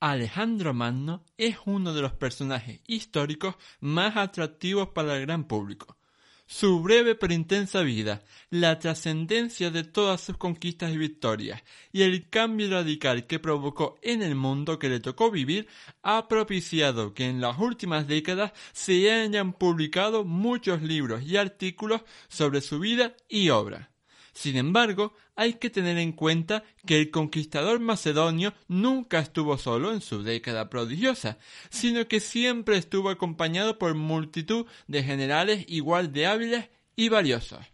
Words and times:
Alejandro 0.00 0.74
Magno 0.74 1.24
es 1.36 1.56
uno 1.66 1.92
de 1.92 2.02
los 2.02 2.12
personajes 2.12 2.80
históricos 2.86 3.56
más 3.80 4.16
atractivos 4.16 4.90
para 4.90 5.16
el 5.16 5.22
gran 5.22 5.48
público. 5.48 5.96
Su 6.46 6.80
breve 6.80 7.16
pero 7.16 7.34
intensa 7.34 7.82
vida, 7.82 8.22
la 8.48 8.78
trascendencia 8.78 9.70
de 9.70 9.82
todas 9.82 10.20
sus 10.20 10.36
conquistas 10.36 10.92
y 10.92 10.96
victorias 10.96 11.62
y 11.92 12.02
el 12.02 12.30
cambio 12.30 12.70
radical 12.70 13.26
que 13.26 13.40
provocó 13.40 13.98
en 14.00 14.22
el 14.22 14.36
mundo 14.36 14.78
que 14.78 14.88
le 14.88 15.00
tocó 15.00 15.32
vivir 15.32 15.66
ha 16.02 16.28
propiciado 16.28 17.12
que 17.12 17.28
en 17.28 17.40
las 17.40 17.58
últimas 17.58 18.06
décadas 18.06 18.52
se 18.72 19.10
hayan 19.10 19.52
publicado 19.52 20.24
muchos 20.24 20.80
libros 20.80 21.24
y 21.24 21.36
artículos 21.36 22.02
sobre 22.28 22.60
su 22.60 22.78
vida 22.78 23.14
y 23.28 23.50
obra. 23.50 23.90
Sin 24.38 24.56
embargo, 24.56 25.16
hay 25.34 25.54
que 25.54 25.68
tener 25.68 25.98
en 25.98 26.12
cuenta 26.12 26.62
que 26.86 27.00
el 27.00 27.10
conquistador 27.10 27.80
macedonio 27.80 28.54
nunca 28.68 29.18
estuvo 29.18 29.58
solo 29.58 29.92
en 29.92 30.00
su 30.00 30.22
década 30.22 30.70
prodigiosa, 30.70 31.38
sino 31.70 32.06
que 32.06 32.20
siempre 32.20 32.76
estuvo 32.76 33.10
acompañado 33.10 33.78
por 33.78 33.96
multitud 33.96 34.66
de 34.86 35.02
generales 35.02 35.64
igual 35.66 36.12
de 36.12 36.28
hábiles 36.28 36.68
y 36.94 37.08
valiosos. 37.08 37.66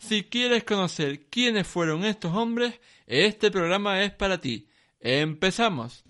Si 0.00 0.24
quieres 0.24 0.64
conocer 0.64 1.26
quiénes 1.30 1.68
fueron 1.68 2.04
estos 2.04 2.34
hombres, 2.34 2.80
este 3.06 3.52
programa 3.52 4.02
es 4.02 4.10
para 4.10 4.40
ti. 4.40 4.66
¡Empezamos! 4.98 6.02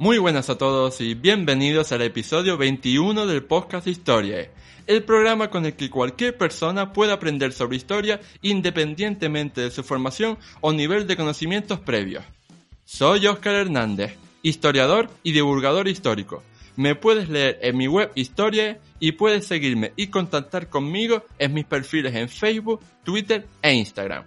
Muy 0.00 0.16
buenas 0.16 0.48
a 0.48 0.56
todos 0.56 1.02
y 1.02 1.12
bienvenidos 1.12 1.92
al 1.92 2.00
episodio 2.00 2.56
21 2.56 3.26
del 3.26 3.44
podcast 3.44 3.86
Historia, 3.86 4.50
el 4.86 5.02
programa 5.02 5.50
con 5.50 5.66
el 5.66 5.74
que 5.74 5.90
cualquier 5.90 6.38
persona 6.38 6.94
puede 6.94 7.12
aprender 7.12 7.52
sobre 7.52 7.76
historia 7.76 8.18
independientemente 8.40 9.60
de 9.60 9.70
su 9.70 9.82
formación 9.82 10.38
o 10.62 10.72
nivel 10.72 11.06
de 11.06 11.18
conocimientos 11.18 11.80
previos. 11.80 12.24
Soy 12.86 13.26
Oscar 13.26 13.56
Hernández, 13.56 14.16
historiador 14.40 15.10
y 15.22 15.32
divulgador 15.32 15.86
histórico. 15.86 16.42
Me 16.76 16.94
puedes 16.94 17.28
leer 17.28 17.58
en 17.60 17.76
mi 17.76 17.86
web 17.86 18.10
Historia 18.14 18.80
y 19.00 19.12
puedes 19.12 19.46
seguirme 19.46 19.92
y 19.96 20.06
contactar 20.06 20.70
conmigo 20.70 21.26
en 21.38 21.52
mis 21.52 21.66
perfiles 21.66 22.14
en 22.14 22.30
Facebook, 22.30 22.80
Twitter 23.04 23.46
e 23.60 23.74
Instagram. 23.74 24.24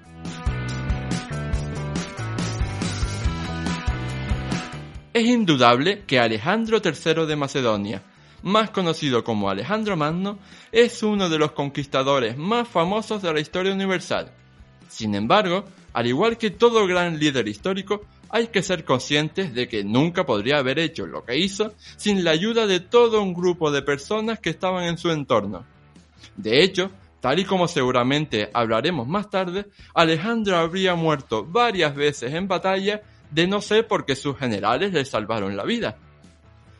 Es 5.14 5.28
indudable 5.28 6.06
que 6.08 6.20
Alejandro 6.20 6.82
III 6.84 7.28
de 7.28 7.36
Macedonia, 7.36 8.02
más 8.42 8.72
conocido 8.72 9.24
como 9.24 9.48
Alejandro 9.48 9.96
Magno, 9.96 10.40
es 10.72 11.04
uno 11.04 11.30
de 11.30 11.38
los 11.38 11.52
conquistadores 11.52 12.36
más 12.36 12.68
famosos 12.68 13.22
de 13.22 13.32
la 13.32 13.40
historia 13.40 13.74
universal. 13.74 14.32
Sin 14.90 15.14
embargo, 15.14 15.66
al 15.94 16.08
igual 16.08 16.40
que 16.40 16.50
todo 16.50 16.88
gran 16.88 17.20
líder 17.20 17.48
histórico, 17.48 18.02
hay 18.30 18.48
que 18.48 18.64
ser 18.64 18.84
conscientes 18.86 19.54
de 19.54 19.68
que 19.68 19.84
nunca 19.84 20.26
podría 20.26 20.58
haber 20.58 20.80
hecho 20.80 21.06
lo 21.06 21.24
que 21.24 21.38
hizo 21.38 21.76
sin 21.96 22.24
la 22.24 22.32
ayuda 22.32 22.66
de 22.66 22.80
todo 22.80 23.22
un 23.22 23.36
grupo 23.36 23.70
de 23.70 23.84
personas 23.84 24.40
que 24.40 24.50
estaban 24.50 24.86
en 24.86 24.98
su 24.98 25.12
entorno. 25.12 25.64
De 26.36 26.64
hecho, 26.64 26.90
tal 27.22 27.38
y 27.38 27.46
como 27.46 27.68
seguramente 27.68 28.50
hablaremos 28.52 29.08
más 29.08 29.30
tarde, 29.30 29.68
Alejandro 29.94 30.58
habría 30.58 30.96
muerto 30.96 31.46
varias 31.46 31.94
veces 31.94 32.34
en 32.34 32.48
batalla 32.48 33.04
de 33.34 33.48
no 33.48 33.62
ser 33.62 33.88
porque 33.88 34.16
sus 34.16 34.38
generales 34.38 34.94
le 34.94 35.04
salvaron 35.06 35.58
la 35.58 35.64
vida. 35.64 35.98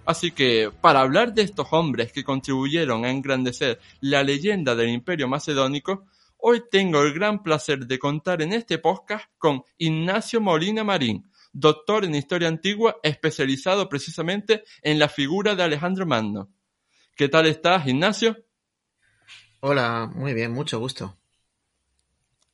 Así 0.06 0.32
que, 0.32 0.70
para 0.82 1.02
hablar 1.02 1.34
de 1.34 1.42
estos 1.42 1.68
hombres 1.72 2.12
que 2.12 2.24
contribuyeron 2.24 3.06
a 3.06 3.10
engrandecer 3.10 3.80
la 4.02 4.22
leyenda 4.22 4.76
del 4.76 4.90
imperio 4.90 5.28
macedónico, 5.28 6.06
hoy 6.38 6.62
tengo 6.70 7.02
el 7.02 7.14
gran 7.14 7.42
placer 7.42 7.88
de 7.88 7.98
contar 7.98 8.42
en 8.42 8.54
este 8.54 8.78
podcast 8.78 9.26
con 9.38 9.64
Ignacio 9.78 10.42
Molina 10.42 10.84
Marín, 10.84 11.28
doctor 11.54 12.06
en 12.06 12.16
historia 12.16 12.50
antigua 12.50 12.98
especializado 13.02 13.90
precisamente 13.90 14.64
en 14.82 15.00
la 15.00 15.10
figura 15.10 15.56
de 15.56 15.64
Alejandro 15.64 16.06
Magno. 16.06 16.50
¿Qué 17.16 17.30
tal 17.30 17.48
estás, 17.48 17.88
Ignacio? 17.88 18.38
Hola, 19.62 20.12
muy 20.14 20.34
bien, 20.34 20.52
mucho 20.52 20.80
gusto. 20.80 21.18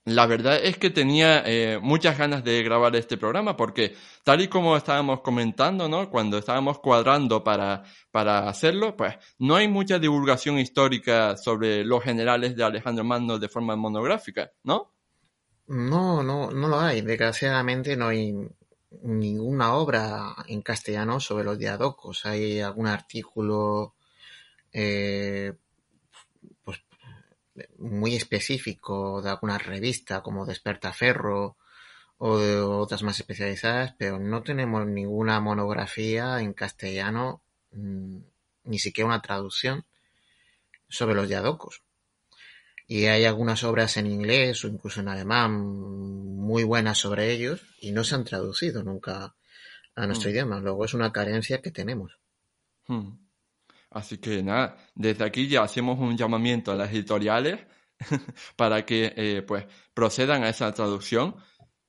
La 0.10 0.26
verdad 0.26 0.60
es 0.62 0.78
que 0.78 0.90
tenía 0.90 1.44
eh, 1.46 1.80
muchas 1.82 2.18
ganas 2.18 2.44
de 2.44 2.64
grabar 2.64 2.96
este 2.96 3.18
programa 3.18 3.56
porque 3.56 3.96
tal 4.24 4.42
y 4.42 4.48
como 4.48 4.76
estábamos 4.76 5.22
comentando, 5.22 5.88
¿no? 5.88 6.10
Cuando 6.10 6.38
estábamos 6.38 6.80
cuadrando 6.80 7.44
para, 7.44 7.84
para 8.12 8.50
hacerlo, 8.50 8.98
pues 8.98 9.16
no 9.38 9.56
hay 9.56 9.68
mucha 9.68 10.00
divulgación 10.00 10.58
histórica 10.58 11.38
sobre 11.38 11.84
los 11.84 12.04
generales 12.04 12.56
de 12.56 12.64
Alejandro 12.64 13.04
Magno 13.04 13.38
de 13.38 13.50
forma 13.50 13.76
monográfica, 13.76 14.52
¿no? 14.64 14.94
No, 15.68 16.24
no, 16.24 16.50
no 16.50 16.68
lo 16.68 16.80
hay. 16.80 17.02
Desgraciadamente 17.02 17.96
no 17.96 18.08
hay 18.08 18.34
ninguna 19.04 19.76
obra 19.76 20.36
en 20.48 20.62
castellano 20.62 21.20
sobre 21.20 21.44
los 21.44 21.60
diadocos. 21.60 22.26
Hay 22.26 22.60
algún 22.60 22.88
artículo 22.88 23.94
eh, 24.72 25.54
muy 27.78 28.16
específico 28.16 29.22
de 29.22 29.30
alguna 29.30 29.58
revista 29.58 30.22
como 30.22 30.46
Despertaferro 30.46 31.58
o 32.18 32.38
de 32.38 32.60
otras 32.60 33.04
más 33.04 33.20
especializadas, 33.20 33.94
pero 33.98 34.20
no 34.20 34.44
tenemos 34.44 34.86
ninguna 34.86 35.40
monografía 35.40 36.42
en 36.42 36.54
castellano, 36.54 37.42
mm, 37.72 38.18
ni 38.66 38.80
siquiera 38.80 39.08
una 39.08 39.22
traducción 39.22 39.86
sobre 40.90 41.16
los 41.16 41.30
diadocos. 41.30 41.82
Y 42.88 43.06
hay 43.06 43.26
algunas 43.26 43.64
obras 43.64 43.98
en 43.98 44.08
inglés 44.08 44.66
o 44.66 44.68
incluso 44.68 45.00
en 45.00 45.08
alemán 45.08 45.62
muy 45.62 46.64
buenas 46.64 46.98
sobre 46.98 47.32
ellos 47.32 47.62
y 47.80 47.92
no 47.92 48.04
se 48.04 48.16
han 48.16 48.24
traducido 48.24 48.84
nunca 48.84 49.36
a 49.96 50.08
nuestro 50.08 50.30
mm. 50.30 50.34
idioma. 50.34 50.60
Luego 50.60 50.86
es 50.86 50.94
una 50.94 51.12
carencia 51.12 51.62
que 51.62 51.72
tenemos. 51.72 52.18
Hmm. 52.88 53.29
Así 53.92 54.20
que 54.20 54.44
nada, 54.44 54.78
desde 54.94 55.24
aquí 55.24 55.48
ya 55.48 55.64
hacemos 55.64 56.00
un 56.00 56.16
llamamiento 56.16 56.72
a 56.72 56.76
las 56.76 56.92
editoriales 56.92 57.60
para 58.56 58.86
que 58.86 59.14
eh, 59.16 59.42
pues 59.42 59.66
procedan 59.94 60.44
a 60.44 60.50
esa 60.50 60.72
traducción 60.74 61.36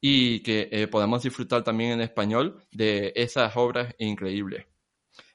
y 0.01 0.41
que 0.41 0.69
eh, 0.73 0.89
podamos 0.89 1.23
disfrutar 1.23 1.63
también 1.63 1.93
en 1.93 2.01
español 2.01 2.63
de 2.73 3.13
esas 3.15 3.55
obras 3.57 3.95
increíbles. 3.99 4.67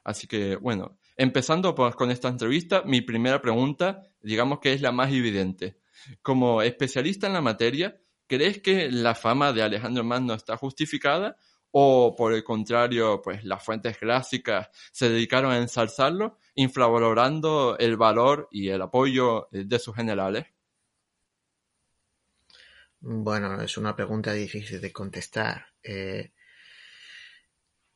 Así 0.03 0.28
que 0.28 0.56
bueno, 0.56 0.98
empezando 1.16 1.76
pues, 1.76 1.96
con 1.96 2.09
esta 2.09 2.30
entrevista, 2.30 2.82
mi 2.84 3.02
primera 3.02 3.42
pregunta, 3.42 4.02
digamos 4.22 4.59
que 4.59 4.74
es 4.74 4.82
la 4.82 4.92
más 4.92 5.12
evidente. 5.12 5.80
Como 6.22 6.62
especialista 6.62 7.28
en 7.28 7.34
la 7.34 7.42
materia, 7.42 7.96
¿crees 8.28 8.62
que 8.62 8.90
la 8.90 9.14
fama 9.14 9.53
de 9.53 9.62
Alejandro 9.62 10.03
Magno 10.03 10.34
está 10.34 10.58
justificada 10.58 11.38
o 11.78 12.16
por 12.16 12.34
el 12.34 12.42
contrario, 12.44 13.22
pues 13.22 13.44
las 13.44 13.62
fuentes 13.62 13.97
clásicas 13.97 14.70
se 14.94 15.09
dedicaron 15.09 15.52
a 15.52 15.58
ensalzarlo, 15.58 16.38
infravalorando 16.55 17.77
el 17.77 17.97
valor 17.97 18.47
y 18.51 18.69
el 18.69 18.81
apoyo 18.81 19.47
de 19.51 19.79
sus 19.79 19.95
generales? 19.95 20.47
Bueno, 22.99 23.61
es 23.61 23.77
una 23.77 23.95
pregunta 23.95 24.33
difícil 24.33 24.81
de 24.81 24.91
contestar. 24.91 25.67
Eh, 25.83 26.31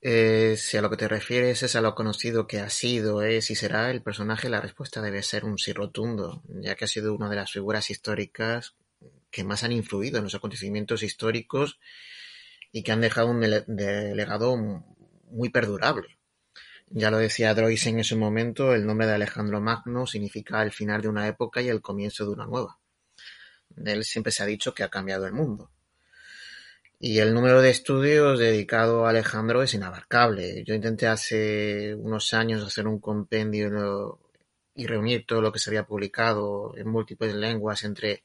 eh, 0.01 0.55
si 0.57 0.77
a 0.77 0.81
lo 0.81 0.89
que 0.89 0.97
te 0.97 1.07
refieres 1.07 1.63
es 1.63 1.75
a 1.75 1.81
lo 1.81 1.95
conocido 1.95 2.47
que 2.47 2.59
ha 2.59 2.69
sido, 2.69 3.23
es 3.23 3.49
y 3.49 3.55
será 3.55 3.89
el 3.91 4.03
personaje, 4.03 4.49
la 4.49 4.61
respuesta 4.61 5.01
debe 5.01 5.23
ser 5.23 5.45
un 5.45 5.57
sí 5.57 5.73
rotundo, 5.73 6.43
ya 6.47 6.75
que 6.75 6.85
ha 6.85 6.87
sido 6.87 7.15
una 7.15 7.29
de 7.29 7.37
las 7.37 7.51
figuras 7.51 7.89
históricas 7.89 8.75
que 9.31 9.43
más 9.43 9.63
han 9.63 9.71
influido 9.71 10.17
en 10.19 10.25
los 10.25 10.35
acontecimientos 10.35 11.03
históricos 11.03 11.79
y 12.71 12.83
que 12.83 12.91
han 12.91 13.01
dejado 13.01 13.29
un 13.29 13.41
legado 13.41 14.55
muy 14.57 15.49
perdurable. 15.49 16.18
Ya 16.91 17.11
lo 17.11 17.17
decía 17.17 17.53
Droysen 17.53 17.95
en 17.95 17.99
ese 17.99 18.15
momento, 18.15 18.73
el 18.73 18.85
nombre 18.85 19.05
de 19.05 19.13
Alejandro 19.13 19.61
Magno 19.61 20.07
significa 20.07 20.63
el 20.63 20.71
final 20.71 21.01
de 21.01 21.07
una 21.07 21.27
época 21.27 21.61
y 21.61 21.69
el 21.69 21.81
comienzo 21.81 22.25
de 22.25 22.31
una 22.31 22.47
nueva. 22.47 22.79
Él 23.85 24.03
siempre 24.03 24.31
se 24.31 24.41
ha 24.43 24.47
dicho 24.47 24.73
que 24.73 24.83
ha 24.83 24.89
cambiado 24.89 25.27
el 25.27 25.33
mundo. 25.33 25.71
Y 26.99 27.19
el 27.19 27.33
número 27.33 27.61
de 27.61 27.69
estudios 27.69 28.39
dedicado 28.39 29.05
a 29.05 29.11
Alejandro 29.11 29.63
es 29.63 29.73
inabarcable. 29.73 30.63
Yo 30.65 30.73
intenté 30.73 31.07
hace 31.07 31.95
unos 31.95 32.33
años 32.33 32.65
hacer 32.65 32.87
un 32.87 32.99
compendio 32.99 34.19
y 34.75 34.85
reunir 34.87 35.25
todo 35.25 35.41
lo 35.41 35.51
que 35.51 35.59
se 35.59 35.69
había 35.69 35.85
publicado 35.85 36.75
en 36.75 36.89
múltiples 36.89 37.35
lenguas 37.35 37.83
entre 37.83 38.23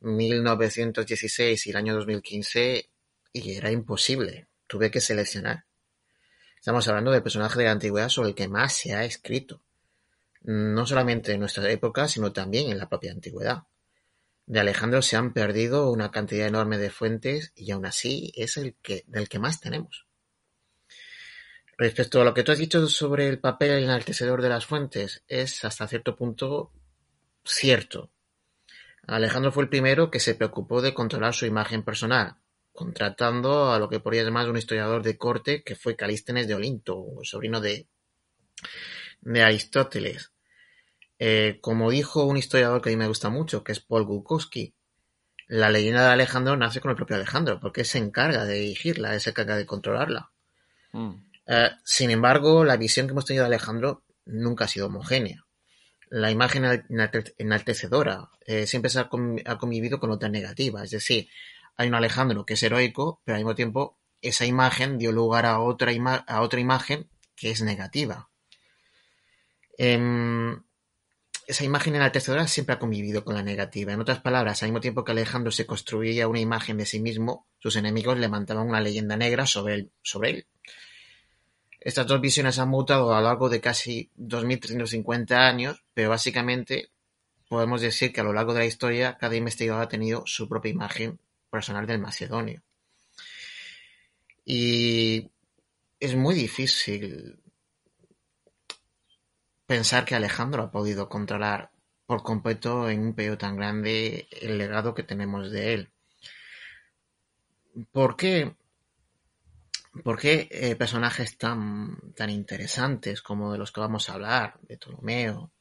1916 0.00 1.66
y 1.66 1.70
el 1.70 1.76
año 1.76 1.94
2015 1.94 2.90
y 3.32 3.54
era 3.54 3.70
imposible. 3.70 4.48
Tuve 4.66 4.90
que 4.90 5.00
seleccionar. 5.00 5.64
Estamos 6.64 6.88
hablando 6.88 7.10
del 7.10 7.22
personaje 7.22 7.58
de 7.58 7.66
la 7.66 7.72
antigüedad 7.72 8.08
sobre 8.08 8.30
el 8.30 8.34
que 8.34 8.48
más 8.48 8.72
se 8.72 8.94
ha 8.94 9.04
escrito. 9.04 9.60
No 10.44 10.86
solamente 10.86 11.32
en 11.32 11.40
nuestra 11.40 11.70
época, 11.70 12.08
sino 12.08 12.32
también 12.32 12.70
en 12.70 12.78
la 12.78 12.88
propia 12.88 13.12
antigüedad. 13.12 13.64
De 14.46 14.60
Alejandro 14.60 15.02
se 15.02 15.16
han 15.16 15.34
perdido 15.34 15.90
una 15.90 16.10
cantidad 16.10 16.46
enorme 16.46 16.78
de 16.78 16.88
fuentes 16.88 17.52
y 17.54 17.70
aún 17.70 17.84
así 17.84 18.32
es 18.34 18.56
el 18.56 18.76
que, 18.80 19.04
del 19.08 19.28
que 19.28 19.38
más 19.38 19.60
tenemos. 19.60 20.06
Respecto 21.76 22.22
a 22.22 22.24
lo 22.24 22.32
que 22.32 22.44
tú 22.44 22.52
has 22.52 22.58
dicho 22.58 22.88
sobre 22.88 23.28
el 23.28 23.40
papel 23.40 23.82
enaltecedor 23.82 24.40
de 24.40 24.48
las 24.48 24.64
fuentes, 24.64 25.22
es 25.28 25.66
hasta 25.66 25.86
cierto 25.86 26.16
punto 26.16 26.72
cierto. 27.44 28.10
Alejandro 29.06 29.52
fue 29.52 29.64
el 29.64 29.68
primero 29.68 30.10
que 30.10 30.18
se 30.18 30.34
preocupó 30.34 30.80
de 30.80 30.94
controlar 30.94 31.34
su 31.34 31.44
imagen 31.44 31.82
personal, 31.82 32.38
contratando 32.74 33.72
a 33.72 33.78
lo 33.78 33.88
que 33.88 34.00
podría 34.00 34.24
llamar 34.24 34.50
un 34.50 34.58
historiador 34.58 35.02
de 35.02 35.16
corte 35.16 35.62
que 35.62 35.76
fue 35.76 35.96
Calístenes 35.96 36.48
de 36.48 36.54
Olinto, 36.54 37.06
sobrino 37.22 37.60
de, 37.60 37.86
de 39.22 39.42
Aristóteles. 39.42 40.32
Eh, 41.18 41.58
como 41.60 41.90
dijo 41.90 42.24
un 42.24 42.36
historiador 42.36 42.82
que 42.82 42.90
a 42.90 42.92
mí 42.92 42.96
me 42.96 43.06
gusta 43.06 43.30
mucho, 43.30 43.62
que 43.62 43.72
es 43.72 43.80
Paul 43.80 44.04
Gukowski, 44.04 44.74
la 45.46 45.70
leyenda 45.70 46.04
de 46.06 46.12
Alejandro 46.12 46.56
nace 46.56 46.80
con 46.80 46.90
el 46.90 46.96
propio 46.96 47.16
Alejandro, 47.16 47.60
porque 47.60 47.84
se 47.84 47.98
encarga 47.98 48.44
de 48.44 48.54
dirigirla, 48.54 49.18
se 49.20 49.30
encarga 49.30 49.56
de 49.56 49.66
controlarla. 49.66 50.32
Mm. 50.92 51.12
Eh, 51.46 51.70
sin 51.84 52.10
embargo, 52.10 52.64
la 52.64 52.76
visión 52.76 53.06
que 53.06 53.12
hemos 53.12 53.24
tenido 53.24 53.44
de 53.44 53.54
Alejandro 53.54 54.02
nunca 54.24 54.64
ha 54.64 54.68
sido 54.68 54.86
homogénea. 54.86 55.44
La 56.10 56.30
imagen 56.30 56.84
enaltecedora 57.38 58.30
eh, 58.46 58.66
siempre 58.66 58.90
se 58.90 59.00
ha, 59.00 59.08
convivido 59.08 59.98
con 59.98 60.10
otra 60.10 60.28
negativa, 60.28 60.84
es 60.84 60.90
decir, 60.90 61.28
hay 61.76 61.88
un 61.88 61.94
Alejandro 61.94 62.44
que 62.44 62.54
es 62.54 62.62
heroico, 62.62 63.20
pero 63.24 63.36
al 63.36 63.42
mismo 63.42 63.54
tiempo 63.54 63.98
esa 64.20 64.46
imagen 64.46 64.98
dio 64.98 65.12
lugar 65.12 65.46
a 65.46 65.60
otra, 65.60 65.92
a 66.26 66.40
otra 66.40 66.60
imagen 66.60 67.08
que 67.36 67.50
es 67.50 67.62
negativa. 67.62 68.30
Em, 69.76 70.62
esa 71.46 71.64
imagen 71.64 71.94
enaltecedora 71.94 72.46
siempre 72.46 72.74
ha 72.74 72.78
convivido 72.78 73.24
con 73.24 73.34
la 73.34 73.42
negativa. 73.42 73.92
En 73.92 74.00
otras 74.00 74.20
palabras, 74.20 74.62
al 74.62 74.70
mismo 74.70 74.80
tiempo 74.80 75.04
que 75.04 75.12
Alejandro 75.12 75.52
se 75.52 75.66
construía 75.66 76.28
una 76.28 76.40
imagen 76.40 76.78
de 76.78 76.86
sí 76.86 77.00
mismo, 77.00 77.46
sus 77.58 77.76
enemigos 77.76 78.18
levantaban 78.18 78.68
una 78.68 78.80
leyenda 78.80 79.16
negra 79.16 79.46
sobre 79.46 79.74
él. 79.74 79.92
Sobre 80.02 80.30
él. 80.30 80.46
Estas 81.80 82.06
dos 82.06 82.20
visiones 82.20 82.58
han 82.58 82.70
mutado 82.70 83.12
a 83.12 83.20
lo 83.20 83.26
largo 83.26 83.50
de 83.50 83.60
casi 83.60 84.10
2350 84.14 85.46
años, 85.46 85.84
pero 85.92 86.08
básicamente 86.08 86.88
podemos 87.46 87.82
decir 87.82 88.10
que 88.10 88.22
a 88.22 88.24
lo 88.24 88.32
largo 88.32 88.54
de 88.54 88.60
la 88.60 88.66
historia 88.66 89.18
cada 89.18 89.36
investigador 89.36 89.82
ha 89.82 89.88
tenido 89.88 90.22
su 90.24 90.48
propia 90.48 90.70
imagen 90.70 91.20
personal 91.54 91.86
del 91.86 92.00
macedonio. 92.00 92.60
Y 94.44 95.30
es 96.00 96.16
muy 96.16 96.34
difícil 96.34 97.38
pensar 99.64 100.04
que 100.04 100.16
Alejandro 100.16 100.64
ha 100.64 100.72
podido 100.72 101.08
controlar 101.08 101.70
por 102.06 102.24
completo 102.24 102.90
en 102.90 103.00
un 103.00 103.14
periodo 103.14 103.38
tan 103.38 103.56
grande 103.56 104.26
el 104.32 104.58
legado 104.58 104.94
que 104.94 105.04
tenemos 105.04 105.52
de 105.52 105.74
él. 105.74 105.90
¿Por 107.92 108.16
qué? 108.16 108.56
¿Por 110.02 110.18
qué 110.18 110.48
eh, 110.50 110.74
personajes 110.74 111.38
tan, 111.38 112.12
tan 112.16 112.30
interesantes 112.30 113.22
como 113.22 113.52
de 113.52 113.58
los 113.58 113.70
que 113.70 113.80
vamos 113.80 114.08
a 114.08 114.14
hablar, 114.14 114.58
de 114.62 114.76
Ptolomeo, 114.76 115.52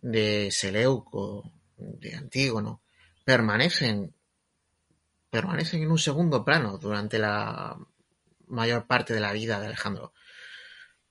de 0.00 0.50
Seleuco, 0.50 1.52
de 1.76 2.14
Antígono, 2.14 2.80
permanecen, 3.22 4.14
permanecen 5.30 5.82
en 5.82 5.90
un 5.90 5.98
segundo 5.98 6.44
plano 6.44 6.78
durante 6.78 7.18
la 7.18 7.78
mayor 8.48 8.86
parte 8.86 9.14
de 9.14 9.20
la 9.20 9.32
vida 9.32 9.60
de 9.60 9.66
Alejandro? 9.66 10.12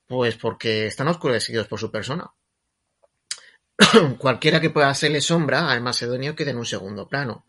Pues 0.08 0.36
porque 0.36 0.88
están 0.88 1.08
oscurecidos 1.08 1.68
por 1.68 1.80
su 1.80 1.92
persona. 1.92 2.32
Cualquiera 4.18 4.60
que 4.60 4.70
pueda 4.70 4.90
hacerle 4.90 5.22
sombra 5.22 5.72
al 5.72 5.82
macedonio 5.82 6.36
queda 6.36 6.52
en 6.52 6.58
un 6.58 6.66
segundo 6.66 7.08
plano, 7.08 7.46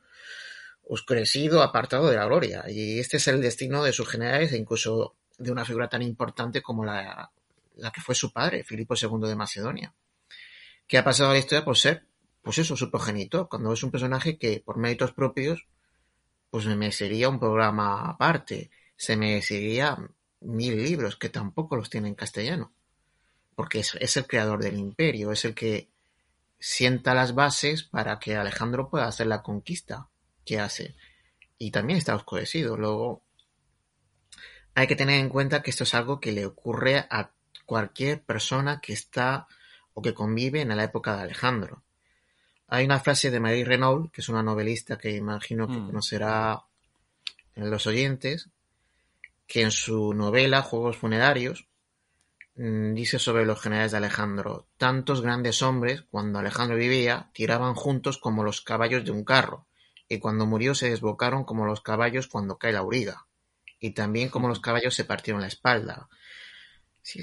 oscurecido, 0.83 1.63
apartado 1.63 2.09
de 2.09 2.17
la 2.17 2.27
gloria. 2.27 2.65
Y 2.69 3.01
este 3.01 3.17
es 3.17 3.29
el 3.29 3.41
destino 3.41 3.83
de 3.83 3.93
sus 3.93 4.09
generales 4.09 4.53
e 4.53 4.57
incluso 4.57 5.17
de 5.39 5.51
una 5.51 5.65
figura 5.65 5.89
tan 5.89 6.03
importante 6.03 6.63
como 6.63 6.85
la, 6.85 7.31
la 7.77 7.91
que 7.91 8.01
fue 8.01 8.15
su 8.15 8.33
padre, 8.33 8.63
Filipo 8.63 8.95
II 8.95 9.29
de 9.29 9.37
Macedonia, 9.37 9.95
que 10.87 10.99
ha 10.99 11.05
pasado 11.05 11.31
a 11.31 11.33
la 11.33 11.39
historia 11.39 11.65
por 11.65 11.77
ser, 11.77 12.05
pues 12.43 12.59
eso, 12.59 12.77
su 12.77 12.91
progenitor, 12.91 13.49
cuando 13.49 13.73
es 13.73 13.83
un 13.83 13.91
personaje 13.91 14.39
que 14.39 14.63
por 14.65 14.77
méritos 14.77 15.13
propios, 15.13 15.67
pues 16.51 16.67
me 16.67 16.77
merecería 16.77 17.29
un 17.29 17.39
programa 17.39 18.11
aparte, 18.11 18.71
se 18.97 19.17
merecería 19.17 19.97
mil 20.41 20.83
libros 20.83 21.17
que 21.17 21.29
tampoco 21.29 21.77
los 21.77 21.91
tiene 21.91 22.09
en 22.09 22.15
castellano, 22.15 22.73
porque 23.55 23.81
es, 23.81 24.17
el 24.17 24.27
creador 24.27 24.63
del 24.63 24.79
imperio, 24.79 25.33
es 25.33 25.45
el 25.45 25.55
que 25.55 25.91
sienta 26.59 27.15
las 27.15 27.35
bases 27.35 27.85
para 27.85 28.19
que 28.19 28.37
Alejandro 28.37 28.91
pueda 28.91 29.07
hacer 29.07 29.27
la 29.27 29.43
conquista 29.43 30.09
que 30.45 30.59
hace. 30.59 30.97
Y 31.59 31.71
también 31.71 31.99
está 31.99 32.15
oscurecido. 32.15 32.77
Luego, 32.77 33.23
hay 34.75 34.87
que 34.87 34.97
tener 34.97 35.21
en 35.21 35.29
cuenta 35.29 35.63
que 35.63 35.71
esto 35.71 35.85
es 35.85 35.95
algo 35.95 36.21
que 36.21 36.33
le 36.33 36.47
ocurre 36.47 37.07
a 37.11 37.33
cualquier 37.67 38.23
persona 38.23 38.81
que 38.81 38.93
está 38.93 39.47
o 39.95 40.03
que 40.03 40.15
convive 40.15 40.63
en 40.63 40.77
la 40.77 40.85
época 40.85 41.17
de 41.17 41.23
Alejandro. 41.23 41.85
Hay 42.73 42.85
una 42.85 43.01
frase 43.01 43.33
de 43.33 43.41
Marie 43.41 43.65
Renault, 43.65 44.13
que 44.13 44.21
es 44.21 44.29
una 44.29 44.45
novelista 44.45 44.97
que 44.97 45.11
imagino 45.11 45.67
que 45.67 45.77
mm. 45.77 45.87
conocerá 45.87 46.63
en 47.57 47.69
los 47.69 47.89
oyentes, 47.89 48.49
que 49.49 49.63
en 49.63 49.73
su 49.73 50.15
novela 50.15 50.63
Juegos 50.63 50.97
funerarios 50.97 51.67
mm, 52.55 52.95
dice 52.95 53.19
sobre 53.19 53.45
los 53.45 53.61
generales 53.61 53.91
de 53.91 53.97
Alejandro, 53.97 54.69
tantos 54.77 55.21
grandes 55.21 55.63
hombres, 55.63 56.05
cuando 56.11 56.39
Alejandro 56.39 56.77
vivía, 56.77 57.31
tiraban 57.35 57.75
juntos 57.75 58.19
como 58.19 58.45
los 58.45 58.61
caballos 58.61 59.05
de 59.05 59.11
un 59.11 59.25
carro, 59.25 59.67
y 60.09 60.21
cuando 60.21 60.47
murió 60.47 60.77
se 60.77 60.91
desbocaron 60.91 61.43
como 61.43 61.67
los 61.67 61.81
caballos 61.81 62.29
cuando 62.29 62.57
cae 62.57 62.73
la 62.73 62.79
auriga, 62.79 63.27
y 63.81 63.91
también 63.91 64.29
como 64.29 64.47
los 64.47 64.61
caballos 64.61 64.95
se 64.95 65.05
partieron 65.05 65.43
la 65.43 65.49
espalda. 65.49 66.09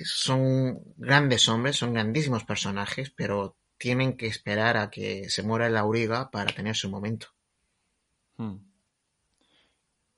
son 0.03 0.81
grandes 0.97 1.47
hombres, 1.47 1.77
son 1.77 1.93
grandísimos 1.93 2.43
personajes, 2.43 3.11
pero 3.11 3.56
tienen 3.77 4.17
que 4.17 4.27
esperar 4.27 4.77
a 4.77 4.89
que 4.89 5.29
se 5.29 5.43
muera 5.43 5.69
la 5.69 5.81
auriga 5.81 6.29
para 6.31 6.53
tener 6.53 6.75
su 6.75 6.89
momento. 6.89 7.27
Hmm. 8.37 8.57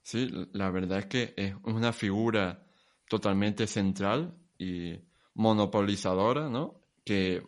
Sí, 0.01 0.27
la 0.53 0.71
verdad 0.71 0.99
es 0.99 1.05
que 1.05 1.33
es 1.37 1.53
una 1.63 1.93
figura 1.93 2.65
totalmente 3.07 3.67
central 3.67 4.33
y 4.57 4.99
monopolizadora, 5.35 6.49
¿no? 6.49 6.81
Que, 7.05 7.43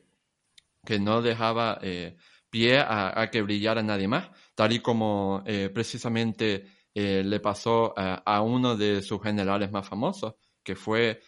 que 0.86 1.00
no 1.00 1.22
dejaba 1.22 1.80
eh, 1.82 2.18
pie 2.50 2.80
a, 2.80 3.30
que 3.32 3.42
brillara 3.42 3.82
nadie 3.82 4.08
más, 4.08 4.30
tal 4.54 4.74
y 4.74 4.80
como 4.80 5.44
eh, 5.46 5.70
precisamente 5.74 6.66
eh, 6.94 7.24
le 7.24 7.40
pasó 7.40 7.94
a, 7.98 8.42
uno 8.42 8.76
de 8.76 9.02
sus 9.02 9.22
generales 9.24 9.72
más 9.72 9.88
famosos, 9.88 10.36
que 10.64 10.76
fue 10.76 11.22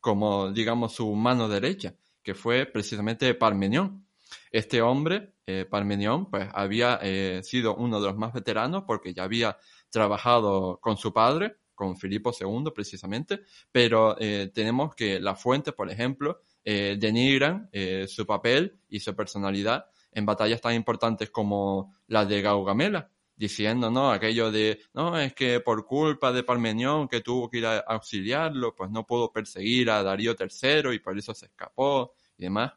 como, 0.00 0.50
digamos, 0.50 0.92
su 0.94 1.14
mano 1.14 1.48
derecha, 1.48 1.94
que 2.22 2.34
fue 2.34 2.66
precisamente 2.66 3.34
Parmenión. 3.34 4.06
Este 4.52 4.80
hombre, 4.80 5.34
Parmenión, 5.68 6.30
pues 6.30 6.48
había 6.52 7.00
sido 7.42 7.74
uno 7.74 8.00
de 8.00 8.06
los 8.06 8.16
más 8.16 8.32
veteranos 8.32 8.84
porque 8.86 9.12
ya 9.12 9.24
había 9.24 9.58
trabajado 9.90 10.78
con 10.80 10.96
su 10.96 11.12
padre, 11.12 11.56
con 11.80 11.96
Filipo 11.96 12.30
II 12.38 12.72
precisamente, 12.74 13.40
pero 13.72 14.14
eh, 14.20 14.50
tenemos 14.52 14.94
que 14.94 15.18
las 15.18 15.40
fuentes, 15.40 15.72
por 15.72 15.90
ejemplo, 15.90 16.42
eh, 16.62 16.98
denigran 17.00 17.70
eh, 17.72 18.06
su 18.06 18.26
papel 18.26 18.78
y 18.90 19.00
su 19.00 19.16
personalidad 19.16 19.86
en 20.12 20.26
batallas 20.26 20.60
tan 20.60 20.74
importantes 20.74 21.30
como 21.30 21.96
la 22.06 22.26
de 22.26 22.42
Gaugamela, 22.42 23.10
diciendo, 23.40 23.90
¿no? 23.90 24.12
Aquello 24.12 24.52
de, 24.52 24.82
no, 24.92 25.18
es 25.18 25.32
que 25.32 25.60
por 25.60 25.86
culpa 25.86 26.30
de 26.30 26.44
Parmenión 26.44 27.08
que 27.08 27.22
tuvo 27.22 27.48
que 27.48 27.56
ir 27.56 27.66
a 27.66 27.78
auxiliarlo, 27.78 28.74
pues 28.74 28.90
no 28.90 29.06
pudo 29.06 29.32
perseguir 29.32 29.88
a 29.90 30.02
Darío 30.02 30.36
III 30.38 30.94
y 30.94 30.98
por 30.98 31.16
eso 31.16 31.32
se 31.32 31.46
escapó 31.46 32.12
y 32.36 32.44
demás. 32.44 32.72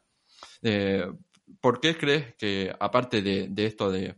¿Por 1.60 1.80
qué 1.80 1.98
crees 1.98 2.34
que, 2.36 2.74
aparte 2.80 3.20
de, 3.20 3.52
esto 3.66 3.90
de, 3.90 4.16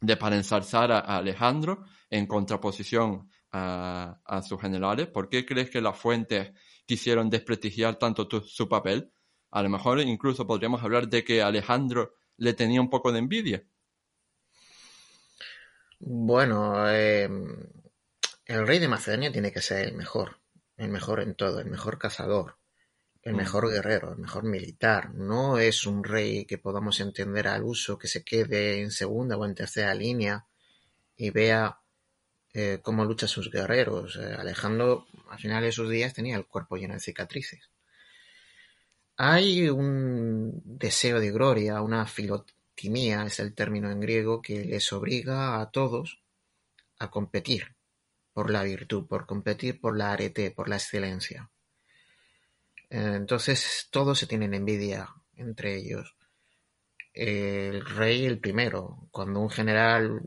de 0.00 0.16
para 0.16 0.36
ensalzar 0.36 0.90
a 0.90 1.00
Alejandro, 1.18 1.84
en 2.08 2.26
contraposición 2.26 3.28
a, 3.52 4.40
sus 4.42 4.58
generales? 4.58 5.08
¿Por 5.08 5.28
qué 5.28 5.44
crees 5.44 5.68
que 5.68 5.82
las 5.82 5.98
fuentes 5.98 6.50
quisieron 6.86 7.28
desprestigiar 7.28 7.96
tanto 7.96 8.26
su 8.40 8.68
papel? 8.70 9.12
A 9.50 9.62
lo 9.62 9.68
mejor 9.68 10.00
incluso 10.00 10.46
podríamos 10.46 10.82
hablar 10.82 11.08
de 11.08 11.22
que 11.24 11.42
Alejandro 11.42 12.14
le 12.38 12.54
tenía 12.54 12.80
un 12.80 12.88
poco 12.88 13.12
de 13.12 13.18
envidia. 13.18 13.62
Bueno, 16.00 16.88
em, 16.90 17.56
el 18.46 18.66
rey 18.66 18.78
de 18.78 18.88
Macedonia 18.88 19.32
tiene 19.32 19.52
que 19.52 19.60
ser 19.60 19.86
el 19.86 19.94
mejor, 19.94 20.38
el 20.76 20.88
mejor 20.88 21.20
en 21.20 21.34
todo, 21.34 21.60
el 21.60 21.66
mejor 21.66 21.98
cazador, 21.98 22.56
el 23.22 23.34
mm. 23.34 23.36
mejor 23.36 23.70
guerrero, 23.70 24.12
el 24.12 24.18
mejor 24.18 24.44
militar. 24.44 25.14
No 25.14 25.58
es 25.58 25.86
un 25.86 26.04
rey 26.04 26.44
que 26.44 26.58
podamos 26.58 27.00
entender 27.00 27.48
al 27.48 27.64
uso 27.64 27.98
que 27.98 28.08
se 28.08 28.24
quede 28.24 28.80
en 28.80 28.90
segunda 28.90 29.36
o 29.36 29.44
en 29.44 29.54
tercera 29.54 29.94
línea 29.94 30.46
y 31.16 31.30
vea 31.30 31.80
eh, 32.54 32.78
cómo 32.82 33.04
lucha 33.04 33.26
sus 33.26 33.50
guerreros. 33.50 34.16
Eh, 34.16 34.34
Alejandro, 34.38 35.06
al 35.30 35.38
final 35.38 35.62
de 35.62 35.72
sus 35.72 35.90
días, 35.90 36.14
tenía 36.14 36.36
el 36.36 36.46
cuerpo 36.46 36.76
lleno 36.76 36.94
de 36.94 37.00
cicatrices. 37.00 37.70
Hay 39.16 39.68
un 39.68 40.62
deseo 40.64 41.18
de 41.20 41.32
gloria, 41.32 41.82
una 41.82 42.06
filotimía, 42.78 43.24
es 43.24 43.40
el 43.40 43.54
término 43.54 43.90
en 43.90 44.00
griego, 44.00 44.40
que 44.40 44.64
les 44.64 44.92
obliga 44.92 45.60
a 45.60 45.70
todos 45.70 46.22
a 46.98 47.10
competir 47.10 47.74
por 48.32 48.50
la 48.50 48.62
virtud, 48.62 49.06
por 49.06 49.26
competir 49.26 49.80
por 49.80 49.96
la 49.96 50.12
arete, 50.12 50.52
por 50.52 50.68
la 50.68 50.76
excelencia. 50.76 51.50
Entonces 52.90 53.88
todos 53.90 54.18
se 54.18 54.26
tienen 54.26 54.54
envidia 54.54 55.08
entre 55.36 55.76
ellos. 55.76 56.16
El 57.12 57.84
rey 57.84 58.24
el 58.26 58.38
primero, 58.38 59.08
cuando 59.10 59.40
un 59.40 59.50
general, 59.50 60.20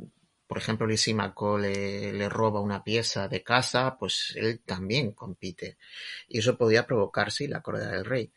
por 0.46 0.58
ejemplo 0.58 0.86
Lisímaco, 0.86 1.58
le, 1.58 2.12
le 2.12 2.30
roba 2.30 2.60
una 2.60 2.84
pieza 2.84 3.30
de 3.30 3.44
casa, 3.44 3.98
pues 3.98 4.34
él 4.36 4.62
también 4.66 5.14
compite. 5.14 5.78
Y 6.28 6.40
eso 6.40 6.58
podía 6.58 6.86
provocarse 6.86 7.48
la 7.48 7.62
cólera 7.62 7.92
del 7.92 8.06
rey. 8.06 8.34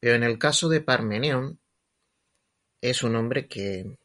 Pero 0.00 0.16
en 0.16 0.22
el 0.22 0.38
caso 0.38 0.68
de 0.68 0.80
Parmenión, 0.80 1.60
es 2.90 3.02
un 3.02 3.16
hombre 3.16 3.48
que 3.48 3.96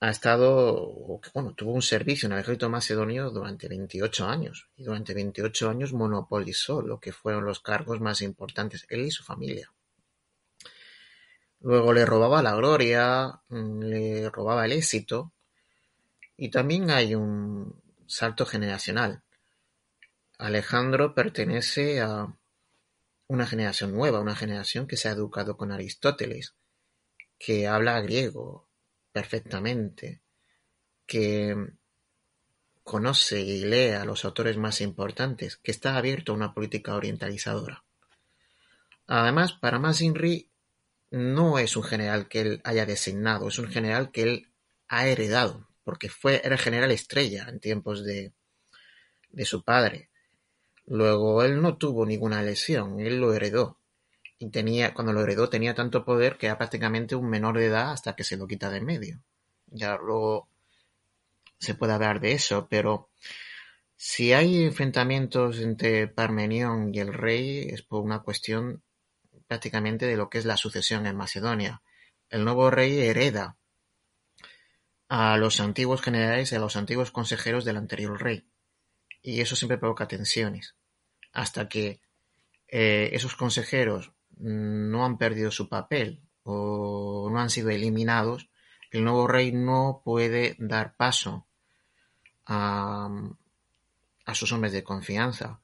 ha 0.00 0.08
estado, 0.08 1.20
bueno, 1.34 1.52
tuvo 1.54 1.72
un 1.72 1.82
servicio 1.82 2.26
en 2.26 2.32
el 2.32 2.38
ejército 2.38 2.70
macedonio 2.70 3.28
durante 3.28 3.68
28 3.68 4.26
años 4.26 4.70
y 4.78 4.84
durante 4.84 5.12
28 5.12 5.68
años 5.68 5.92
monopolizó 5.92 6.80
lo 6.80 6.98
que 6.98 7.12
fueron 7.12 7.44
los 7.44 7.60
cargos 7.60 8.00
más 8.00 8.22
importantes, 8.22 8.86
él 8.88 9.04
y 9.04 9.10
su 9.10 9.22
familia. 9.22 9.70
Luego 11.60 11.92
le 11.92 12.06
robaba 12.06 12.42
la 12.42 12.54
gloria, 12.54 13.42
mm, 13.50 13.82
le 13.82 14.30
robaba 14.30 14.64
el 14.64 14.72
éxito 14.72 15.32
y 16.38 16.48
también 16.48 16.90
hay 16.90 17.14
un 17.14 17.82
salto 18.06 18.46
generacional. 18.46 19.22
Alejandro 20.38 21.14
pertenece 21.14 22.00
a 22.00 22.34
una 23.26 23.46
generación 23.46 23.92
nueva, 23.92 24.20
una 24.20 24.36
generación 24.36 24.86
que 24.86 24.96
se 24.96 25.08
ha 25.08 25.12
educado 25.12 25.58
con 25.58 25.70
Aristóteles, 25.70 26.54
que 27.44 27.68
habla 27.68 28.00
griego, 28.00 28.70
perfectamente, 29.12 30.22
que 31.06 31.54
conoce 32.82 33.42
y 33.42 33.66
lee 33.66 33.90
a 33.90 34.06
los 34.06 34.24
autores 34.24 34.56
más 34.56 34.80
importantes, 34.80 35.58
que 35.58 35.70
está 35.70 35.98
abierto 35.98 36.32
a 36.32 36.36
una 36.36 36.54
política 36.54 36.94
orientalizadora. 36.94 37.84
Además, 39.06 39.52
para 39.52 39.78
Inri 40.00 40.50
no 41.10 41.58
es 41.58 41.76
un 41.76 41.82
general 41.82 42.28
que 42.28 42.40
él 42.40 42.60
haya 42.64 42.86
designado, 42.86 43.48
es 43.48 43.58
un 43.58 43.68
general 43.68 44.10
que 44.10 44.22
él 44.22 44.48
ha 44.88 45.06
heredado, 45.06 45.68
porque 45.84 46.08
fue, 46.08 46.40
era 46.44 46.56
general 46.56 46.92
estrella 46.92 47.46
en 47.50 47.60
tiempos 47.60 48.04
de, 48.04 48.32
de 49.32 49.44
su 49.44 49.62
padre. 49.64 50.08
Luego 50.86 51.42
él 51.42 51.60
no 51.60 51.76
tuvo 51.76 52.06
ninguna 52.06 52.42
lesión, 52.42 53.00
él 53.00 53.20
lo 53.20 53.34
heredó 53.34 53.83
y 54.38 54.50
tenía, 54.50 54.94
cuando 54.94 55.12
lo 55.12 55.22
heredó 55.22 55.48
tenía 55.48 55.74
tanto 55.74 56.04
poder 56.04 56.36
que 56.36 56.46
era 56.46 56.58
prácticamente 56.58 57.14
un 57.14 57.28
menor 57.28 57.58
de 57.58 57.66
edad 57.66 57.92
hasta 57.92 58.16
que 58.16 58.24
se 58.24 58.36
lo 58.36 58.46
quita 58.46 58.70
de 58.70 58.78
en 58.78 58.84
medio. 58.84 59.22
Ya 59.66 59.96
luego 59.96 60.48
se 61.58 61.74
puede 61.74 61.92
hablar 61.92 62.20
de 62.20 62.32
eso, 62.32 62.68
pero 62.68 63.08
si 63.96 64.32
hay 64.32 64.64
enfrentamientos 64.64 65.60
entre 65.60 66.08
Parmenión 66.08 66.94
y 66.94 66.98
el 66.98 67.12
rey 67.12 67.68
es 67.70 67.82
por 67.82 68.02
una 68.02 68.20
cuestión 68.20 68.82
prácticamente 69.46 70.06
de 70.06 70.16
lo 70.16 70.28
que 70.28 70.38
es 70.38 70.44
la 70.44 70.56
sucesión 70.56 71.06
en 71.06 71.16
Macedonia. 71.16 71.82
El 72.28 72.44
nuevo 72.44 72.70
rey 72.70 73.00
hereda 73.00 73.56
a 75.08 75.36
los 75.36 75.60
antiguos 75.60 76.02
generales 76.02 76.52
y 76.52 76.56
a 76.56 76.58
los 76.58 76.76
antiguos 76.76 77.10
consejeros 77.10 77.64
del 77.64 77.76
anterior 77.76 78.20
rey. 78.20 78.46
Y 79.22 79.40
eso 79.40 79.56
siempre 79.56 79.78
provoca 79.78 80.08
tensiones. 80.08 80.74
Hasta 81.32 81.68
que 81.68 82.00
eh, 82.68 83.10
esos 83.12 83.36
consejeros 83.36 84.12
no 84.44 85.06
han 85.06 85.16
perdido 85.16 85.50
su 85.50 85.68
papel 85.68 86.20
o 86.42 87.28
no 87.30 87.40
han 87.40 87.48
sido 87.48 87.70
eliminados, 87.70 88.50
el 88.90 89.02
nuevo 89.02 89.26
rey 89.26 89.52
no 89.52 90.02
puede 90.04 90.54
dar 90.58 90.94
paso 90.96 91.46
a, 92.46 93.08
sus 94.34 94.52
hombres 94.52 94.72
de 94.72 94.84
confianza. 94.84 95.60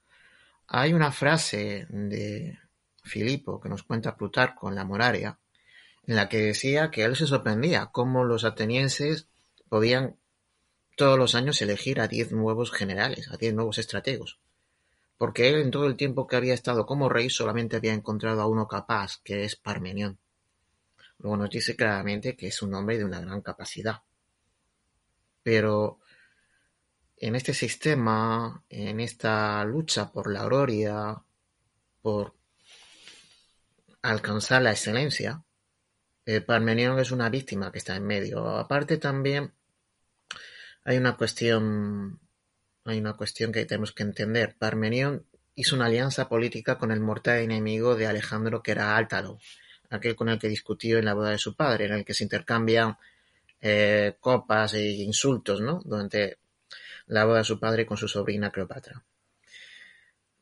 Hay 0.66 0.94
una 0.94 1.12
frase 1.12 1.86
de 1.90 2.58
Filipo 3.04 3.60
que 3.60 3.68
nos 3.68 3.82
cuenta 3.82 4.16
Plutarco 4.16 4.70
en 4.70 4.76
la 4.76 4.84
Moraria, 4.84 5.38
en 6.06 6.16
la 6.16 6.28
que 6.28 6.38
decía 6.38 6.90
que 6.90 7.04
él 7.04 7.16
se 7.16 7.26
sorprendía 7.26 7.90
cómo 7.92 8.24
los 8.24 8.44
atenienses 8.44 9.28
podían 9.68 10.16
todos 10.96 11.18
los 11.18 11.34
años 11.34 11.60
elegir 11.60 12.00
a 12.00 12.08
diez 12.08 12.32
nuevos 12.32 12.72
generales, 12.72 13.30
a 13.30 13.36
diez 13.36 13.52
nuevos 13.52 13.78
estrategos 13.78 14.40
porque 15.20 15.50
él 15.50 15.56
en 15.56 15.70
todo 15.70 15.86
el 15.86 15.98
tiempo 15.98 16.26
que 16.26 16.36
había 16.36 16.54
estado 16.54 16.86
como 16.86 17.10
rey 17.10 17.28
solamente 17.28 17.76
había 17.76 17.92
encontrado 17.92 18.40
a 18.40 18.46
uno 18.46 18.66
capaz, 18.66 19.18
que 19.22 19.44
es 19.44 19.54
Parmenión. 19.54 20.18
Luego 21.18 21.36
nos 21.36 21.50
dice 21.50 21.76
claramente 21.76 22.34
que 22.38 22.46
es 22.46 22.62
un 22.62 22.72
hombre 22.72 22.96
de 22.96 23.04
una 23.04 23.20
gran 23.20 23.42
capacidad. 23.42 24.00
Pero 25.42 26.00
en 27.18 27.34
este 27.36 27.52
sistema, 27.52 28.64
en 28.70 28.98
esta 28.98 29.62
lucha 29.66 30.10
por 30.10 30.32
la 30.32 30.46
gloria, 30.46 31.22
por 32.00 32.34
alcanzar 34.00 34.62
la 34.62 34.70
excelencia, 34.70 35.44
eh, 36.24 36.40
Parmenión 36.40 36.98
es 36.98 37.10
una 37.10 37.28
víctima 37.28 37.70
que 37.70 37.76
está 37.76 37.94
en 37.94 38.06
medio. 38.06 38.48
Aparte 38.48 38.96
también 38.96 39.52
hay 40.82 40.96
una 40.96 41.18
cuestión 41.18 42.20
hay 42.84 42.98
una 42.98 43.14
cuestión 43.14 43.52
que 43.52 43.64
tenemos 43.64 43.92
que 43.92 44.02
entender. 44.02 44.56
Parmenión 44.58 45.24
hizo 45.54 45.76
una 45.76 45.86
alianza 45.86 46.28
política 46.28 46.78
con 46.78 46.90
el 46.90 47.00
mortal 47.00 47.38
enemigo 47.38 47.96
de 47.96 48.06
Alejandro 48.06 48.62
que 48.62 48.72
era 48.72 48.96
Általo, 48.96 49.38
aquel 49.90 50.16
con 50.16 50.28
el 50.28 50.38
que 50.38 50.48
discutió 50.48 50.98
en 50.98 51.04
la 51.04 51.14
boda 51.14 51.30
de 51.30 51.38
su 51.38 51.54
padre, 51.54 51.86
en 51.86 51.92
el 51.92 52.04
que 52.04 52.14
se 52.14 52.24
intercambian 52.24 52.96
eh, 53.60 54.16
copas 54.20 54.74
e 54.74 54.90
insultos, 54.90 55.60
¿no? 55.60 55.80
Durante 55.84 56.38
la 57.06 57.24
boda 57.24 57.38
de 57.38 57.44
su 57.44 57.58
padre 57.58 57.84
con 57.86 57.96
su 57.96 58.08
sobrina 58.08 58.50
Cleopatra. 58.50 59.02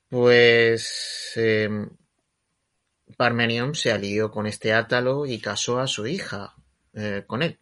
Pues 0.09 1.33
em, 1.37 1.89
Parmenión 3.17 3.75
se 3.75 3.93
alió 3.93 4.31
con 4.31 4.47
este 4.47 4.73
Átalo 4.73 5.27
y 5.27 5.41
casó 5.41 5.81
a 5.81 5.87
su 5.87 6.07
hija 6.07 6.55
eh, 6.95 7.25
con 7.27 7.43
él. 7.43 7.59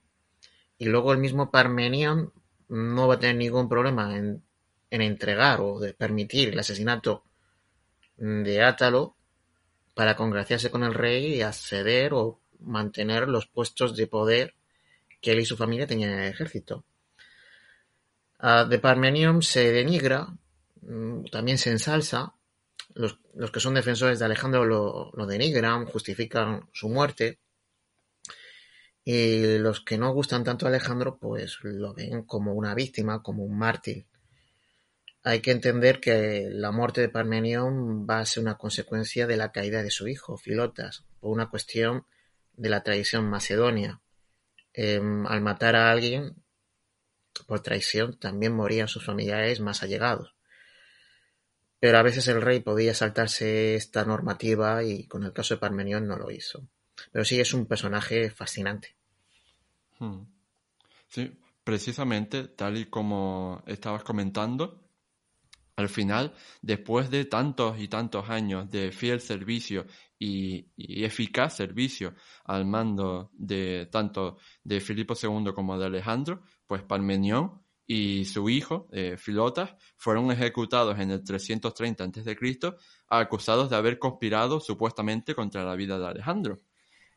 Y 0.79 0.87
luego 0.87 1.13
el 1.13 1.19
mismo 1.19 1.51
Parmenión 1.51 2.33
no 2.69 3.09
va 3.09 3.15
a 3.15 3.19
tener 3.19 3.37
ningún 3.37 3.69
problema 3.69 4.17
en 4.17 4.43
en 4.91 5.03
entregar 5.03 5.61
o 5.61 5.81
de 5.81 5.95
permitir 5.95 6.51
el 6.51 6.59
asesinato 6.59 7.25
de 8.17 8.63
Átalo 8.63 9.17
para 9.95 10.17
congraciarse 10.17 10.71
con 10.71 10.85
el 10.85 10.95
rey 10.95 11.37
y 11.37 11.43
acceder 11.43 12.13
o 12.15 12.41
mantener 12.61 13.29
los 13.29 13.47
puestos 13.47 13.97
de 13.97 14.07
poder 14.07 14.55
que 15.21 15.33
él 15.33 15.41
y 15.41 15.47
su 15.47 15.57
familia 15.57 15.87
tenían 15.87 16.11
en 16.11 16.21
el 16.21 16.29
ejército. 16.29 16.85
de 18.69 18.79
Parmenium 18.79 19.41
se 19.41 19.73
denigra, 19.73 20.29
mm, 20.83 21.25
también 21.33 21.59
se 21.59 21.71
ensalza, 21.71 22.35
los, 22.95 23.19
que 23.51 23.61
son 23.61 23.75
defensores 23.75 24.19
de 24.19 24.25
Alejandro 24.27 24.65
lo, 24.65 25.11
lo, 25.15 25.27
denigran, 25.27 25.87
justifican 25.87 26.69
su 26.73 26.89
muerte, 26.89 27.39
y 29.05 29.59
los 29.59 29.81
que 29.81 29.99
no 29.99 30.13
gustan 30.13 30.45
tanto 30.45 30.67
a 30.67 30.69
Alejandro 30.69 31.17
pues 31.19 31.59
lo 31.63 31.95
ven 31.95 32.25
como 32.25 32.53
una 32.55 32.75
víctima, 32.75 33.23
como 33.23 33.45
un 33.45 33.57
mártir. 33.57 34.05
Hay 35.27 35.41
que 35.41 35.51
entender 35.51 35.99
que 35.99 36.49
la 36.53 36.71
muerte 36.71 37.01
de 37.01 37.09
Parmenión 37.09 38.07
va 38.09 38.21
a 38.21 38.27
ser 38.27 38.45
una 38.45 38.57
consecuencia 38.57 39.27
de 39.27 39.37
la 39.37 39.51
caída 39.51 39.83
de 39.83 39.91
su 39.91 40.07
hijo, 40.07 40.37
Filotas, 40.37 41.05
por 41.19 41.33
una 41.33 41.51
cuestión 41.51 42.07
de 42.53 42.69
la 42.69 42.85
traición 42.85 43.29
macedonia. 43.29 44.01
Em, 44.73 45.27
al 45.27 45.41
matar 45.41 45.75
a 45.75 45.91
alguien 45.91 46.37
por 47.49 47.59
traición 47.59 48.17
también 48.21 48.55
morían 48.55 48.87
sus 48.87 49.05
familiares 49.05 49.59
más 49.59 49.83
allegados. 49.83 50.37
Pero 51.81 51.99
a 51.99 52.03
veces 52.03 52.29
el 52.29 52.41
rey 52.41 52.61
podía 52.61 52.95
saltarse 52.95 53.75
esta 53.75 54.05
normativa 54.05 54.85
y 54.85 55.09
con 55.09 55.25
el 55.25 55.33
caso 55.33 55.55
de 55.55 55.61
Parmenión 55.61 56.07
no 56.07 56.17
lo 56.17 56.31
hizo. 56.31 56.69
Pero 57.11 57.25
sí 57.25 57.41
es 57.41 57.53
un 57.53 57.67
personaje 57.67 58.31
fascinante. 58.31 58.95
Hmm. 59.99 60.23
Sí, 61.09 61.37
precisamente 61.65 62.45
tal 62.45 62.77
y 62.77 62.85
como 62.85 63.65
estabas 63.67 64.05
comentando, 64.05 64.86
al 65.77 65.91
final, 65.91 66.33
después 66.63 67.11
de 67.11 67.27
tantos 67.27 67.79
y 67.79 67.89
tantos 67.89 68.31
años 68.31 68.71
de 68.71 68.91
fiel 68.93 69.21
servicio 69.21 69.87
y, 70.19 70.67
eficaz 70.77 71.55
servicio 71.55 72.15
al 72.45 72.65
mando 72.65 73.31
de 73.35 73.87
tanto 73.93 74.39
de 74.65 74.81
Filipo 74.81 75.15
II 75.21 75.53
como 75.55 75.79
de 75.79 75.87
Alejandro, 75.87 76.43
pues 76.67 76.83
Parmenión 76.83 77.63
y 77.87 78.25
su 78.25 78.49
hijo, 78.49 78.89
eh, 78.91 79.17
Filotas, 79.19 79.75
fueron 79.97 80.33
ejecutados 80.33 80.99
en 80.99 81.11
el 81.11 81.23
330 81.23 82.05
a.C., 82.05 82.37
acusados 83.09 83.69
de 83.71 83.77
haber 83.77 83.99
conspirado 83.99 84.61
supuestamente 84.61 85.35
contra 85.35 85.63
la 85.63 85.77
vida 85.77 85.99
de 85.99 86.07
Alejandro. 86.07 86.63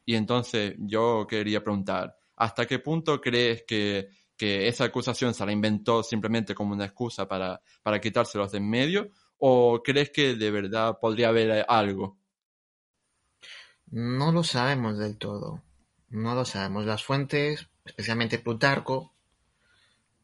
Y 0.05 0.15
entonces 0.15 0.75
yo 0.79 1.25
quería 1.27 1.63
preguntar, 1.63 2.15
¿hasta 2.35 2.65
qué 2.67 2.79
punto 2.79 3.21
crees 3.21 3.63
que 3.65 4.09
que 4.39 4.67
esa 4.67 4.85
acusación 4.85 5.35
se 5.35 5.45
la 5.45 5.51
inventó 5.51 6.01
simplemente 6.01 6.55
como 6.55 6.73
una 6.73 6.85
excusa 6.85 7.27
para, 7.27 7.61
para 7.83 8.01
quitárselos 8.01 8.51
de 8.51 8.57
en 8.57 8.69
medio? 8.69 9.11
¿O 9.37 9.83
crees 9.83 10.09
que 10.09 10.33
de 10.35 10.49
verdad 10.49 10.97
podría 10.99 11.27
haber 11.27 11.65
algo? 11.67 12.17
No 13.91 14.31
lo 14.31 14.43
sabemos 14.43 14.97
del 14.97 15.17
todo. 15.17 15.61
No 16.07 16.33
lo 16.33 16.45
sabemos. 16.45 16.85
Las 16.85 17.03
fuentes, 17.03 17.67
especialmente 17.85 18.39
Plutarco, 18.39 19.13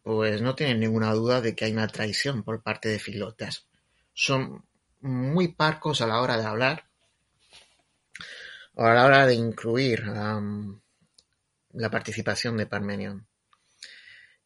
pues 0.02 0.42
no 0.42 0.56
tienen 0.56 0.80
ninguna 0.80 1.14
duda 1.14 1.42
de 1.42 1.56
que 1.56 1.66
hay 1.66 1.74
una 1.74 1.88
traición 1.88 2.44
por 2.44 2.64
parte 2.64 2.90
de 2.90 3.00
Filotas. 3.00 3.68
Son 4.14 4.66
muy 5.02 5.50
parcos 5.50 6.02
a 6.02 6.08
la 6.08 6.22
hora 6.22 6.38
de 6.38 6.46
hablar 6.46 6.86
a 8.78 8.94
la 8.94 9.06
hora 9.06 9.26
de 9.26 9.36
incluir 9.36 10.04
la 10.06 11.90
participación 11.90 12.58
de 12.58 12.68
Parmenion. 12.68 13.26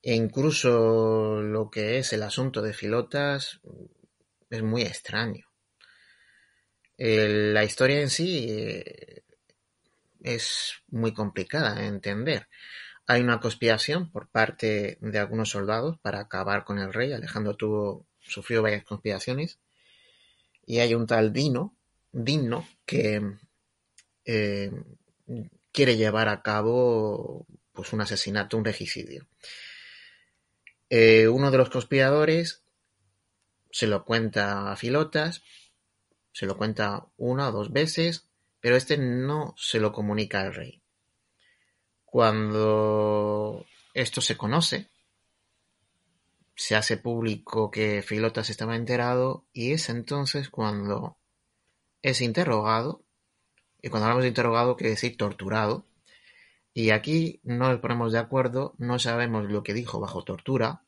E 0.01 0.15
incluso 0.15 1.41
lo 1.41 1.69
que 1.69 1.99
es 1.99 2.13
el 2.13 2.23
asunto 2.23 2.61
de 2.61 2.73
Filotas 2.73 3.59
es 4.49 4.63
muy 4.63 4.83
extraño. 4.83 5.45
la 6.97 7.63
historia 7.63 8.01
en 8.01 8.09
sí 8.09 8.47
eh, 8.49 9.23
es 10.21 10.73
muy 10.87 11.13
complicada 11.13 11.75
de 11.75 11.87
entender. 11.87 12.47
Hay 13.07 13.21
una 13.21 13.39
conspiración 13.39 14.11
por 14.11 14.29
parte 14.29 14.97
de 15.01 15.19
algunos 15.19 15.49
soldados 15.49 15.97
para 15.99 16.19
acabar 16.19 16.63
con 16.63 16.79
el 16.79 16.93
rey. 16.93 17.11
Alejandro 17.13 17.55
tuvo, 17.55 18.07
sufrió 18.19 18.61
varias 18.61 18.83
conspiraciones. 18.83 19.59
Y 20.65 20.79
hay 20.79 20.93
un 20.93 21.07
tal 21.07 21.33
Dino, 21.33 21.75
Dino, 22.11 22.67
que 22.85 23.21
eh, 24.25 24.71
quiere 25.71 25.97
llevar 25.97 26.27
a 26.27 26.41
cabo 26.41 27.47
pues, 27.73 27.93
un 27.93 28.01
asesinato, 28.01 28.57
un 28.57 28.65
regicidio. 28.65 29.28
Eh, 30.89 31.27
uno 31.27 31.51
de 31.51 31.57
los 31.57 31.69
conspiradores 31.69 32.63
se 33.71 33.87
lo 33.87 34.03
cuenta 34.05 34.71
a 34.71 34.75
Filotas, 34.75 35.43
se 36.31 36.45
lo 36.45 36.57
cuenta 36.57 37.07
una 37.17 37.49
o 37.49 37.51
dos 37.51 37.71
veces, 37.71 38.27
pero 38.59 38.75
este 38.75 38.97
no 38.97 39.53
se 39.57 39.79
lo 39.79 39.91
comunica 39.91 40.41
al 40.41 40.53
rey. 40.53 40.81
Cuando 42.05 43.65
esto 43.93 44.21
se 44.21 44.35
conoce, 44.35 44.89
se 46.55 46.75
hace 46.75 46.97
público 46.97 47.69
que 47.69 48.01
Filotas 48.01 48.49
estaba 48.49 48.75
enterado 48.75 49.45
y 49.53 49.71
es 49.73 49.89
entonces 49.89 50.49
cuando 50.49 51.17
es 52.01 52.21
interrogado, 52.21 53.03
y 53.81 53.89
cuando 53.89 54.05
hablamos 54.05 54.23
de 54.23 54.29
interrogado 54.29 54.75
quiere 54.75 54.91
decir 54.91 55.15
torturado, 55.17 55.85
y 56.73 56.91
aquí 56.91 57.39
no 57.43 57.69
nos 57.69 57.79
ponemos 57.79 58.11
de 58.11 58.19
acuerdo, 58.19 58.75
no 58.77 58.99
sabemos 58.99 59.49
lo 59.49 59.63
que 59.63 59.73
dijo 59.73 59.99
bajo 59.99 60.23
tortura. 60.23 60.83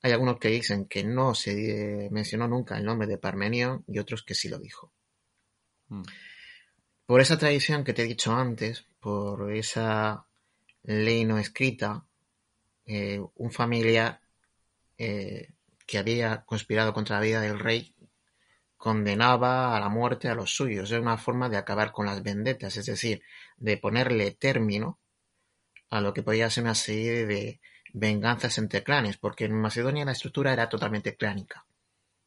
Hay 0.00 0.12
algunos 0.12 0.38
que 0.38 0.48
dicen 0.48 0.86
que 0.86 1.04
no 1.04 1.34
se 1.34 2.08
mencionó 2.12 2.46
nunca 2.46 2.78
el 2.78 2.84
nombre 2.84 3.08
de 3.08 3.18
Parmenio 3.18 3.82
y 3.88 3.98
otros 3.98 4.22
que 4.22 4.34
sí 4.34 4.48
lo 4.48 4.58
dijo. 4.58 4.92
Mm. 5.88 6.02
Por 7.06 7.20
esa 7.20 7.38
tradición 7.38 7.84
que 7.84 7.94
te 7.94 8.02
he 8.02 8.06
dicho 8.06 8.32
antes, 8.32 8.86
por 9.00 9.52
esa 9.52 10.26
ley 10.82 11.24
no 11.24 11.38
escrita, 11.38 12.04
eh, 12.86 13.20
un 13.34 13.50
familiar 13.50 14.20
eh, 14.98 15.50
que 15.86 15.98
había 15.98 16.44
conspirado 16.44 16.92
contra 16.92 17.16
la 17.16 17.22
vida 17.22 17.40
del 17.40 17.58
rey 17.58 17.94
condenaba 18.76 19.76
a 19.76 19.80
la 19.80 19.88
muerte 19.88 20.28
a 20.28 20.34
los 20.34 20.54
suyos. 20.54 20.90
Era 20.90 21.00
una 21.00 21.18
forma 21.18 21.48
de 21.48 21.56
acabar 21.56 21.92
con 21.92 22.06
las 22.06 22.22
vendetas, 22.22 22.76
es 22.76 22.86
decir, 22.86 23.22
de 23.56 23.76
ponerle 23.76 24.30
término 24.30 24.98
a 25.90 26.00
lo 26.00 26.12
que 26.12 26.22
podía 26.22 26.50
ser 26.50 26.64
una 26.64 26.74
serie 26.74 27.26
de 27.26 27.60
venganzas 27.92 28.58
entre 28.58 28.82
clanes, 28.82 29.16
porque 29.16 29.46
en 29.46 29.60
Macedonia 29.60 30.04
la 30.04 30.12
estructura 30.12 30.52
era 30.52 30.68
totalmente 30.68 31.16
clánica. 31.16 31.66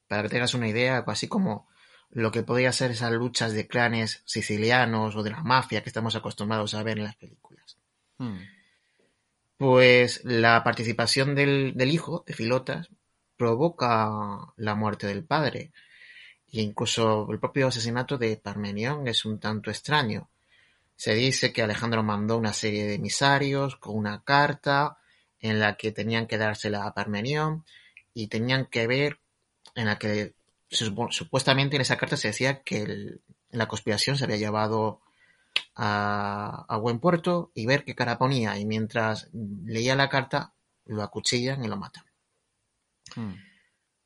Para 0.07 0.23
que 0.23 0.29
tengas 0.29 0.53
una 0.53 0.67
idea, 0.67 1.03
así 1.07 1.27
como 1.27 1.69
lo 2.09 2.31
que 2.31 2.43
podía 2.43 2.73
ser 2.73 2.91
esas 2.91 3.11
luchas 3.11 3.53
de 3.53 3.67
clanes 3.67 4.21
sicilianos 4.25 5.15
o 5.15 5.23
de 5.23 5.31
la 5.31 5.43
mafia 5.43 5.81
que 5.81 5.89
estamos 5.89 6.15
acostumbrados 6.15 6.73
a 6.73 6.83
ver 6.83 6.97
en 6.97 7.05
las 7.05 7.15
películas. 7.15 7.77
Hmm. 8.17 8.39
Pues 9.57 10.25
la 10.25 10.63
participación 10.63 11.35
del, 11.35 11.75
hijo, 11.91 12.23
de 12.25 12.33
Filotas, 12.33 12.89
provoca 13.37 14.09
la 14.57 14.73
muerte 14.73 15.05
del 15.05 15.23
padre. 15.23 15.71
E 16.47 16.61
incluso 16.61 17.31
el 17.31 17.39
propio 17.39 17.67
asesinato 17.67 18.17
de 18.17 18.37
Parmenión 18.37 19.07
es 19.07 19.23
un 19.23 19.39
tanto 19.39 19.69
extraño. 19.69 20.30
Se 21.01 21.15
dice 21.15 21.51
que 21.51 21.63
Alejandro 21.63 22.03
mandó 22.03 22.37
una 22.37 22.53
serie 22.53 22.85
de 22.85 22.93
emisarios 22.93 23.75
con 23.75 23.97
una 23.97 24.23
carta 24.23 24.99
en 25.39 25.59
la 25.59 25.75
que 25.75 25.91
tenían 25.91 26.27
que 26.27 26.37
dársela 26.37 26.85
a 26.85 26.93
Parmenión 26.93 27.65
y 28.13 28.27
tenían 28.27 28.67
que 28.67 28.85
ver 28.85 29.19
en 29.73 29.87
la 29.87 29.97
que 29.97 30.35
supuestamente 30.69 31.75
en 31.75 31.81
esa 31.81 31.97
carta 31.97 32.17
se 32.17 32.27
decía 32.27 32.61
que 32.61 33.17
la 33.49 33.67
conspiración 33.67 34.15
se 34.15 34.25
había 34.25 34.37
llevado 34.37 35.01
a, 35.73 36.77
buen 36.79 36.99
puerto 36.99 37.51
y 37.55 37.65
ver 37.65 37.83
qué 37.83 37.95
cara 37.95 38.19
ponía 38.19 38.59
y 38.59 38.65
mientras 38.67 39.27
leía 39.33 39.95
la 39.95 40.07
carta 40.07 40.53
lo 40.85 41.01
acuchillan 41.01 41.65
y 41.65 41.67
lo 41.67 41.77
matan. 41.77 42.05
Hmm. 43.15 43.33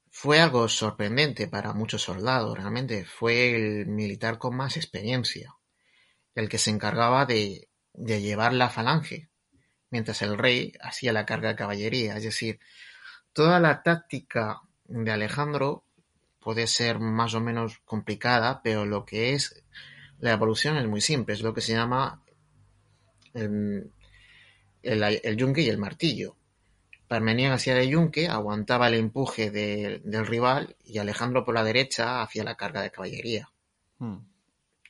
Fue 0.10 0.40
algo 0.40 0.70
sorprendente 0.70 1.50
para 1.50 1.74
muchos 1.74 2.04
soldados, 2.04 2.58
realmente 2.58 3.04
fue 3.04 3.54
el 3.54 3.86
militar 3.86 4.38
con 4.38 4.56
más 4.56 4.78
experiencia 4.78 5.54
el 6.36 6.50
que 6.50 6.58
se 6.58 6.70
encargaba 6.70 7.26
de, 7.26 7.70
llevar 7.94 8.54
la 8.54 8.70
falange, 8.70 9.30
mientras 9.90 10.22
el 10.22 10.38
rey 10.38 10.74
hacía 10.82 11.14
la 11.14 11.26
carga 11.26 11.50
de 11.50 11.56
caballería. 11.56 12.18
Es 12.18 12.24
decir, 12.24 12.60
toda 13.34 13.60
la 13.60 13.82
táctica 13.84 14.62
de 14.84 15.12
Alejandro 15.12 15.86
puede 16.40 16.68
ser 16.68 17.00
más 17.00 17.34
o 17.34 17.42
menos 17.42 17.80
complicada, 17.86 18.62
pero 18.62 18.86
lo 18.86 19.06
que 19.06 19.34
es 19.34 19.64
la 20.20 20.34
evolución 20.34 20.78
es 20.78 20.88
muy 20.88 21.02
simple, 21.02 21.34
es 21.34 21.42
lo 21.42 21.54
que 21.54 21.62
se 21.62 21.74
llama 21.74 22.22
el, 23.34 23.92
yunque 25.38 25.62
y 25.62 25.70
el 25.70 25.78
martillo. 25.78 26.36
Parmenio 27.08 27.54
hacía 27.54 27.76
de 27.76 27.88
yunque, 27.88 28.28
aguantaba 28.28 28.88
el 28.88 28.96
empuje 28.96 29.52
del 29.52 30.28
rival 30.28 30.76
y 30.84 30.98
Alejandro 30.98 31.46
por 31.46 31.56
la 31.56 31.64
derecha 31.64 32.22
hacía 32.22 32.44
la 32.44 32.56
carga 32.56 32.82
de 32.82 32.92
caballería. 32.92 33.50
Hmm. 34.00 34.35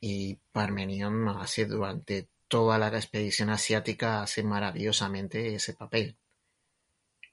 Y 0.00 0.36
Parmenion 0.52 1.28
hace 1.28 1.66
durante 1.66 2.28
toda 2.48 2.78
la 2.78 2.88
expedición 2.88 3.50
asiática 3.50 4.22
hace 4.22 4.42
maravillosamente 4.42 5.54
ese 5.54 5.74
papel. 5.74 6.16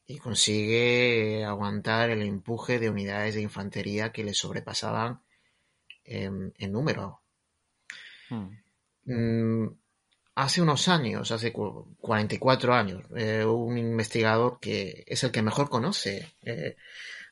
Y 0.06 0.18
consigue 0.18 1.46
aguantar 1.46 2.10
el 2.10 2.22
empuje 2.24 2.80
de 2.80 2.90
unidades 2.90 3.36
de 3.36 3.42
infantería 3.42 4.12
que 4.12 4.24
le 4.24 4.34
sobrepasaban 4.34 5.22
en, 6.04 6.54
número. 6.72 7.22
Hmm. 8.30 8.50
Mm, 9.06 9.78
hace 10.36 10.62
unos 10.62 10.88
años, 10.88 11.32
hace 11.32 11.54
44 11.54 12.74
años, 12.74 13.04
eh, 13.16 13.46
un 13.46 13.78
investigador 13.78 14.60
que 14.60 15.06
es 15.08 15.24
el 15.24 15.32
que 15.32 15.42
mejor 15.42 15.70
conoce 15.70 16.36
eh, 16.42 16.76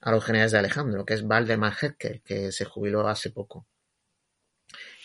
a 0.01 0.11
los 0.11 0.23
generales 0.23 0.53
de 0.53 0.59
Alejandro, 0.59 1.05
que 1.05 1.15
es 1.15 1.27
Valdemar 1.27 1.73
Hecker, 1.81 2.21
que 2.21 2.51
se 2.51 2.65
jubiló 2.65 3.07
hace 3.07 3.31
poco 3.31 3.67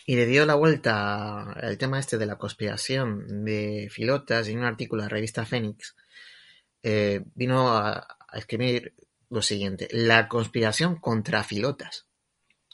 y 0.09 0.15
le 0.15 0.27
dio 0.27 0.47
la 0.47 0.55
vuelta 0.55 1.51
al 1.51 1.77
tema 1.79 1.99
este 1.99 2.17
de 2.17 2.27
la 2.27 2.39
conspiración 2.39 3.45
de 3.45 3.89
Filotas 3.91 4.47
en 4.47 4.59
un 4.59 4.65
artículo 4.65 5.03
de 5.03 5.09
la 5.09 5.15
revista 5.15 5.45
Fénix, 5.45 5.97
eh, 6.85 7.25
vino 7.35 7.77
a, 7.77 8.07
escribir 8.33 8.95
lo 9.31 9.43
siguiente, 9.43 9.89
la 9.91 10.29
conspiración 10.29 10.97
contra 11.01 11.43
Filotas, 11.43 12.07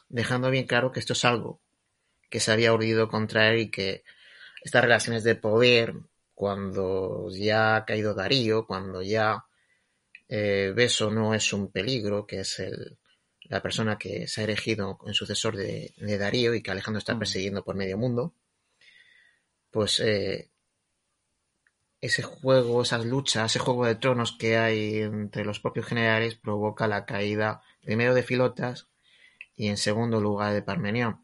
dejando 0.08 0.50
bien 0.50 0.66
claro 0.66 0.92
que 0.92 1.00
esto 1.00 1.14
es 1.14 1.24
algo 1.24 1.60
que 2.28 2.40
se 2.40 2.52
había 2.52 2.72
urdido 2.72 3.08
contra 3.08 3.48
él 3.50 3.60
y 3.60 3.70
que 3.70 4.04
estas 4.62 4.82
relaciones 4.82 5.24
de 5.24 5.34
poder, 5.34 5.94
cuando 6.34 7.28
ya 7.30 7.76
ha 7.76 7.84
caído 7.86 8.14
Darío, 8.14 8.66
cuando 8.66 9.02
ya 9.02 9.46
eh, 10.28 10.72
Beso 10.74 11.10
no 11.10 11.34
es 11.34 11.52
un 11.52 11.70
peligro, 11.70 12.26
que 12.26 12.40
es 12.40 12.58
el, 12.58 12.98
la 13.52 13.60
persona 13.60 13.98
que 13.98 14.26
se 14.28 14.40
ha 14.40 14.44
elegido 14.44 14.98
en 15.06 15.12
sucesor 15.12 15.56
de, 15.56 15.92
Darío 16.18 16.54
y 16.54 16.62
que 16.62 16.70
Alejandro 16.70 16.98
está 16.98 17.14
mm. 17.14 17.18
persiguiendo 17.18 17.62
por 17.62 17.76
medio 17.76 17.98
mundo, 17.98 18.34
pues 19.70 20.00
eh, 20.00 20.50
ese 22.00 22.22
juego, 22.22 22.80
esas 22.80 23.04
luchas, 23.04 23.52
ese 23.52 23.58
juego 23.58 23.84
de 23.84 23.96
tronos 23.96 24.32
que 24.38 24.56
hay 24.56 25.00
entre 25.00 25.44
los 25.44 25.60
propios 25.60 25.84
generales 25.84 26.34
provoca 26.34 26.88
la 26.88 27.04
caída 27.04 27.60
primero 27.82 28.14
de 28.14 28.22
Filotas 28.22 28.88
y 29.54 29.68
en 29.68 29.76
segundo 29.76 30.18
lugar 30.18 30.54
de 30.54 30.62
Parmenión. 30.62 31.22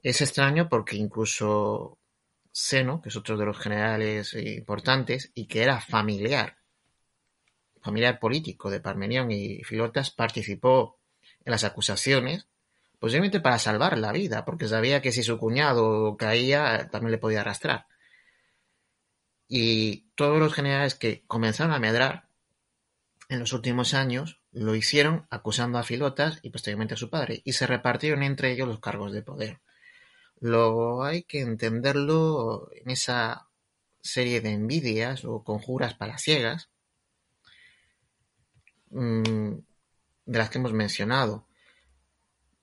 Es 0.00 0.20
extraño 0.20 0.68
porque 0.68 0.96
incluso 0.96 1.98
Seno, 2.52 3.02
que 3.02 3.08
es 3.08 3.16
otro 3.16 3.36
de 3.36 3.46
los 3.46 3.58
generales 3.58 4.32
importantes 4.34 5.32
y 5.34 5.48
que 5.48 5.64
era 5.64 5.80
familiar, 5.80 6.58
familiar 7.82 8.20
político 8.20 8.70
de 8.70 8.80
Parmenión 8.80 9.32
y 9.32 9.64
Filotas, 9.64 10.12
participó 10.12 10.97
las 11.50 11.64
acusaciones, 11.64 12.46
posiblemente 12.98 13.40
para 13.40 13.58
salvar 13.58 13.98
la 13.98 14.12
vida, 14.12 14.44
porque 14.44 14.68
sabía 14.68 15.02
que 15.02 15.12
si 15.12 15.22
su 15.22 15.38
cuñado 15.38 16.16
caía, 16.16 16.88
también 16.90 17.12
le 17.12 17.18
podía 17.18 17.40
arrastrar. 17.40 17.86
Y 19.48 20.10
todos 20.14 20.38
los 20.38 20.52
generales 20.52 20.94
que 20.94 21.24
comenzaron 21.26 21.72
a 21.72 21.78
medrar 21.78 22.28
en 23.28 23.40
los 23.40 23.52
últimos 23.52 23.94
años 23.94 24.40
lo 24.52 24.74
hicieron 24.74 25.26
acusando 25.30 25.78
a 25.78 25.82
Filotas 25.82 26.40
y 26.42 26.50
posteriormente 26.50 26.94
a 26.94 26.98
su 26.98 27.10
padre, 27.10 27.42
y 27.44 27.52
se 27.52 27.66
repartieron 27.66 28.22
entre 28.22 28.52
ellos 28.52 28.68
los 28.68 28.80
cargos 28.80 29.12
de 29.12 29.22
poder. 29.22 29.60
Lo 30.40 31.04
hay 31.04 31.24
que 31.24 31.40
entenderlo 31.40 32.70
en 32.72 32.90
esa 32.90 33.48
serie 34.00 34.40
de 34.40 34.52
envidias 34.52 35.24
o 35.24 35.42
conjuras 35.42 35.94
palaciegas 35.94 36.70
mm, 38.90 39.54
de 40.28 40.38
las 40.38 40.50
que 40.50 40.58
hemos 40.58 40.72
mencionado. 40.72 41.46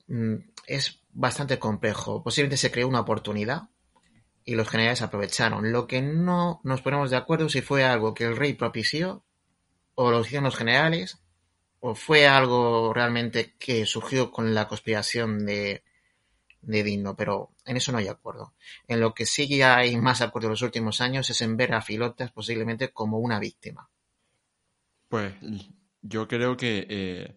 Mm, 0.06 0.36
es 0.66 1.00
bastante 1.12 1.58
complejo. 1.58 2.22
Posiblemente 2.22 2.56
se 2.56 2.70
creó 2.70 2.88
una 2.88 3.00
oportunidad 3.00 3.68
y 4.44 4.54
los 4.54 4.68
generales 4.68 5.02
aprovecharon. 5.02 5.72
Lo 5.72 5.86
que 5.86 6.00
no 6.00 6.60
nos 6.62 6.80
ponemos 6.80 7.10
de 7.10 7.16
acuerdo 7.16 7.48
si 7.48 7.62
fue 7.62 7.84
algo 7.84 8.14
que 8.14 8.24
el 8.24 8.36
rey 8.36 8.54
propició 8.54 9.24
o 9.96 10.10
lo 10.10 10.20
hicieron 10.20 10.44
los 10.44 10.56
generales 10.56 11.18
o 11.80 11.94
fue 11.94 12.26
algo 12.26 12.94
realmente 12.94 13.54
que 13.58 13.84
surgió 13.84 14.30
con 14.30 14.54
la 14.54 14.68
conspiración 14.68 15.44
de, 15.44 15.82
de 16.62 16.82
Dino, 16.84 17.16
pero 17.16 17.50
en 17.64 17.76
eso 17.76 17.90
no 17.90 17.98
hay 17.98 18.06
acuerdo. 18.06 18.54
En 18.86 19.00
lo 19.00 19.12
que 19.12 19.26
sí 19.26 19.60
hay 19.62 19.96
más 19.96 20.20
acuerdo 20.20 20.46
en 20.46 20.52
los 20.52 20.62
últimos 20.62 21.00
años 21.00 21.28
es 21.30 21.40
en 21.42 21.56
ver 21.56 21.74
a 21.74 21.82
Filotas 21.82 22.30
posiblemente 22.30 22.90
como 22.92 23.18
una 23.18 23.40
víctima. 23.40 23.90
Pues 25.08 25.34
yo 26.02 26.28
creo 26.28 26.56
que, 26.56 26.86
eh, 26.88 27.36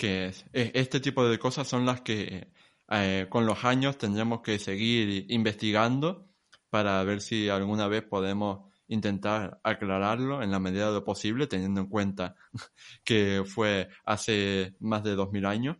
que 0.00 0.32
este 0.54 0.98
tipo 0.98 1.28
de 1.28 1.38
cosas 1.38 1.68
son 1.68 1.84
las 1.84 2.00
que 2.00 2.48
eh, 2.88 3.26
con 3.28 3.44
los 3.44 3.66
años 3.66 3.98
tendremos 3.98 4.40
que 4.40 4.58
seguir 4.58 5.26
investigando 5.28 6.26
para 6.70 7.04
ver 7.04 7.20
si 7.20 7.50
alguna 7.50 7.86
vez 7.86 8.02
podemos 8.02 8.60
intentar 8.88 9.60
aclararlo 9.62 10.42
en 10.42 10.52
la 10.52 10.58
medida 10.58 10.86
de 10.86 10.94
lo 10.94 11.04
posible, 11.04 11.46
teniendo 11.46 11.82
en 11.82 11.88
cuenta 11.88 12.34
que 13.04 13.42
fue 13.44 13.90
hace 14.06 14.74
más 14.80 15.04
de 15.04 15.16
dos 15.16 15.30
mil 15.32 15.44
años. 15.44 15.76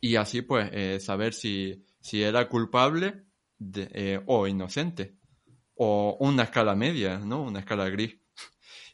Y 0.00 0.14
así 0.14 0.42
pues 0.42 0.70
eh, 0.72 1.00
saber 1.00 1.34
si, 1.34 1.84
si 1.98 2.22
era 2.22 2.48
culpable 2.48 3.24
de, 3.58 4.22
o 4.26 4.46
inocente. 4.46 5.16
O 5.74 6.16
una 6.20 6.44
escala 6.44 6.76
media, 6.76 7.18
¿no? 7.18 7.42
Una 7.42 7.58
escala 7.58 7.88
gris. 7.88 8.16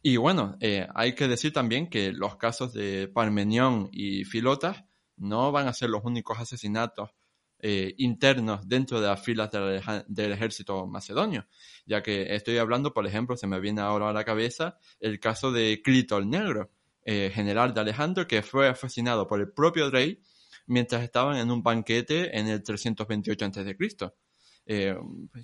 Y 0.02 0.16
bueno, 0.16 0.56
eh, 0.60 0.88
hay 0.94 1.14
que 1.14 1.28
decir 1.28 1.52
también 1.52 1.90
que 1.90 2.12
los 2.12 2.36
casos 2.36 2.72
de 2.72 3.08
Parmenión 3.08 3.90
y 3.92 4.24
Filotas 4.24 4.84
no 5.16 5.52
van 5.52 5.68
a 5.68 5.74
ser 5.74 5.90
los 5.90 6.04
únicos 6.04 6.38
asesinatos 6.38 7.10
eh, 7.58 7.94
internos 7.98 8.66
dentro 8.66 9.02
de 9.02 9.08
las 9.08 9.22
filas 9.22 9.50
del, 9.50 10.32
ejército 10.32 10.86
macedonio, 10.86 11.46
ya 11.84 12.02
que 12.02 12.34
estoy 12.34 12.56
hablando, 12.56 12.94
por 12.94 13.06
ejemplo, 13.06 13.36
se 13.36 13.46
me 13.46 13.60
viene 13.60 13.82
ahora 13.82 14.08
a 14.08 14.12
la 14.14 14.24
cabeza 14.24 14.78
el 14.98 15.20
caso 15.20 15.52
de 15.52 15.82
Clito 15.82 16.16
el 16.16 16.30
Negro, 16.30 16.70
eh, 17.04 17.30
general 17.34 17.74
de 17.74 17.80
Alejandro, 17.82 18.26
que 18.26 18.40
fue 18.40 18.68
asesinado 18.68 19.26
por 19.26 19.40
el 19.40 19.52
propio 19.52 19.90
rey 19.90 20.22
mientras 20.66 21.02
estaban 21.02 21.36
en 21.36 21.50
un 21.50 21.62
banquete 21.62 22.38
en 22.38 22.48
el 22.48 22.62
328 22.62 23.44
a.C. 23.44 23.76
Eh, 24.72 24.96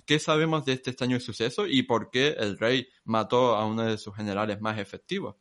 ¿Qué 0.05 0.19
sabemos 0.19 0.63
de 0.63 0.71
este 0.71 0.91
extraño 0.91 1.19
suceso 1.19 1.67
y 1.67 1.83
por 1.83 2.09
qué 2.11 2.29
el 2.39 2.57
rey 2.57 2.87
mató 3.03 3.57
a 3.57 3.65
uno 3.65 3.83
de 3.83 3.97
sus 3.97 4.15
generales 4.15 4.61
más 4.61 4.79
efectivos? 4.79 5.35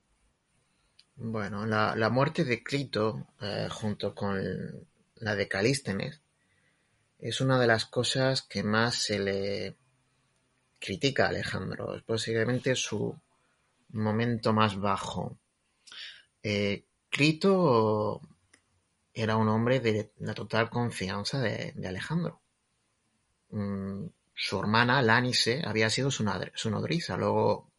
Bueno, 1.14 1.66
la, 1.66 2.11
muerte 2.11 2.44
de 2.44 2.64
Clito, 2.64 3.29
eh, 3.40 3.68
junto 3.70 4.12
con 4.12 4.42
la 5.14 5.37
de 5.37 5.46
Calístenes, 5.46 6.20
es 7.20 7.40
una 7.40 7.61
de 7.61 7.68
las 7.68 7.85
cosas 7.87 8.42
que 8.42 8.64
más 8.64 8.96
se 8.96 9.20
le 9.20 9.77
critica 10.81 11.27
a 11.27 11.29
Alejandro. 11.29 11.94
Es 11.94 12.03
posiblemente 12.03 12.75
su 12.75 13.16
momento 13.90 14.53
más 14.53 14.81
bajo. 14.81 15.38
Eh, 16.42 16.87
Clito 17.09 18.20
era 19.14 19.37
un 19.37 19.49
hombre 19.49 19.79
de 19.79 20.11
la 20.18 20.35
total 20.35 20.70
confianza 20.70 21.38
de 21.40 21.87
Alejandro. 21.87 22.42
Mm, 23.56 24.10
su 24.34 24.60
hermana, 24.60 25.00
Lanice, 25.00 25.62
había 25.64 25.88
sido 25.88 26.10
su, 26.10 26.24
su 26.54 26.70
nodriza. 26.70 27.16
Luego, 27.16 27.70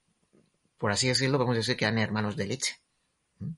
por 0.78 0.92
así 0.92 1.08
decirlo, 1.08 1.38
podemos 1.38 1.58
decir 1.58 1.78
que 1.78 1.86
eran 1.86 2.00
hermanos 2.00 2.36
de 2.36 2.48
leche. 2.48 2.76
¿Mm? 3.40 3.54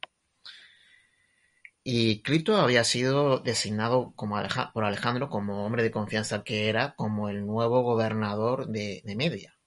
Y 1.84 2.22
Clito 2.22 2.58
había 2.58 2.84
sido 2.84 3.40
designado 3.40 4.12
como 4.16 4.36
por 4.74 4.84
Alejandro 4.84 5.30
como 5.30 5.66
hombre 5.66 5.82
de 5.82 5.92
confianza 5.92 6.44
que 6.44 6.68
era, 6.70 6.94
como 6.96 7.30
el 7.30 7.46
nuevo 7.46 7.84
gobernador 7.84 8.68
de, 8.68 9.02
de 9.06 9.16
Media, 9.16 9.58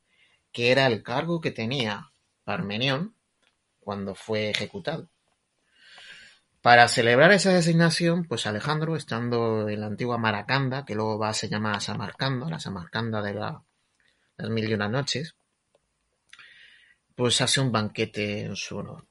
que 0.53 0.71
era 0.73 0.87
el 0.87 1.03
cargo 1.03 1.41
que 1.41 1.51
tenía 1.53 2.13
Parmenión 2.45 3.17
cuando 3.81 4.15
fue 4.15 4.51
ejecutado. 4.51 5.09
Para 6.63 6.87
celebrar 6.87 7.33
esa 7.33 7.53
designación, 7.53 8.25
pues 8.25 8.47
Alejandro, 8.47 8.95
estando 8.95 9.69
en 9.69 9.81
la 9.81 9.87
antigua 9.87 10.17
Maracanda, 10.17 10.85
que 10.85 10.95
luego 10.95 11.19
va 11.19 11.31
a 11.31 11.35
se 11.35 11.49
llama 11.49 11.81
Samarcanda, 11.81 12.49
la 12.49 12.61
Samarcanda 12.61 13.21
de 13.21 13.35
las 13.35 13.57
mil 14.49 14.71
y 14.71 14.75
una 14.75 14.89
noches, 14.89 15.35
pues 17.17 17.41
hace 17.41 17.61
un 17.61 17.73
banquete 17.73 18.43
en 18.43 18.55
su 18.55 18.77
honor. 18.77 19.07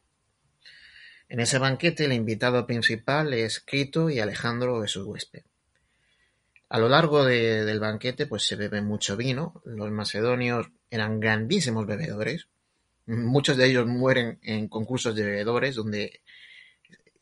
En 1.27 1.41
ese 1.41 1.59
banquete 1.59 2.05
el 2.05 2.13
invitado 2.13 2.65
principal 2.65 3.33
es 3.33 3.59
Crito 3.59 4.09
y 4.09 4.21
Alejandro 4.21 4.85
es 4.85 4.91
su 4.91 5.03
huésped. 5.03 5.43
A 6.69 6.79
lo 6.79 6.87
largo 6.87 7.25
del 7.25 7.79
banquete 7.81 8.27
pues 8.27 8.47
se 8.47 8.55
bebe 8.55 8.81
mucho 8.81 9.17
vino, 9.17 9.61
los 9.65 9.91
macedonios 9.91 10.67
eran 10.89 11.19
grandísimos 11.19 11.85
bebedores, 11.85 12.47
muchos 13.07 13.57
de 13.57 13.65
ellos 13.65 13.87
mueren 13.87 14.39
en 14.41 14.69
concursos 14.69 15.13
de 15.15 15.25
bebedores 15.25 15.75
donde 15.75 16.21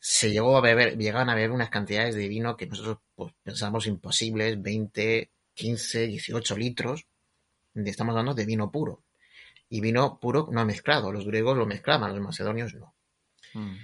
se 0.00 0.30
llegó 0.30 0.56
a 0.56 0.62
beber, 0.62 0.96
llegaban 0.96 1.28
a 1.28 1.34
beber 1.34 1.50
unas 1.50 1.68
cantidades 1.68 2.14
de 2.14 2.26
vino 2.26 2.56
que 2.56 2.66
nosotros 2.66 2.98
pues, 3.14 3.34
pensamos 3.42 3.86
imposibles, 3.86 4.60
20, 4.60 5.30
15, 5.52 6.06
18 6.06 6.56
litros. 6.56 7.06
Estamos 7.74 8.12
hablando 8.12 8.34
de 8.34 8.46
vino 8.46 8.72
puro. 8.72 9.04
Y 9.68 9.80
vino 9.82 10.18
puro 10.18 10.48
no 10.50 10.64
mezclado. 10.64 11.12
Los 11.12 11.26
griegos 11.26 11.56
lo 11.56 11.66
mezclaban, 11.66 12.14
los 12.14 12.24
macedonios 12.24 12.74
no. 12.74 12.94
Mm. 13.52 13.76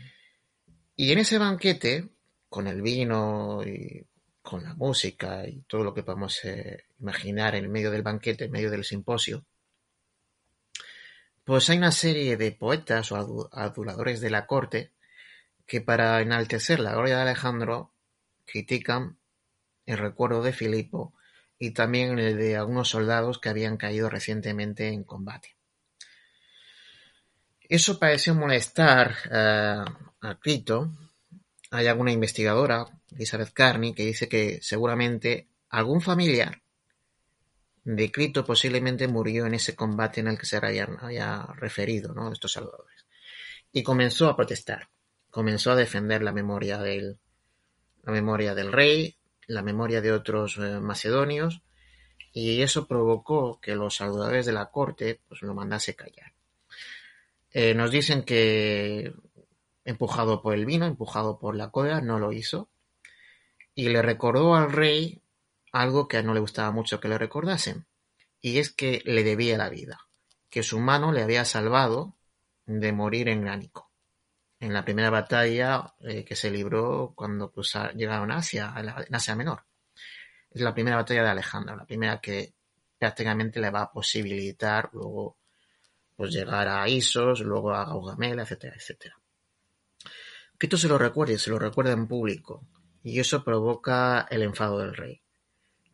Y 0.97 1.13
en 1.13 1.19
ese 1.19 1.37
banquete, 1.37 2.09
con 2.49 2.67
el 2.67 2.81
vino 2.81 3.63
y 3.63 4.07
con 4.41 4.65
la 4.65 4.75
música 4.75 5.47
y 5.47 5.61
todo 5.63 5.85
lo 5.85 5.93
que 5.93 6.03
podemos 6.03 6.43
eh, 6.47 6.87
imaginar 6.99 7.55
en 7.57 7.71
medio 7.71 7.91
del 7.91 8.03
banquete, 8.03 8.47
en 8.47 8.53
medio 8.53 8.71
del 8.71 8.85
simposio, 8.85 9.45
pues 11.45 11.69
hay 11.69 11.77
una 11.77 11.93
serie 11.93 12.39
de 12.39 12.53
poetas 12.53 13.13
o 13.13 13.51
aduladores 13.53 14.21
de 14.21 14.31
la 14.31 14.47
corte 14.47 14.93
que 15.67 15.81
para 15.81 16.21
enaltecer 16.21 16.81
la 16.81 16.93
gloria 16.93 17.17
de 17.17 17.23
Alejandro 17.23 17.93
critican 18.45 19.19
el 19.85 19.99
recuerdo 19.99 20.43
de 20.43 20.53
Filipo 20.53 21.15
y 21.59 21.71
también 21.71 22.19
el 22.19 22.37
de 22.37 22.57
algunos 22.57 22.89
soldados 22.89 23.39
que 23.39 23.49
habían 23.49 23.77
caído 23.77 24.09
recientemente 24.09 24.89
en 24.89 25.05
combate. 25.05 25.57
Eso 27.69 27.99
pareció 27.99 28.35
molestar 28.35 29.17
eh, 29.31 29.85
a 30.21 30.39
Crito. 30.41 30.93
Hay 31.71 31.89
alguna 31.89 32.13
investigadora, 32.13 32.87
Elizabeth 33.11 33.53
Carney, 33.53 33.93
que 33.93 34.05
dice 34.05 34.29
que 34.29 34.61
seguramente 34.63 35.49
algún 35.71 36.01
familiar 36.01 36.63
de 37.83 38.11
Crito 38.13 38.45
posiblemente 38.45 39.09
murió 39.09 39.47
en 39.47 39.55
ese 39.55 39.75
combate 39.75 40.21
en 40.21 40.29
el 40.29 40.39
que 40.39 40.47
se 40.47 40.57
había, 40.57 41.47
referido 41.55 42.15
¿no? 42.15 42.33
estos 42.33 42.53
salvadores. 42.53 43.07
Y 43.73 43.83
comenzó 43.83 44.29
a 44.29 44.37
protestar 44.37 44.89
comenzó 45.37 45.73
a 45.73 45.77
defender 45.77 46.23
la 46.23 46.33
memoria 46.33 46.79
del, 46.79 47.19
la 48.05 48.11
memoria 48.11 48.55
del 48.55 48.73
rey, 48.73 49.19
la 49.47 49.61
memoria 49.61 50.01
de 50.01 50.11
otros 50.11 50.57
eh, 50.57 50.81
macedonios, 50.81 51.61
y 52.33 52.63
eso 52.63 52.87
provocó 52.87 53.61
que 53.61 53.75
los 53.75 53.97
saludadores 53.97 54.47
de 54.47 54.53
la 54.53 54.71
corte 54.71 55.21
pues, 55.29 55.43
lo 55.43 55.53
mandase 55.53 55.95
callar. 55.95 56.33
Eh, 57.51 57.75
nos 57.75 57.91
dicen 57.91 58.23
que 58.23 59.13
empujado 59.85 60.41
por 60.41 60.55
el 60.55 60.65
vino, 60.65 60.87
empujado 60.87 61.39
por 61.39 61.55
la 61.55 61.71
coda, 61.71 62.01
no 62.01 62.19
lo 62.19 62.33
hizo, 62.33 62.71
y 63.75 63.91
le 63.91 64.01
recordó 64.01 64.55
al 64.55 64.73
rey 64.73 65.21
algo 65.71 66.09
que 66.09 66.23
no 66.23 66.33
le 66.33 66.41
gustaba 66.41 66.71
mucho 66.71 66.99
que 66.99 67.09
le 67.09 67.19
recordasen, 67.19 67.85
y 68.41 68.57
es 68.57 68.73
que 68.73 69.03
le 69.05 69.23
debía 69.23 69.59
la 69.59 69.69
vida, 69.69 70.01
que 70.49 70.63
su 70.63 70.81
mano 70.81 71.13
le 71.13 71.23
había 71.23 71.45
salvado 71.45 72.17
de 72.65 72.91
morir 72.93 73.29
en 73.29 73.43
Gránico 73.43 73.86
en 74.59 74.73
la 74.73 74.85
primera 74.85 75.11
batalla 75.11 75.95
eh, 76.01 76.25
que 76.25 76.35
se 76.35 76.51
libró 76.51 77.13
cuando 77.15 77.51
pues, 77.51 77.75
llegaron 77.95 78.31
a 78.31 78.39
Asia, 78.39 78.75
en 78.77 79.15
Asia 79.15 79.37
Menor. 79.37 79.65
Es 80.51 80.61
la 80.63 80.73
primera 80.73 80.97
batalla 80.97 81.23
de 81.25 81.31
Alejandro, 81.31 81.77
la 81.77 81.85
primera 81.85 82.21
que 82.21 82.55
prácticamente 82.99 83.61
le 83.61 83.71
va 83.71 83.83
a 83.83 83.93
posibilitar 83.93 84.91
luego 84.93 85.37
pues, 86.17 86.33
llegar 86.33 86.69
a 86.69 86.89
Isos, 86.89 87.41
luego 87.41 87.75
a 87.75 87.85
Gaugamela, 87.85 88.43
etcétera, 88.43 88.75
etcétera. 88.77 89.17
esto 90.59 90.77
se 90.77 90.89
lo 90.89 90.97
recuerde, 90.97 91.39
se 91.39 91.51
lo 91.51 91.59
recuerda 91.59 91.93
en 91.93 92.09
público, 92.09 92.67
y 93.03 93.21
eso 93.21 93.45
provoca 93.45 94.27
el 94.31 94.43
enfado 94.43 94.79
del 94.79 94.97
rey. 94.97 95.21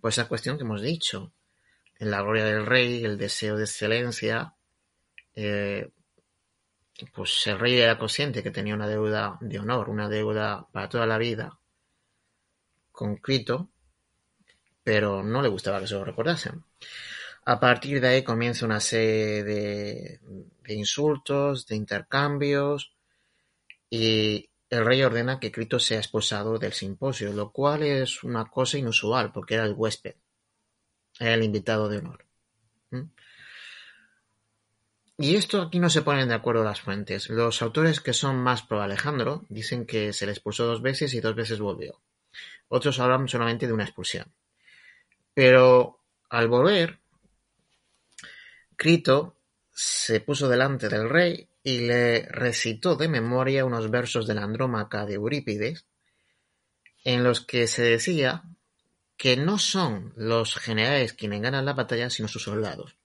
Pues 0.00 0.16
esa 0.16 0.28
cuestión 0.28 0.56
que 0.56 0.64
hemos 0.64 0.82
dicho, 0.82 1.32
en 1.98 2.10
la 2.10 2.22
gloria 2.22 2.44
del 2.44 2.66
rey, 2.66 3.04
el 3.04 3.18
deseo 3.18 3.56
de 3.56 3.64
excelencia, 3.64 4.54
eh, 5.34 5.90
pues 7.14 7.46
el 7.46 7.58
rey 7.58 7.78
era 7.78 7.98
consciente 7.98 8.42
que 8.42 8.50
tenía 8.50 8.74
una 8.74 8.88
deuda 8.88 9.38
de 9.40 9.58
honor, 9.58 9.88
una 9.88 10.08
deuda 10.08 10.66
para 10.72 10.88
toda 10.88 11.06
la 11.06 11.18
vida 11.18 11.58
con 12.92 13.16
Crito, 13.16 13.70
pero 14.84 15.22
no 15.22 15.42
le 15.42 15.48
gustaba 15.48 15.80
que 15.80 15.86
se 15.86 15.94
lo 15.94 16.04
recordasen. 16.04 16.62
A 17.44 17.58
partir 17.58 18.00
de 18.00 18.08
ahí 18.08 18.22
comienza 18.22 18.66
una 18.66 18.80
serie 18.80 19.42
de, 19.42 20.20
insultos, 20.68 21.66
de 21.66 21.76
intercambios, 21.76 22.92
y 23.90 24.48
el 24.70 24.84
rey 24.84 25.02
ordena 25.02 25.40
que 25.40 25.50
Crito 25.50 25.78
sea 25.78 25.98
expulsado 25.98 26.58
del 26.58 26.72
simposio, 26.72 27.32
lo 27.32 27.50
cual 27.50 27.82
es 27.82 28.22
una 28.22 28.44
cosa 28.46 28.78
inusual, 28.78 29.32
porque 29.32 29.54
era 29.54 29.64
el 29.64 29.74
huésped, 29.74 30.14
era 31.18 31.34
el 31.34 31.42
invitado 31.42 31.88
de 31.88 31.98
honor. 31.98 32.24
Y 35.18 35.36
esto 35.36 35.60
aquí 35.60 35.78
no 35.78 35.90
se 35.90 36.02
ponen 36.02 36.28
de 36.28 36.34
acuerdo 36.34 36.64
las 36.64 36.80
fuentes. 36.80 37.28
Los 37.28 37.62
autores 37.62 38.00
que 38.00 38.12
son 38.12 38.38
más 38.38 38.62
pro 38.62 38.82
Alejandro 38.82 39.44
dicen 39.48 39.86
que 39.86 40.12
se 40.12 40.26
le 40.26 40.32
expulsó 40.32 40.66
dos 40.66 40.82
veces 40.82 41.14
y 41.14 41.20
dos 41.20 41.34
veces 41.34 41.60
volvió. 41.60 42.00
Otros 42.68 42.98
hablan 42.98 43.28
solamente 43.28 43.66
de 43.66 43.72
una 43.72 43.84
expulsión. 43.84 44.32
Pero 45.34 46.00
al 46.30 46.48
volver, 46.48 46.98
Crito 48.76 49.36
se 49.70 50.20
puso 50.20 50.48
delante 50.48 50.88
del 50.88 51.08
rey 51.08 51.48
y 51.62 51.80
le 51.80 52.26
recitó 52.28 52.96
de 52.96 53.08
memoria 53.08 53.64
unos 53.64 53.90
versos 53.90 54.26
de 54.26 54.34
la 54.34 54.42
Andrómaca 54.42 55.06
de 55.06 55.14
Eurípides, 55.14 55.86
en 57.04 57.22
los 57.22 57.40
que 57.40 57.66
se 57.66 57.82
decía 57.82 58.42
que 59.16 59.36
no 59.36 59.58
son 59.58 60.12
los 60.16 60.56
generales 60.56 61.12
quienes 61.12 61.40
ganan 61.40 61.64
la 61.64 61.74
batalla, 61.74 62.10
sino 62.10 62.28
sus 62.28 62.42
soldados. 62.42 62.96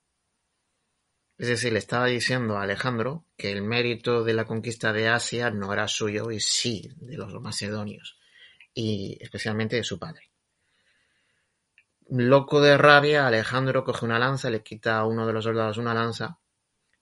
Es 1.38 1.48
decir, 1.48 1.72
le 1.72 1.80
estaba 1.80 2.08
diciendo 2.08 2.58
a 2.58 2.64
Alejandro 2.64 3.26
que 3.38 3.52
el 3.52 3.62
mérito 3.62 4.24
de 4.24 4.34
la 4.34 4.46
conquista 4.46 4.92
de 4.92 5.08
Asia 5.08 5.52
no 5.52 5.72
era 5.72 5.88
suyo 5.88 6.32
y 6.32 6.40
sí 6.40 6.90
de 6.96 7.16
los 7.16 7.32
macedonios, 7.42 8.18
y 8.74 9.18
especialmente 9.22 9.76
de 9.76 9.84
su 9.84 10.00
padre. 10.00 10.32
Loco 12.10 12.62
de 12.62 12.78
rabia, 12.78 13.28
Alejandro 13.28 13.84
coge 13.84 14.06
una 14.06 14.18
lanza, 14.18 14.50
le 14.50 14.64
quita 14.64 14.98
a 14.98 15.06
uno 15.06 15.28
de 15.28 15.34
los 15.34 15.44
soldados 15.44 15.78
una 15.78 15.94
lanza. 15.94 16.40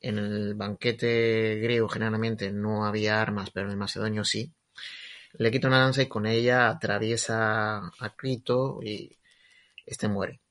En 0.01 0.17
el 0.17 0.55
banquete 0.55 1.59
griego 1.61 1.87
generalmente 1.87 2.51
no 2.51 2.85
había 2.85 3.21
armas, 3.21 3.51
pero 3.51 3.67
en 3.67 3.73
el 3.73 3.77
macedonio 3.77 4.25
sí. 4.25 4.51
Le 5.33 5.51
quita 5.51 5.67
una 5.67 5.79
lanza 5.79 6.01
y 6.01 6.07
con 6.07 6.25
ella 6.25 6.69
atraviesa 6.69 7.77
a 7.77 8.15
Crito 8.17 8.79
y 8.81 9.17
este 9.85 10.07
muere. 10.07 10.41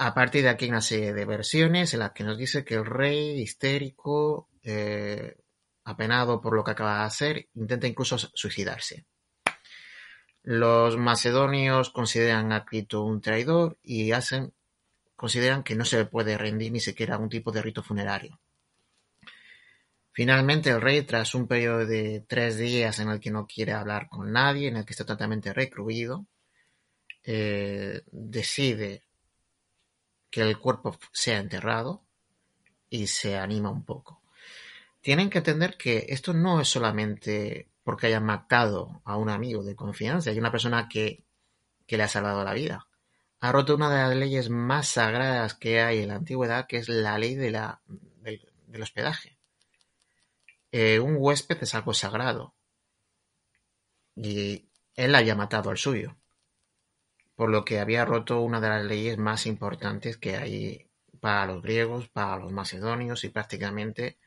A 0.00 0.14
partir 0.14 0.44
de 0.44 0.48
aquí 0.48 0.66
hay 0.66 0.70
una 0.70 0.80
serie 0.80 1.12
de 1.12 1.24
versiones 1.24 1.92
en 1.92 1.98
las 1.98 2.12
que 2.12 2.22
nos 2.22 2.38
dice 2.38 2.64
que 2.64 2.74
el 2.74 2.86
rey 2.86 3.40
histérico, 3.40 4.48
eh, 4.62 5.36
apenado 5.82 6.40
por 6.40 6.54
lo 6.54 6.62
que 6.62 6.70
acaba 6.70 7.00
de 7.00 7.04
hacer, 7.04 7.48
intenta 7.54 7.88
incluso 7.88 8.16
suicidarse. 8.16 9.06
Los 10.44 10.96
macedonios 10.96 11.90
consideran 11.90 12.52
a 12.52 12.64
Crito 12.64 13.02
un 13.02 13.20
traidor 13.20 13.76
y 13.82 14.12
hacen, 14.12 14.54
consideran 15.16 15.64
que 15.64 15.74
no 15.74 15.84
se 15.84 15.96
le 15.96 16.04
puede 16.04 16.38
rendir 16.38 16.70
ni 16.70 16.80
siquiera 16.80 17.18
un 17.18 17.28
tipo 17.28 17.50
de 17.50 17.62
rito 17.62 17.82
funerario. 17.82 18.38
Finalmente 20.12 20.70
el 20.70 20.80
rey, 20.80 21.02
tras 21.02 21.34
un 21.34 21.48
periodo 21.48 21.84
de 21.84 22.24
tres 22.28 22.56
días 22.56 23.00
en 23.00 23.08
el 23.08 23.18
que 23.18 23.32
no 23.32 23.48
quiere 23.48 23.72
hablar 23.72 24.08
con 24.08 24.30
nadie, 24.30 24.68
en 24.68 24.76
el 24.76 24.84
que 24.84 24.92
está 24.92 25.04
totalmente 25.04 25.52
recluido, 25.52 26.24
eh, 27.24 28.02
decide 28.12 29.07
que 30.30 30.42
el 30.42 30.58
cuerpo 30.58 30.98
sea 31.12 31.38
enterrado 31.38 32.02
y 32.90 33.06
se 33.06 33.36
anima 33.36 33.70
un 33.70 33.84
poco. 33.84 34.22
Tienen 35.00 35.30
que 35.30 35.38
entender 35.38 35.76
que 35.76 36.06
esto 36.08 36.34
no 36.34 36.60
es 36.60 36.68
solamente 36.68 37.68
porque 37.88 38.08
haya 38.08 38.20
matado 38.20 39.00
a 39.04 39.16
un 39.16 39.30
amigo 39.30 39.62
de 39.62 39.74
confianza, 39.74 40.28
hay 40.28 40.38
una 40.38 40.52
persona 40.52 40.88
que, 40.88 41.24
le 41.86 42.02
ha 42.02 42.08
salvado 42.08 42.44
la 42.44 42.52
vida. 42.52 42.86
Ha 43.40 43.50
roto 43.50 43.74
una 43.74 43.88
de 43.88 43.96
las 43.96 44.14
leyes 44.14 44.50
más 44.50 44.88
sagradas 44.88 45.54
que 45.54 45.80
hay 45.80 46.00
en 46.00 46.08
la 46.08 46.16
antigüedad, 46.16 46.66
que 46.66 46.76
es 46.76 46.90
la 46.90 47.18
ley 47.18 47.34
de 47.34 47.50
la, 47.50 47.80
del, 47.86 48.82
hospedaje. 48.82 49.38
Eh, 50.70 51.00
un 51.00 51.16
huésped 51.18 51.56
es 51.62 51.74
algo 51.74 51.94
sagrado. 51.94 52.54
Y 54.14 54.68
él 54.94 55.14
haya 55.14 55.34
matado 55.34 55.70
al 55.70 55.78
suyo. 55.78 56.14
Por 57.38 57.50
lo 57.50 57.64
que 57.64 57.78
había 57.78 58.04
roto 58.04 58.40
una 58.40 58.60
de 58.60 58.68
las 58.68 58.84
leyes 58.84 59.16
más 59.16 59.46
importantes 59.46 60.16
que 60.16 60.36
hay 60.36 60.88
para 61.20 61.46
los 61.46 61.62
griegos, 61.62 62.08
para 62.08 62.36
los 62.36 62.50
macedonios 62.50 63.22
y 63.22 63.28
prácticamente 63.28 64.18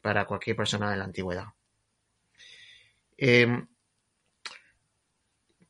para 0.00 0.24
cualquier 0.26 0.54
persona 0.54 0.88
de 0.88 0.96
la 0.96 1.02
antigüedad. 1.02 1.46
Em, 3.16 3.66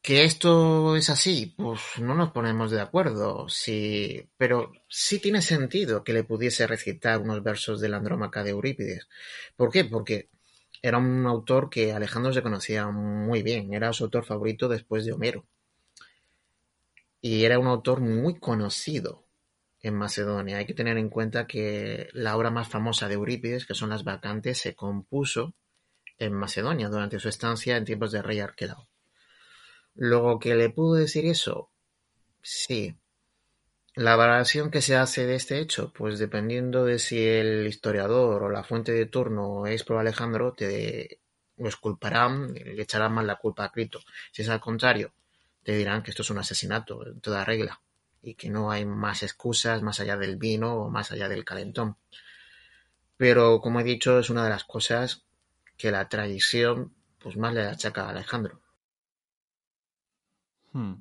que 0.02 0.24
esto 0.24 0.94
es 0.96 1.08
así, 1.08 1.54
pues 1.56 1.80
no 2.00 2.14
nos 2.14 2.32
ponemos 2.32 2.70
de 2.70 2.82
acuerdo, 2.82 3.48
sí, 3.48 4.28
pero 4.36 4.70
sí 4.86 5.20
tiene 5.20 5.40
sentido 5.40 6.04
que 6.04 6.12
le 6.12 6.24
pudiese 6.24 6.66
recitar 6.66 7.22
unos 7.22 7.42
versos 7.42 7.80
de 7.80 7.88
la 7.88 7.96
Andrómaca 7.96 8.44
de 8.44 8.50
Eurípides. 8.50 9.08
¿Por 9.56 9.70
qué? 9.72 9.86
Porque 9.86 10.28
era 10.82 10.98
un 10.98 11.26
autor 11.26 11.70
que 11.70 11.94
Alejandro 11.94 12.34
se 12.34 12.42
conocía 12.42 12.88
muy 12.88 13.42
bien, 13.42 13.72
era 13.72 13.94
su 13.94 14.04
autor 14.04 14.26
favorito 14.26 14.68
después 14.68 15.06
de 15.06 15.12
Homero. 15.14 15.46
Y 17.26 17.46
era 17.46 17.58
un 17.58 17.68
autor 17.68 18.02
muy 18.02 18.38
conocido 18.38 19.24
en 19.80 19.94
Macedonia. 19.94 20.58
Hay 20.58 20.66
que 20.66 20.74
tener 20.74 20.98
en 20.98 21.08
cuenta 21.08 21.46
que 21.46 22.10
la 22.12 22.36
obra 22.36 22.50
más 22.50 22.68
famosa 22.68 23.08
de 23.08 23.14
Eurípides, 23.14 23.64
que 23.64 23.72
son 23.72 23.88
las 23.88 24.04
Vacantes, 24.04 24.58
se 24.58 24.74
compuso 24.74 25.54
en 26.18 26.34
Macedonia 26.34 26.90
durante 26.90 27.18
su 27.18 27.30
estancia 27.30 27.78
en 27.78 27.86
tiempos 27.86 28.12
de 28.12 28.20
rey 28.20 28.40
Arquelao. 28.40 28.90
Luego 29.94 30.38
que 30.38 30.54
le 30.54 30.68
pudo 30.68 30.96
decir 30.96 31.24
eso, 31.24 31.70
sí. 32.42 32.94
La 33.94 34.16
valoración 34.16 34.70
que 34.70 34.82
se 34.82 34.94
hace 34.94 35.24
de 35.24 35.36
este 35.36 35.60
hecho, 35.60 35.94
pues 35.94 36.18
dependiendo 36.18 36.84
de 36.84 36.98
si 36.98 37.26
el 37.26 37.66
historiador 37.66 38.42
o 38.42 38.50
la 38.50 38.64
fuente 38.64 38.92
de 38.92 39.06
turno 39.06 39.66
es 39.66 39.82
pro 39.82 39.98
Alejandro, 39.98 40.52
te 40.52 41.20
lo 41.56 41.70
esculparán, 41.70 42.52
le 42.52 42.82
echarán 42.82 43.14
mal 43.14 43.26
la 43.26 43.36
culpa 43.36 43.64
a 43.64 43.72
Crito. 43.72 44.00
Si 44.30 44.42
es 44.42 44.48
al 44.50 44.60
contrario, 44.60 45.14
te 45.64 45.76
dirán 45.76 46.02
que 46.02 46.10
esto 46.10 46.22
es 46.22 46.30
un 46.30 46.38
asesinato 46.38 47.06
en 47.06 47.20
toda 47.20 47.44
regla 47.44 47.80
y 48.22 48.34
que 48.34 48.50
no 48.50 48.70
hay 48.70 48.84
más 48.84 49.22
excusas 49.22 49.82
más 49.82 50.00
allá 50.00 50.16
del 50.16 50.36
vino 50.36 50.74
o 50.74 50.90
más 50.90 51.10
allá 51.10 51.28
del 51.28 51.44
calentón. 51.44 51.96
Pero 53.16 53.60
como 53.60 53.80
he 53.80 53.84
dicho, 53.84 54.18
es 54.18 54.30
una 54.30 54.44
de 54.44 54.50
las 54.50 54.64
cosas 54.64 55.24
que 55.76 55.90
la 55.90 56.08
tradición 56.08 56.94
pues 57.18 57.36
más 57.36 57.54
le 57.54 57.62
achaca 57.62 58.06
a 58.06 58.10
Alejandro. 58.10 58.60
Hmm. 60.72 60.94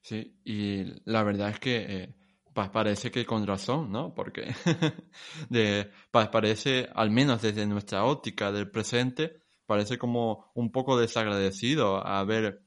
Sí, 0.00 0.36
y 0.44 0.84
la 1.04 1.22
verdad 1.22 1.50
es 1.50 1.60
que 1.60 1.76
eh, 1.76 2.14
parece 2.52 3.10
que 3.10 3.24
con 3.24 3.46
razón, 3.46 3.90
¿no? 3.90 4.14
Porque 4.14 4.54
de, 5.48 5.90
parece, 6.10 6.88
al 6.94 7.10
menos 7.10 7.42
desde 7.42 7.66
nuestra 7.66 8.04
óptica 8.04 8.52
del 8.52 8.70
presente, 8.70 9.40
parece 9.66 9.98
como 9.98 10.50
un 10.54 10.70
poco 10.70 10.98
desagradecido 10.98 12.06
haber 12.06 12.63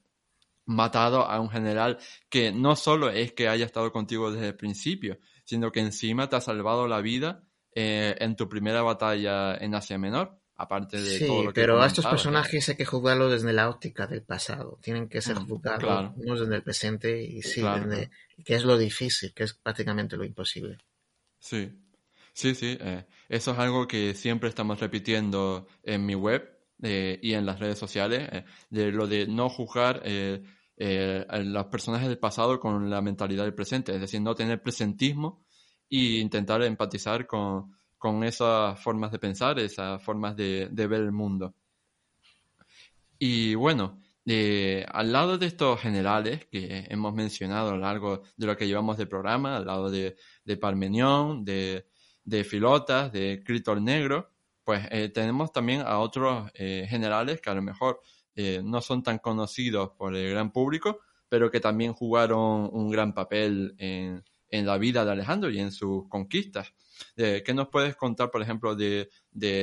matado 0.68 1.22
a 1.22 1.40
un 1.40 1.48
general 1.48 1.98
que 2.28 2.52
no 2.52 2.76
solo 2.76 3.10
es 3.10 3.32
que 3.32 3.48
haya 3.48 3.64
estado 3.64 3.90
contigo 3.90 4.30
desde 4.30 4.48
el 4.48 4.56
principio, 4.56 5.18
sino 5.44 5.72
que 5.72 5.80
encima 5.80 6.28
te 6.28 6.36
ha 6.36 6.40
salvado 6.40 6.86
la 6.86 7.00
vida 7.00 7.42
eh, 7.74 8.14
en 8.20 8.36
tu 8.36 8.48
primera 8.48 8.82
batalla 8.82 9.56
en 9.56 9.74
Asia 9.74 9.98
Menor 9.98 10.38
aparte 10.58 11.00
de 11.00 11.20
todo 11.20 11.44
lo 11.44 11.52
que 11.52 11.60
pero 11.60 11.80
a 11.80 11.86
estos 11.86 12.04
personajes 12.04 12.68
hay 12.68 12.74
que 12.74 12.84
jugarlo 12.84 13.30
desde 13.30 13.52
la 13.52 13.70
óptica 13.70 14.08
del 14.08 14.22
pasado. 14.22 14.78
Tienen 14.82 15.08
que 15.08 15.22
ser 15.22 15.38
mm, 15.38 15.46
jugados 15.46 16.40
desde 16.40 16.56
el 16.56 16.62
presente 16.62 17.22
y 17.22 17.42
sí, 17.42 17.62
desde, 17.62 18.10
que 18.44 18.56
es 18.56 18.64
lo 18.64 18.76
difícil, 18.76 19.32
que 19.32 19.44
es 19.44 19.54
prácticamente 19.54 20.16
lo 20.16 20.24
imposible. 20.24 20.78
Sí, 21.38 21.70
sí, 22.32 22.56
sí. 22.56 22.76
Eh, 22.80 23.06
eso 23.28 23.52
es 23.52 23.58
algo 23.58 23.86
que 23.86 24.14
siempre 24.14 24.48
estamos 24.48 24.80
repitiendo 24.80 25.68
en 25.84 26.04
mi 26.04 26.16
web 26.16 26.58
eh, 26.82 27.20
y 27.22 27.34
en 27.34 27.46
las 27.46 27.60
redes 27.60 27.78
sociales, 27.78 28.28
de 28.68 28.90
lo 28.90 29.06
de 29.06 29.28
no 29.28 29.48
juzgar 29.48 30.02
a 30.80 31.38
los 31.38 31.66
personajes 31.66 32.08
del 32.08 32.18
pasado 32.18 32.60
con 32.60 32.88
la 32.88 33.00
mentalidad 33.02 33.44
del 33.44 33.54
presente, 33.54 33.94
es 33.94 34.00
decir, 34.00 34.20
no 34.20 34.34
tener 34.34 34.62
presentismo 34.62 35.44
e 35.90 36.20
intentar 36.20 36.62
empatizar 36.62 37.26
con, 37.26 37.72
con 37.98 38.22
esas 38.24 38.80
formas 38.80 39.10
de 39.10 39.18
pensar, 39.18 39.58
esas 39.58 40.02
formas 40.02 40.36
de, 40.36 40.68
ver 40.70 41.00
el 41.00 41.12
mundo. 41.12 41.54
Y 43.18 43.56
bueno, 43.56 44.00
eh, 44.24 44.86
al 44.88 45.12
lado 45.12 45.36
de 45.36 45.46
estos 45.46 45.80
generales 45.80 46.46
que 46.46 46.86
hemos 46.88 47.12
mencionado 47.12 47.70
a 47.70 47.72
lo 47.72 47.78
largo 47.78 48.22
de 48.36 48.46
lo 48.46 48.56
que 48.56 48.68
llevamos 48.68 48.96
de 48.96 49.06
programa, 49.06 49.56
al 49.56 49.66
lado 49.66 49.90
de, 49.90 50.16
de 50.44 50.56
Parmenión, 50.56 51.44
de, 51.44 51.86
de, 52.24 52.44
Filotas, 52.44 53.12
de 53.12 53.42
Crito 53.44 53.72
el 53.72 53.82
Negro, 53.82 54.30
pues 54.62 54.86
eh, 54.90 55.08
tenemos 55.08 55.52
también 55.52 55.80
a 55.80 55.98
otros 55.98 56.50
eh, 56.54 56.86
generales 56.88 57.40
que 57.40 57.50
a 57.50 57.54
lo 57.54 57.62
mejor 57.62 58.00
no 58.62 58.80
son 58.80 59.02
tan 59.02 59.18
conocidos 59.18 59.90
por 59.98 60.14
el 60.14 60.30
gran 60.30 60.52
público, 60.52 61.00
pero 61.28 61.50
que 61.50 61.60
también 61.60 61.92
jugaron 61.92 62.70
un 62.72 62.90
gran 62.90 63.12
papel 63.12 63.74
en, 63.78 64.24
en 64.50 64.66
la 64.66 64.78
vida 64.78 65.04
de 65.04 65.12
Alejandro 65.12 65.50
y 65.50 65.58
en 65.58 65.72
sus 65.72 66.08
conquistas. 66.08 66.72
¿Qué 67.14 67.52
nos 67.54 67.68
puedes 67.68 67.96
contar, 67.96 68.30
por 68.30 68.42
ejemplo, 68.42 68.74
de, 68.74 69.08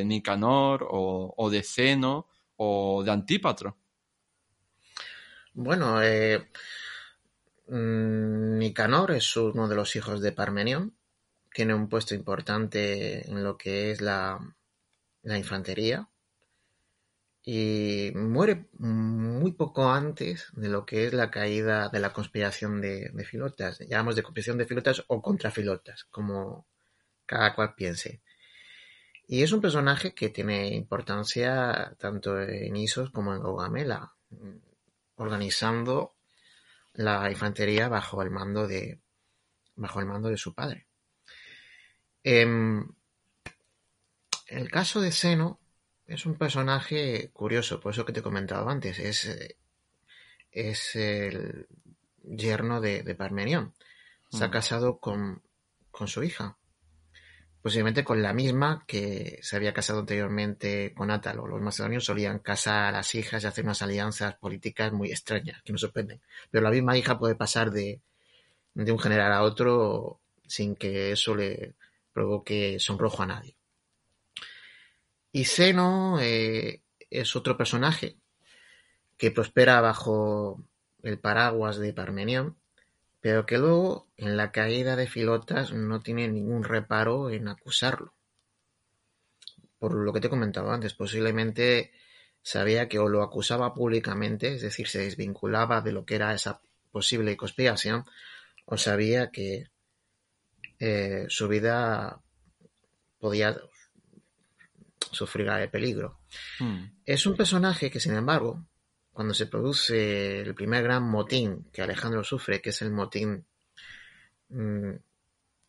Nicanor 0.05 0.88
o, 0.89 1.49
de 1.49 1.63
Zeno 1.63 2.27
o 2.57 3.03
de 3.03 3.11
Antípatro? 3.11 3.77
Bueno, 5.53 6.01
eh, 6.01 6.49
mm, 7.67 8.57
Nicanor 8.57 9.11
es 9.11 9.35
uno 9.38 9.67
de 9.67 9.75
los 9.75 9.95
hijos 9.95 10.21
de 10.21 10.31
Parmenión. 10.31 10.95
Tiene 11.53 11.73
un 11.73 11.88
puesto 11.88 12.13
importante 12.13 13.29
en 13.29 13.43
lo 13.43 13.57
que 13.57 13.91
es 13.91 14.01
la, 14.01 14.39
infantería. 15.23 16.09
Y 17.45 18.12
muere 18.15 18.67
muy 18.79 19.51
poco 19.51 19.91
antes 19.91 20.47
de 20.53 20.67
lo 20.67 20.86
que 20.86 21.05
es 21.05 21.13
la 21.13 21.29
caída 21.29 21.89
de 21.89 21.99
la 21.99 22.12
conspiración 22.12 22.81
de, 22.81 23.12
de 23.13 23.25
Filotas. 23.25 23.79
Llamamos 23.88 24.15
de 24.15 24.23
conspiración 24.23 24.58
de 24.58 24.65
Filotas 24.65 25.03
o 25.08 25.21
contra 25.21 25.51
Filotas, 25.51 26.05
como 26.05 26.65
cada 27.27 27.53
cual 27.53 27.75
piense. 27.75 28.23
Y 29.27 29.43
es 29.43 29.51
un 29.51 29.62
personaje 29.62 30.13
que 30.13 30.29
tiene 30.29 30.69
importancia 30.69 31.95
tanto 31.99 32.39
en 32.41 32.75
Isos 32.75 33.12
como 33.12 33.34
en 33.34 33.41
Gaugamela, 33.41 34.13
organizando 35.15 36.15
la 36.93 37.29
infantería 37.29 37.89
bajo 37.89 38.21
el 38.21 38.31
mando 38.31 38.67
de, 38.67 38.99
bajo 39.75 39.99
el 39.99 40.05
mando 40.08 40.29
de 40.29 40.38
su 40.38 40.53
padre. 40.53 40.88
Em, 42.23 42.88
el 44.47 44.71
caso 44.71 45.01
de 45.01 45.12
Seno 45.12 45.60
es 46.07 46.25
un 46.25 46.35
personaje 46.35 47.29
curioso, 47.33 47.79
por 47.79 47.93
eso 47.93 48.05
que 48.05 48.13
te 48.13 48.19
he 48.19 48.23
comentado 48.23 48.69
antes. 48.69 48.99
Es, 48.99 49.55
es 50.51 50.95
el 50.95 51.67
yerno 52.23 52.81
de, 52.81 53.03
de 53.03 53.15
Parmenión. 53.15 53.73
Se 54.29 54.43
ha 54.43 54.47
mm. 54.47 54.51
casado 54.51 54.99
con, 54.99 55.41
con 55.91 56.07
su 56.07 56.23
hija. 56.23 56.57
Posiblemente 57.61 58.03
con 58.03 58.21
la 58.21 58.33
misma 58.33 58.83
que 58.85 59.39
se 59.41 59.55
había 59.55 59.73
casado 59.73 59.99
anteriormente 59.99 60.93
con 60.93 61.09
Átalo. 61.09 61.47
Los 61.47 61.61
macedonios 61.61 62.05
solían 62.05 62.37
casar 62.37 62.85
a 62.85 62.91
las 62.91 63.15
hijas 63.15 63.43
y 63.43 63.47
hacer 63.47 63.63
unas 63.63 63.81
alianzas 63.81 64.35
políticas 64.35 64.91
muy 64.91 65.09
extrañas, 65.09 65.63
que 65.63 65.71
nos 65.71 65.81
sorprenden. 65.81 66.21
Pero 66.51 66.63
la 66.63 66.69
misma 66.69 66.95
hija 66.95 67.17
puede 67.17 67.33
pasar 67.33 67.71
de, 67.71 68.01
de 68.75 68.91
un 68.91 68.99
general 68.99 69.33
a 69.33 69.41
otro 69.41 70.19
sin 70.45 70.75
que 70.75 71.11
eso 71.11 71.33
le 71.33 71.73
provoque 72.13 72.79
sonrojo 72.79 73.23
a 73.23 73.25
nadie. 73.25 73.55
Y 75.35 75.43
Seno 75.43 76.17
eh, 76.21 76.81
es 77.09 77.35
otro 77.35 77.57
personaje 77.57 78.15
que 79.17 79.31
prospera 79.31 79.81
bajo 79.81 80.63
el 81.03 81.19
paraguas 81.19 81.77
de 81.77 81.91
Parmenión, 81.91 82.55
pero 83.19 83.45
que 83.45 83.57
luego, 83.57 84.07
en 84.15 84.37
la 84.37 84.53
caída 84.53 84.95
de 84.95 85.07
Filotas, 85.07 85.73
no 85.73 85.99
tiene 85.99 86.29
ningún 86.29 86.63
reparo 86.63 87.29
en 87.31 87.49
acusarlo. 87.49 88.13
Por 89.77 89.95
lo 89.95 90.13
que 90.13 90.21
te 90.21 90.27
he 90.27 90.29
comentado 90.29 90.71
antes, 90.71 90.93
posiblemente 90.93 91.91
sabía 92.41 92.87
que 92.87 92.99
o 92.99 93.09
lo 93.09 93.21
acusaba 93.21 93.73
públicamente, 93.73 94.53
es 94.53 94.61
decir, 94.61 94.87
se 94.87 94.99
desvinculaba 94.99 95.81
de 95.81 95.91
lo 95.91 96.05
que 96.05 96.15
era 96.15 96.33
esa 96.33 96.61
posible 96.93 97.35
conspiración, 97.35 98.05
o 98.63 98.77
sabía 98.77 99.31
que 99.31 99.69
eh, 100.79 101.25
su 101.27 101.49
vida 101.49 102.21
podía 103.19 103.59
sufrir 105.11 105.51
de 105.51 105.67
peligro. 105.67 106.19
Hmm. 106.59 106.85
Es 107.05 107.25
un 107.25 107.35
personaje 107.35 107.89
que, 107.89 107.99
sin 107.99 108.15
embargo, 108.15 108.65
cuando 109.11 109.33
se 109.33 109.47
produce 109.47 110.41
el 110.41 110.53
primer 110.55 110.83
gran 110.83 111.03
motín 111.03 111.67
que 111.71 111.81
Alejandro 111.81 112.23
sufre, 112.23 112.61
que 112.61 112.71
es 112.71 112.81
el 112.81 112.91
motín 112.91 113.45
mm, 114.49 114.91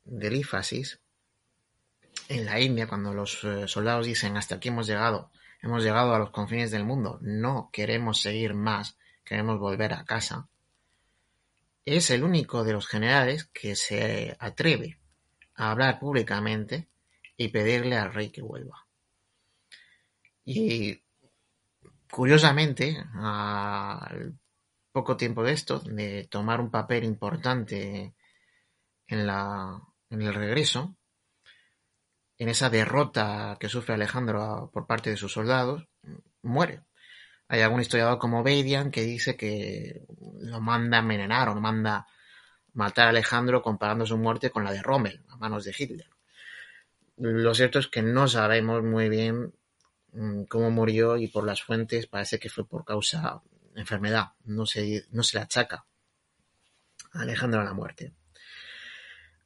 del 0.05 0.35
Ífasis, 0.35 0.99
en 2.29 2.45
la 2.45 2.61
India, 2.61 2.89
cuando 2.89 3.15
los 3.15 3.45
eh, 3.45 3.69
soldados 3.69 4.07
dicen 4.07 4.37
hasta 4.37 4.57
aquí 4.57 4.69
hemos 4.69 4.87
llegado, 4.87 5.31
hemos 5.63 5.85
llegado 5.85 6.15
a 6.15 6.19
los 6.19 6.31
confines 6.31 6.71
del 6.71 6.85
mundo, 6.85 7.19
no 7.23 7.71
queremos 7.73 8.21
seguir 8.21 8.55
más, 8.55 8.97
queremos 9.25 9.61
volver 9.61 9.93
a 9.93 10.05
casa, 10.05 10.49
es 11.85 12.11
el 12.11 12.25
único 12.25 12.65
de 12.65 12.73
los 12.73 12.89
generales 12.89 13.45
que 13.45 13.77
se 13.77 14.37
atreve 14.41 14.99
a 15.55 15.71
hablar 15.71 16.01
públicamente 16.01 16.89
y 17.37 17.49
pedirle 17.49 17.97
al 17.97 18.13
rey 18.13 18.31
que 18.31 18.43
vuelva. 18.43 18.86
Y 20.47 21.03
curiosamente, 22.09 22.97
al 23.15 24.39
poco 24.93 25.17
tiempo 25.17 25.43
de 25.43 25.53
esto, 25.53 25.81
de 25.81 26.29
tomar 26.31 26.61
un 26.61 26.71
papel 26.71 27.03
importante 27.03 28.15
en, 29.09 29.27
la, 29.27 29.83
en 30.09 30.23
el 30.23 30.33
regreso, 30.33 30.97
en 32.39 32.49
esa 32.49 32.71
derrota 32.71 33.57
que 33.59 33.69
sufre 33.69 33.95
Alejandro 33.95 34.71
por 34.73 34.87
parte 34.87 35.11
de 35.11 35.17
sus 35.17 35.33
soldados, 35.33 35.89
muere. 36.43 36.83
Hay 37.49 37.63
algún 37.63 37.81
historiador 37.81 38.19
como 38.19 38.45
Beidian 38.45 38.93
que 38.93 39.03
dice 39.03 39.37
que 39.37 40.07
lo 40.41 40.61
manda 40.61 40.99
a 40.99 41.01
envenenar 41.01 41.49
o 41.49 41.55
lo 41.55 41.61
manda 41.61 42.07
matar 42.73 43.07
a 43.07 43.11
Alejandro 43.11 43.63
comparando 43.63 44.07
su 44.07 44.17
muerte 44.17 44.51
con 44.51 44.63
la 44.63 44.73
de 44.73 44.83
Rommel 44.83 45.25
a 45.29 45.37
manos 45.39 45.65
de 45.65 45.75
Hitler. 45.77 46.09
Lo 47.17 47.53
cierto 47.53 47.81
es 47.81 47.89
que 47.89 48.03
no 48.03 48.29
sabemos 48.29 48.85
muy 48.85 49.09
bien 49.09 49.53
cómo 50.49 50.71
murió 50.71 51.17
y 51.17 51.29
por 51.29 51.45
las 51.45 51.63
fuentes 51.63 52.07
parece 52.07 52.39
que 52.39 52.49
fue 52.49 52.67
por 52.67 52.85
causa 52.85 53.43
enfermedad, 53.75 54.33
no 54.45 54.67
se, 54.67 55.05
no 55.11 55.23
se 55.23 55.37
le 55.37 55.43
achaca 55.43 55.85
a 57.13 57.25
la 57.25 57.73
muerte. 57.75 58.13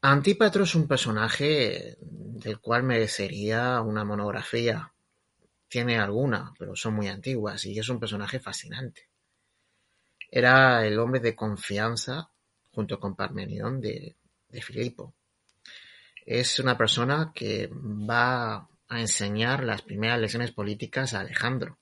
Antípatro 0.02 0.64
es 0.64 0.74
un 0.74 0.88
personaje 0.88 1.96
del 2.00 2.59
cual 2.59 2.83
merecería 2.83 3.80
una 3.80 4.04
monografía. 4.04 4.92
Tiene 5.68 5.98
alguna, 5.98 6.52
pero 6.59 6.74
son 6.74 6.94
muy 6.94 7.09
antiguas 7.09 7.64
y 7.66 7.78
es 7.78 7.88
un 7.88 8.00
personaje 8.00 8.40
fascinante. 8.40 9.09
Era 10.30 10.87
el 10.87 10.98
hombre 10.98 11.20
de 11.20 11.37
confianza, 11.37 12.30
junto 12.72 12.98
con 12.98 13.14
Parmenión, 13.14 13.80
de, 13.80 14.16
de 14.48 14.62
Filipo. 14.62 15.14
Es 16.24 16.59
una 16.61 16.78
persona 16.78 17.33
que 17.35 17.68
va 17.72 18.69
a 18.90 19.00
enseñar 19.00 19.62
las 19.64 19.83
primeras 19.83 20.20
lecciones 20.20 20.50
políticas 20.50 21.14
a 21.14 21.20
Alejandro. 21.20 21.79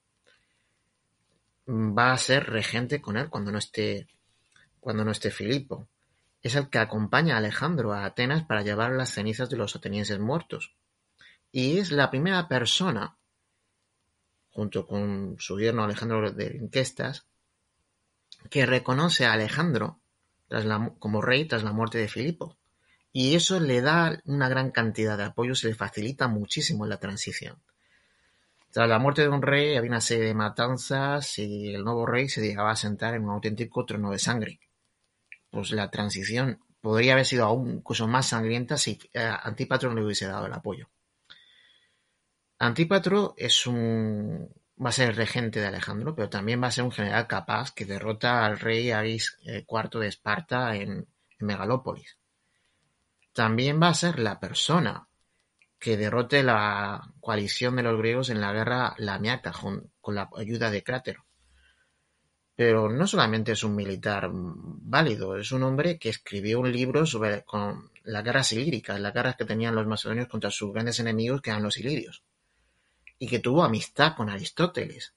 Va 1.66 2.12
a 2.12 2.18
ser 2.18 2.51
regente 2.51 3.01
con 3.01 3.16
él 3.16 3.31
cuando 3.31 3.51
no 3.51 3.59
esté, 3.59 4.07
cuando 4.79 5.05
no 5.05 5.11
esté 5.11 5.31
Filipo. 5.31 5.88
Es 6.42 6.55
el 6.55 6.68
que 6.68 6.79
acompaña 6.79 7.35
a 7.35 7.38
Alejandro 7.38 7.94
a 7.94 8.05
Atenas 8.05 8.44
para 8.44 8.62
llevar 8.62 8.92
las 8.92 9.11
cenizas 9.11 9.49
de 9.49 9.57
los 9.57 9.75
atenienses 9.75 10.18
muertos. 10.18 10.75
Y 11.51 11.79
es 11.79 11.92
la 11.92 12.11
primera 12.11 12.47
persona, 12.47 13.16
junto 14.51 14.87
con 14.87 15.37
su 15.38 15.59
yerno 15.59 15.85
Alejandro 15.85 16.31
de 16.31 16.59
Inquestas, 16.61 17.27
que 18.51 18.66
reconoce 18.66 19.25
a 19.25 19.33
Alejandro 19.33 19.99
como 20.99 21.23
rey 21.23 21.47
tras 21.47 21.62
la 21.62 21.73
muerte 21.73 21.99
de 21.99 22.09
Filipo 22.09 22.58
y 23.21 23.35
eso 23.35 23.59
le 23.59 23.81
da 23.81 24.23
una 24.27 24.49
gran 24.49 24.71
cantidad 24.71 25.19
de 25.19 25.25
apoyo, 25.25 25.57
se 25.57 25.67
le 25.67 25.75
facilita 25.75 26.29
muchísimo 26.29 26.87
la 26.87 27.01
transición. 27.01 27.61
Tras 28.71 28.89
la 28.89 29.01
muerte 29.01 29.23
de 29.23 29.29
un 29.29 29.43
rey 29.43 29.75
había 29.75 29.91
una 29.91 30.01
serie 30.01 30.27
de 30.27 30.35
matanzas 30.35 31.37
y 31.41 31.75
el 31.75 31.83
nuevo 31.83 32.07
rey 32.07 32.29
se 32.29 32.41
llegaba 32.41 32.71
a 32.71 32.77
sentar 32.77 33.15
en 33.17 33.25
un 33.25 33.31
auténtico 33.31 33.85
trono 33.85 34.13
de 34.13 34.21
sangre. 34.21 34.61
Pues 35.51 35.73
la 35.73 35.91
transición 35.91 36.61
podría 36.81 37.15
haber 37.15 37.27
sido 37.27 37.45
aún 37.45 37.79
incluso 37.79 38.07
más 38.07 38.29
sangrienta 38.29 38.77
si 38.77 39.01
eh, 39.13 39.33
Antípatro 39.43 39.89
no 39.89 39.97
le 39.97 40.05
hubiese 40.05 40.29
dado 40.29 40.47
el 40.47 40.53
apoyo. 40.53 40.89
Antípatro 42.61 43.35
es 43.37 43.67
un 43.67 44.49
va 44.81 44.91
a 44.91 44.93
ser 44.93 45.09
el 45.11 45.17
regente 45.17 45.59
de 45.59 45.67
Alejandro, 45.67 46.15
pero 46.15 46.31
también 46.31 46.63
va 46.63 46.69
a 46.69 46.71
ser 46.71 46.85
un 46.85 46.93
general 46.93 47.27
capaz 47.27 47.73
que 47.73 47.85
derrota 47.85 48.47
al 48.47 48.61
rey 48.61 48.93
Agis 48.93 49.37
IV 49.43 49.65
eh, 49.97 49.99
de 49.99 50.07
Esparta 50.07 50.77
en 50.77 51.09
Megalópolis 51.41 52.17
también 53.38 53.81
va 53.81 53.87
a 53.87 53.94
ser 53.94 54.18
la 54.18 54.40
persona 54.40 55.07
que 55.79 55.96
derrote 55.96 56.42
la 56.42 57.14
coalición 57.20 57.77
de 57.77 57.85
los 57.85 57.96
griegos 57.96 58.31
en 58.31 58.40
la 58.40 58.53
guerra 58.53 58.96
lamiata 58.98 59.53
con, 59.53 59.92
la 60.09 60.29
ayuda 60.37 60.72
de 60.72 60.83
Crátero. 60.83 61.24
Pero 62.57 62.88
no 62.88 63.07
solamente 63.07 63.53
es 63.53 63.62
un 63.62 63.77
militar 63.77 64.29
válido, 64.33 65.37
es 65.37 65.53
un 65.53 65.62
hombre 65.62 66.01
que 66.01 66.09
escribió 66.09 66.59
un 66.59 66.72
libro 66.72 67.07
sobre 67.07 67.44
con 67.44 67.92
la 68.03 68.22
guerra 68.22 68.42
silírica, 68.42 68.98
las 68.98 69.14
guerras 69.14 69.37
que 69.37 69.44
tenían 69.44 69.77
los 69.77 69.87
macedonios 69.87 70.27
contra 70.27 70.51
sus 70.51 70.72
grandes 70.72 70.98
enemigos 70.98 71.40
que 71.40 71.51
eran 71.51 71.62
los 71.62 71.79
ilirios, 71.79 72.24
y 73.20 73.29
que 73.29 73.38
tuvo 73.38 73.62
amistad 73.62 74.16
con 74.16 74.31
Aristóteles, 74.31 75.14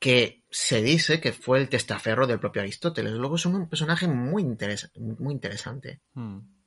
que 0.00 0.42
se 0.50 0.82
dice 0.82 1.20
que 1.20 1.30
fue 1.30 1.60
el 1.60 1.68
testaferro 1.68 2.26
del 2.26 2.40
propio 2.40 2.62
Aristóteles. 2.62 3.12
Luego 3.12 3.36
es 3.36 3.46
un 3.46 3.68
personaje 3.68 4.08
muy, 4.08 4.42
muy 4.42 5.32
interesante. 5.32 6.00
Hmm. 6.14 6.59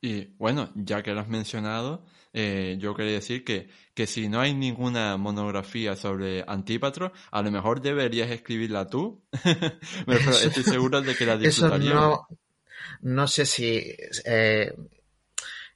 Y 0.00 0.24
bueno, 0.38 0.70
ya 0.74 1.02
que 1.02 1.12
lo 1.12 1.20
has 1.20 1.28
mencionado, 1.28 2.06
eh, 2.32 2.76
yo 2.78 2.94
quería 2.94 3.12
decir 3.12 3.44
que, 3.44 3.68
que 3.92 4.06
si 4.06 4.28
no 4.28 4.40
hay 4.40 4.54
ninguna 4.54 5.16
monografía 5.18 5.94
sobre 5.94 6.42
Antípatro, 6.46 7.12
a 7.30 7.42
lo 7.42 7.50
mejor 7.50 7.82
deberías 7.82 8.30
escribirla 8.30 8.86
tú. 8.86 9.22
Pero 10.06 10.30
estoy 10.30 10.62
seguro 10.62 11.02
de 11.02 11.14
que 11.14 11.26
la 11.26 11.36
disfrutaría. 11.38 11.92
no, 11.92 12.26
no 13.02 13.28
sé 13.28 13.44
si 13.44 13.94
eh, 14.24 14.74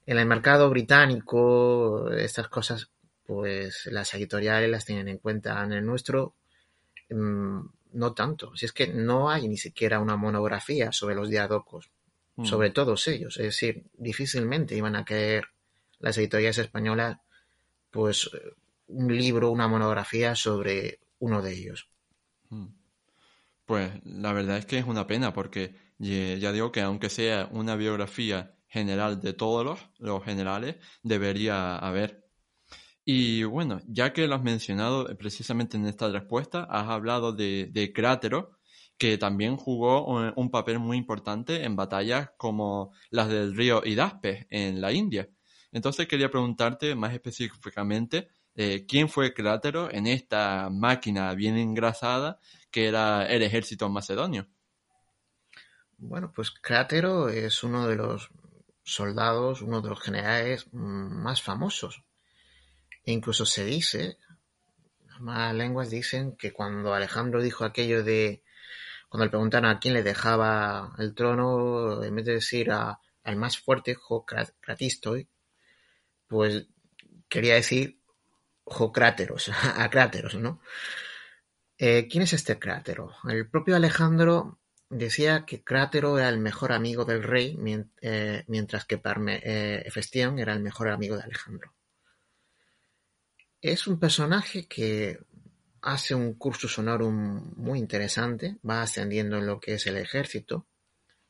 en 0.05 0.17
el 0.17 0.25
mercado 0.25 0.69
británico 0.69 2.09
estas 2.11 2.47
cosas, 2.47 2.89
pues 3.25 3.87
las 3.87 4.13
editoriales 4.13 4.69
las 4.69 4.85
tienen 4.85 5.07
en 5.07 5.17
cuenta. 5.17 5.63
En 5.63 5.73
el 5.73 5.85
nuestro, 5.85 6.35
mm, 7.09 7.59
no 7.93 8.13
tanto. 8.13 8.55
Si 8.55 8.65
es 8.65 8.73
que 8.73 8.87
no 8.87 9.29
hay 9.29 9.47
ni 9.47 9.57
siquiera 9.57 9.99
una 9.99 10.15
monografía 10.15 10.91
sobre 10.91 11.15
los 11.15 11.29
diadocos. 11.29 11.91
Mm. 12.37 12.45
sobre 12.45 12.69
todos 12.69 13.07
ellos. 13.07 13.37
Es 13.37 13.45
decir, 13.45 13.85
difícilmente 13.93 14.75
iban 14.75 14.95
a 14.95 15.05
querer 15.05 15.45
las 15.99 16.17
editoriales 16.17 16.57
españolas 16.57 17.17
pues 17.91 18.29
un 18.87 19.15
libro, 19.15 19.51
una 19.51 19.67
monografía 19.67 20.35
sobre 20.35 20.99
uno 21.19 21.41
de 21.41 21.53
ellos. 21.53 21.87
Mm. 22.49 22.67
Pues 23.65 23.91
la 24.03 24.33
verdad 24.33 24.57
es 24.57 24.65
que 24.65 24.77
es 24.77 24.85
una 24.85 25.07
pena 25.07 25.33
porque 25.33 25.75
ya 25.97 26.51
digo 26.51 26.71
que 26.71 26.81
aunque 26.81 27.09
sea 27.09 27.47
una 27.51 27.75
biografía 27.75 28.55
general 28.67 29.21
de 29.21 29.33
todos 29.33 29.65
los, 29.65 29.79
los 29.99 30.23
generales, 30.23 30.75
debería 31.01 31.77
haber. 31.77 32.25
Y 33.05 33.43
bueno, 33.43 33.81
ya 33.87 34.11
que 34.11 34.27
lo 34.27 34.35
has 34.35 34.43
mencionado 34.43 35.05
precisamente 35.17 35.77
en 35.77 35.85
esta 35.85 36.09
respuesta, 36.09 36.65
has 36.69 36.89
hablado 36.89 37.31
de, 37.31 37.69
de 37.71 37.93
Crátero, 37.93 38.57
que 38.97 39.17
también 39.17 39.57
jugó 39.57 40.05
un 40.05 40.51
papel 40.51 40.79
muy 40.79 40.97
importante 40.97 41.63
en 41.63 41.75
batallas 41.75 42.29
como 42.37 42.93
las 43.09 43.27
del 43.27 43.55
río 43.55 43.81
Hidaspe 43.83 44.47
en 44.49 44.79
la 44.79 44.91
India. 44.93 45.29
Entonces 45.71 46.07
quería 46.07 46.31
preguntarte 46.31 46.95
más 46.95 47.13
específicamente 47.13 48.29
eh, 48.55 48.85
quién 48.87 49.09
fue 49.09 49.33
Crátero 49.33 49.91
en 49.91 50.07
esta 50.07 50.69
máquina 50.71 51.33
bien 51.33 51.57
engrasada 51.57 52.39
que 52.71 52.87
era 52.87 53.25
el 53.25 53.43
ejército 53.43 53.89
macedonio. 53.89 54.47
Bueno, 55.97 56.31
pues 56.33 56.51
Crátero 56.51 57.27
es 57.27 57.63
uno 57.63 57.87
de 57.87 57.97
los 57.97 58.29
soldados, 58.83 59.61
uno 59.61 59.81
de 59.81 59.89
los 59.89 59.99
generales 59.99 60.67
más 60.71 61.41
famosos. 61.41 62.03
E 63.03 63.11
incluso 63.11 63.45
se 63.45 63.65
dice, 63.65 64.17
las 65.19 65.53
lenguas 65.53 65.89
dicen 65.89 66.37
que 66.37 66.53
cuando 66.53 66.93
Alejandro 66.93 67.41
dijo 67.41 67.65
aquello 67.65 68.03
de, 68.03 68.43
cuando 69.15 69.27
le 69.27 69.31
preguntaron 69.31 69.69
a 69.69 69.79
quién 69.79 69.93
le 69.93 70.03
dejaba 70.03 70.93
el 70.97 71.15
trono, 71.15 72.03
en 72.03 72.15
vez 72.15 72.25
de 72.25 72.33
decir 72.33 72.69
al 72.69 73.35
más 73.37 73.57
fuerte, 73.57 73.95
Jo 73.95 74.25
Cratistoy, 74.25 75.29
pues 76.27 76.67
quería 77.29 77.53
decir 77.53 78.01
Jo 78.65 78.91
Cráteros, 78.91 79.49
a 79.77 79.89
Cráteros, 79.89 80.35
¿no? 80.35 80.59
Eh, 81.77 82.09
¿Quién 82.09 82.23
es 82.23 82.33
este 82.33 82.59
Crátero? 82.59 83.13
El 83.29 83.49
propio 83.49 83.77
Alejandro 83.77 84.59
decía 84.89 85.45
que 85.45 85.63
Crátero 85.63 86.19
era 86.19 86.27
el 86.27 86.39
mejor 86.39 86.73
amigo 86.73 87.05
del 87.05 87.23
rey, 87.23 87.57
eh, 88.01 88.43
mientras 88.49 88.83
que 88.83 88.97
Parme, 88.97 89.39
eh, 89.45 89.81
Efestión 89.85 90.39
era 90.39 90.51
el 90.51 90.59
mejor 90.59 90.89
amigo 90.89 91.15
de 91.15 91.23
Alejandro. 91.23 91.73
Es 93.61 93.87
un 93.87 93.97
personaje 93.97 94.67
que 94.67 95.19
hace 95.85 96.15
un 96.15 96.33
cursus 96.33 96.79
honorum 96.79 97.53
muy 97.55 97.77
interesante, 97.77 98.57
va 98.67 98.81
ascendiendo 98.81 99.37
en 99.37 99.45
lo 99.45 99.59
que 99.59 99.75
es 99.75 99.85
el 99.85 99.97
ejército, 99.97 100.65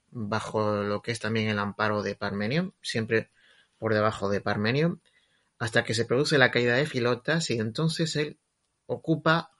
bajo 0.07 0.81
lo 0.81 1.01
que 1.01 1.11
es 1.11 1.19
también 1.19 1.49
el 1.49 1.59
amparo 1.59 2.01
de 2.01 2.15
Parmenio, 2.15 2.73
siempre 2.81 3.31
por 3.77 3.93
debajo 3.93 4.29
de 4.29 4.39
Parmenio, 4.39 5.01
hasta 5.59 5.83
que 5.83 5.93
se 5.93 6.05
produce 6.05 6.37
la 6.37 6.51
caída 6.51 6.75
de 6.75 6.85
Filotas 6.85 7.49
y 7.49 7.59
entonces 7.59 8.15
él 8.15 8.39
ocupa 8.85 9.51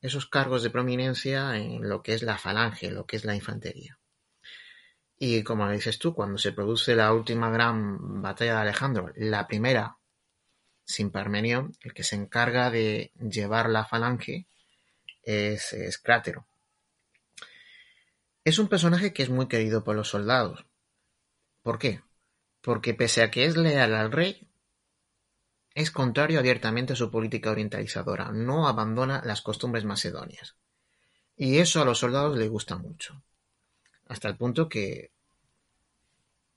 esos 0.00 0.26
cargos 0.26 0.64
de 0.64 0.70
prominencia 0.70 1.56
en 1.56 1.88
lo 1.88 2.02
que 2.02 2.14
es 2.14 2.24
la 2.24 2.36
falange, 2.36 2.90
lo 2.90 3.06
que 3.06 3.16
es 3.16 3.24
la 3.24 3.36
infantería. 3.36 4.00
Y 5.16 5.44
como 5.44 5.70
dices 5.70 6.00
tú, 6.00 6.12
cuando 6.12 6.38
se 6.38 6.50
produce 6.50 6.96
la 6.96 7.12
última 7.12 7.50
gran 7.50 8.20
batalla 8.20 8.54
de 8.54 8.60
Alejandro, 8.62 9.12
la 9.14 9.46
primera 9.46 9.96
sin 10.84 11.10
Parmenio, 11.10 11.70
el 11.80 11.94
que 11.94 12.04
se 12.04 12.16
encarga 12.16 12.70
de 12.70 13.10
llevar 13.18 13.70
la 13.70 13.84
falange 13.84 14.46
es, 15.22 15.72
es 15.72 15.98
Crátero. 15.98 16.46
Es 18.44 18.58
un 18.58 18.68
personaje 18.68 19.12
que 19.12 19.22
es 19.22 19.30
muy 19.30 19.48
querido 19.48 19.84
por 19.84 19.96
los 19.96 20.08
soldados. 20.08 20.66
¿Por 21.62 21.78
qué? 21.78 22.02
Porque 22.60 22.92
pese 22.92 23.22
a 23.22 23.30
que 23.30 23.46
es 23.46 23.56
leal 23.56 23.94
al 23.94 24.12
rey, 24.12 24.48
es 25.74 25.90
contrario 25.90 26.38
abiertamente 26.38 26.92
a 26.92 26.96
su 26.96 27.10
política 27.10 27.50
orientalizadora, 27.50 28.30
no 28.30 28.68
abandona 28.68 29.22
las 29.24 29.42
costumbres 29.42 29.84
macedonias. 29.84 30.56
Y 31.36 31.58
eso 31.58 31.82
a 31.82 31.84
los 31.84 31.98
soldados 31.98 32.36
les 32.36 32.48
gusta 32.48 32.76
mucho. 32.76 33.22
Hasta 34.06 34.28
el 34.28 34.36
punto 34.36 34.68
que 34.68 35.10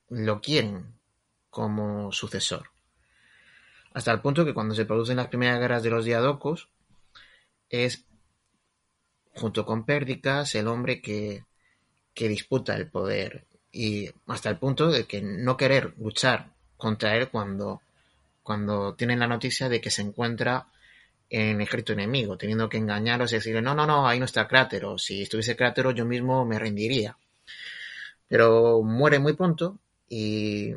lo 0.08 0.40
quieren 0.40 0.94
como 1.50 2.12
sucesor. 2.12 2.70
Hasta 3.94 4.12
el 4.12 4.20
punto 4.20 4.44
que 4.44 4.54
cuando 4.54 4.74
se 4.74 4.84
producen 4.84 5.16
las 5.16 5.28
primeras 5.28 5.58
guerras 5.58 5.82
de 5.82 5.90
los 5.90 6.04
diadocos, 6.04 6.68
es, 7.68 8.04
junto 9.34 9.64
con 9.64 9.84
Pérdicas, 9.84 10.54
el 10.54 10.68
hombre 10.68 11.00
que, 11.00 11.44
que 12.14 12.28
disputa 12.28 12.76
el 12.76 12.88
poder. 12.88 13.46
Y 13.72 14.10
hasta 14.26 14.50
el 14.50 14.58
punto 14.58 14.90
de 14.90 15.04
que 15.04 15.20
no 15.22 15.56
querer 15.56 15.94
luchar 15.98 16.50
contra 16.76 17.16
él 17.16 17.28
cuando 17.28 17.80
cuando 18.48 18.94
tienen 18.94 19.18
la 19.18 19.26
noticia 19.26 19.68
de 19.68 19.78
que 19.78 19.90
se 19.90 20.00
encuentra 20.00 20.68
en 21.28 21.60
ejército 21.60 21.92
enemigo, 21.92 22.38
teniendo 22.38 22.70
que 22.70 22.78
engañaros 22.78 23.30
y 23.30 23.34
decirle, 23.34 23.60
no, 23.60 23.74
no, 23.74 23.86
no, 23.86 24.08
ahí 24.08 24.18
no 24.18 24.24
está 24.24 24.48
Crátero, 24.48 24.96
si 24.96 25.20
estuviese 25.20 25.54
Crátero 25.54 25.90
yo 25.90 26.06
mismo 26.06 26.46
me 26.46 26.58
rendiría. 26.58 27.18
Pero 28.26 28.80
muere 28.82 29.18
muy 29.18 29.34
pronto 29.34 29.76
y 30.08 30.72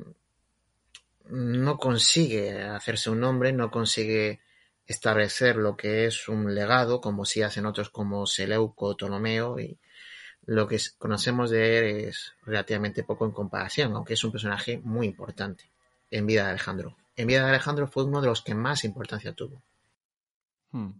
no 1.32 1.78
consigue 1.78 2.62
hacerse 2.62 3.10
un 3.10 3.20
nombre, 3.20 3.52
no 3.54 3.72
consigue 3.72 4.42
establecer 4.86 5.56
lo 5.56 5.78
que 5.78 6.06
es 6.06 6.28
un 6.28 6.54
legado, 6.54 7.02
como 7.02 7.26
si 7.26 7.42
hacen 7.42 7.66
otros 7.66 7.90
como 7.90 8.26
Seleuco, 8.26 8.96
Ptolomeo, 8.96 9.60
y 9.60 9.80
lo 10.46 10.68
que 10.68 10.80
conocemos 10.98 11.50
de 11.50 11.78
él 11.78 12.08
es 12.08 12.34
relativamente 12.44 13.04
poco 13.04 13.26
en 13.26 13.32
comparación, 13.32 13.94
aunque 13.96 14.14
es 14.16 14.24
un 14.24 14.32
personaje 14.32 14.80
muy 14.84 15.08
importante 15.08 15.72
en 16.10 16.26
vida 16.26 16.44
de 16.44 16.52
Alejandro 16.52 16.98
en 17.16 17.28
vida 17.28 17.44
de 17.44 17.50
Alejandro 17.50 17.88
fue 17.88 18.04
uno 18.04 18.22
de 18.22 18.28
los 18.28 18.42
que 18.42 18.56
más 18.56 18.84
importancia 18.84 19.34
tuvo. 19.34 19.64
Hmm. 20.72 20.92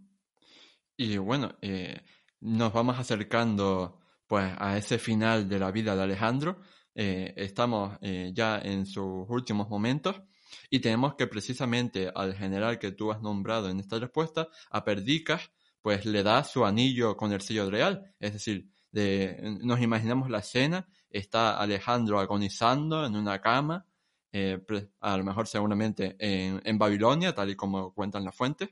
Y 0.96 1.16
bueno, 1.16 1.56
eh, 1.60 2.00
nos 2.40 2.72
vamos 2.72 2.98
acercando 2.98 4.00
pues 4.26 4.52
a 4.58 4.76
ese 4.76 4.98
final 4.98 5.48
de 5.48 5.58
la 5.58 5.70
vida 5.72 5.96
de 5.96 6.02
Alejandro. 6.02 6.60
Eh, 6.94 7.32
estamos 7.36 7.96
eh, 8.02 8.32
ya 8.34 8.58
en 8.58 8.84
sus 8.84 9.24
últimos 9.28 9.68
momentos 9.68 10.20
y 10.68 10.80
tenemos 10.80 11.14
que 11.14 11.26
precisamente 11.26 12.10
al 12.14 12.34
general 12.34 12.78
que 12.78 12.92
tú 12.92 13.10
has 13.10 13.22
nombrado 13.22 13.70
en 13.70 13.80
esta 13.80 13.98
respuesta, 13.98 14.48
a 14.70 14.84
Perdicas, 14.84 15.50
pues 15.80 16.04
le 16.04 16.22
da 16.22 16.44
su 16.44 16.64
anillo 16.64 17.16
con 17.16 17.32
el 17.32 17.40
sello 17.40 17.70
real. 17.70 18.14
Es 18.20 18.34
decir, 18.34 18.68
de, 18.90 19.58
nos 19.62 19.80
imaginamos 19.80 20.28
la 20.28 20.38
escena, 20.38 20.86
está 21.10 21.58
Alejandro 21.58 22.20
agonizando 22.20 23.06
en 23.06 23.16
una 23.16 23.40
cama, 23.40 23.86
eh, 24.30 24.60
a 25.00 25.16
lo 25.16 25.24
mejor 25.24 25.46
seguramente 25.46 26.16
en, 26.18 26.78
Babilonia, 26.78 27.34
tal 27.34 27.50
y 27.50 27.56
como 27.56 27.92
cuentan 27.94 28.24
las 28.24 28.36
fuentes, 28.36 28.70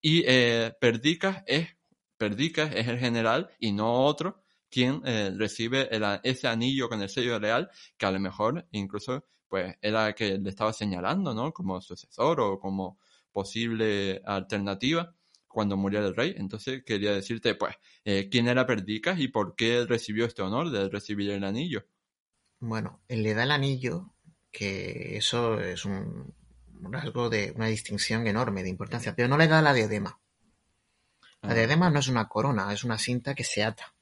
y 0.00 0.22
Perdicas 0.80 1.42
es, 1.46 1.68
Perdicas 2.18 2.74
es 2.74 2.88
el 2.88 2.98
general 2.98 3.50
y 3.58 3.72
no 3.72 3.92
otro 4.04 4.41
quien 4.72 5.02
eh, 5.04 5.32
recibe 5.36 5.88
ese 6.24 6.48
anillo 6.48 6.88
con 6.88 7.00
el 7.02 7.08
sello 7.08 7.38
real, 7.38 7.70
que 7.96 8.06
a 8.06 8.10
lo 8.10 8.18
mejor 8.18 8.66
incluso 8.72 9.24
pues 9.48 9.76
era 9.82 10.14
que 10.14 10.38
le 10.38 10.48
estaba 10.48 10.72
señalando, 10.72 11.34
¿no? 11.34 11.52
Como 11.52 11.80
sucesor 11.80 12.40
o 12.40 12.58
como 12.58 12.98
posible 13.30 14.22
alternativa 14.24 15.14
cuando 15.46 15.76
murió 15.76 16.04
el 16.04 16.16
rey. 16.16 16.34
Entonces 16.38 16.82
quería 16.84 17.12
decirte, 17.12 17.54
pues, 17.54 17.76
quién 18.30 18.48
era 18.48 18.66
Perdicas 18.66 19.20
y 19.20 19.28
por 19.28 19.54
qué 19.54 19.84
recibió 19.84 20.24
este 20.24 20.40
honor 20.40 20.70
de 20.70 20.88
recibir 20.88 21.30
el 21.30 21.44
anillo. 21.44 21.84
Bueno, 22.60 23.02
él 23.08 23.22
le 23.22 23.34
da 23.34 23.42
el 23.42 23.50
anillo 23.50 24.14
que 24.50 25.16
eso 25.16 25.60
es 25.60 25.84
un 25.84 26.34
rasgo 26.80 27.28
de 27.28 27.52
una 27.56 27.66
distinción 27.66 28.26
enorme 28.26 28.62
de 28.62 28.68
importancia, 28.68 29.14
pero 29.14 29.28
no 29.28 29.36
le 29.36 29.48
da 29.48 29.62
la 29.62 29.74
diadema. 29.74 30.18
La 31.42 31.50
ah. 31.50 31.54
diadema 31.54 31.90
no 31.90 31.98
es 31.98 32.08
una 32.08 32.28
corona, 32.28 32.72
es 32.72 32.84
una 32.84 32.98
cinta 32.98 33.34
que 33.34 33.44
se 33.44 33.64
ata. 33.64 33.94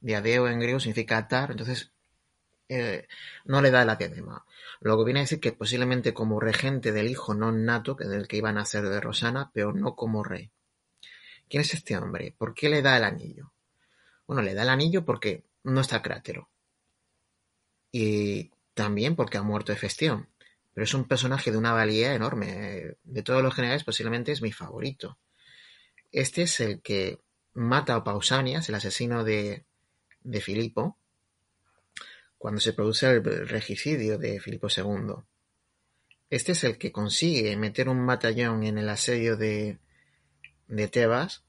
Diadeo 0.00 0.48
en 0.48 0.60
griego 0.60 0.80
significa 0.80 1.18
atar, 1.18 1.52
entonces 1.52 1.92
eh, 2.68 3.06
no 3.44 3.60
le 3.60 3.70
da 3.70 3.84
la 3.84 3.96
diadema. 3.96 4.44
Lo 4.80 4.96
que 4.96 5.04
viene 5.04 5.20
a 5.20 5.24
decir 5.24 5.40
que 5.40 5.52
posiblemente 5.52 6.14
como 6.14 6.40
regente 6.40 6.92
del 6.92 7.08
hijo 7.08 7.34
no 7.34 7.52
nato, 7.52 7.96
que 7.96 8.06
del 8.06 8.28
que 8.28 8.38
iba 8.38 8.48
a 8.48 8.52
nacer 8.52 8.88
de 8.88 9.00
Rosana, 9.00 9.50
pero 9.52 9.72
no 9.72 9.94
como 9.94 10.24
rey. 10.24 10.50
¿Quién 11.48 11.60
es 11.60 11.74
este 11.74 11.96
hombre? 11.96 12.34
¿Por 12.36 12.54
qué 12.54 12.68
le 12.70 12.80
da 12.80 12.96
el 12.96 13.04
anillo? 13.04 13.52
Bueno, 14.26 14.42
le 14.42 14.54
da 14.54 14.62
el 14.62 14.70
anillo 14.70 15.04
porque 15.04 15.44
no 15.64 15.82
está 15.82 16.00
crátero. 16.00 16.48
Y 17.90 18.50
también 18.72 19.16
porque 19.16 19.36
ha 19.36 19.42
muerto 19.42 19.72
Hefestión, 19.72 20.28
pero 20.72 20.84
es 20.84 20.94
un 20.94 21.04
personaje 21.04 21.50
de 21.50 21.58
una 21.58 21.72
valía 21.72 22.14
enorme. 22.14 22.96
De 23.04 23.22
todos 23.22 23.42
los 23.42 23.54
generales 23.54 23.84
posiblemente 23.84 24.32
es 24.32 24.40
mi 24.40 24.50
favorito. 24.50 25.18
Este 26.10 26.42
es 26.42 26.58
el 26.60 26.80
que 26.80 27.18
mata 27.54 27.94
a 27.94 28.04
Pausanias, 28.04 28.68
el 28.68 28.74
asesino 28.74 29.24
de, 29.24 29.64
de 30.22 30.40
Filipo, 30.40 30.98
cuando 32.38 32.60
se 32.60 32.72
produce 32.72 33.10
el 33.10 33.48
regicidio 33.48 34.18
de 34.18 34.40
Filipo 34.40 34.68
II. 34.74 35.14
Este 36.30 36.52
es 36.52 36.64
el 36.64 36.78
que 36.78 36.92
consigue 36.92 37.56
meter 37.56 37.88
un 37.88 38.06
batallón 38.06 38.64
en 38.64 38.78
el 38.78 38.88
asedio 38.88 39.36
de, 39.36 39.78
de 40.68 40.88
Tebas 40.88 41.44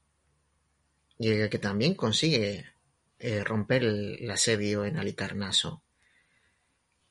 y 1.18 1.30
el 1.30 1.48
que 1.48 1.58
también 1.58 1.94
consigue 1.94 2.66
eh, 3.18 3.42
romper 3.42 3.84
el, 3.84 4.30
asedio 4.30 4.84
en 4.84 4.98
Alicarnaso 4.98 5.84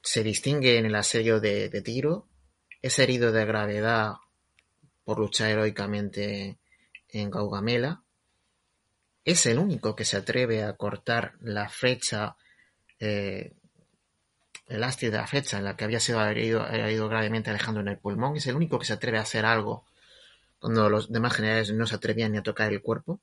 se 0.03 0.21
distingue 0.21 0.77
en 0.77 0.85
el 0.85 0.95
asedio 0.95 1.39
de, 1.39 1.69
Tiro, 1.81 2.27
es 2.81 2.99
herido 2.99 3.31
de 3.31 3.45
gravedad 3.45 4.15
por 5.05 5.17
luchar 5.17 5.51
heroicamente 5.51 6.59
en 7.07 7.31
Gaugamela. 7.31 8.02
Es 9.25 9.45
el 9.45 9.57
único 9.57 9.95
que 9.95 10.05
se 10.05 10.17
atreve 10.17 10.63
a 10.63 10.73
cortar 10.73 11.35
la 11.41 11.69
fecha, 11.69 12.35
eh, 12.99 13.53
el 14.67 14.81
de 14.81 15.11
la 15.11 15.27
fecha 15.27 15.57
en 15.57 15.63
la 15.63 15.77
que 15.77 15.85
había 15.85 15.99
sido 15.99 16.23
herido, 16.25 16.67
herido 16.67 17.07
gravemente 17.07 17.49
Alejandro 17.49 17.81
en 17.81 17.89
el 17.89 17.99
pulmón. 17.99 18.35
Es 18.35 18.47
el 18.47 18.55
único 18.55 18.79
que 18.79 18.85
se 18.85 18.93
atreve 18.93 19.17
a 19.17 19.21
hacer 19.21 19.45
algo 19.45 19.85
cuando 20.59 20.89
los 20.89 21.11
demás 21.11 21.33
generales 21.33 21.73
no 21.73 21.85
se 21.85 21.95
atrevían 21.95 22.31
ni 22.33 22.37
a 22.37 22.43
tocar 22.43 22.71
el 22.71 22.81
cuerpo. 22.81 23.21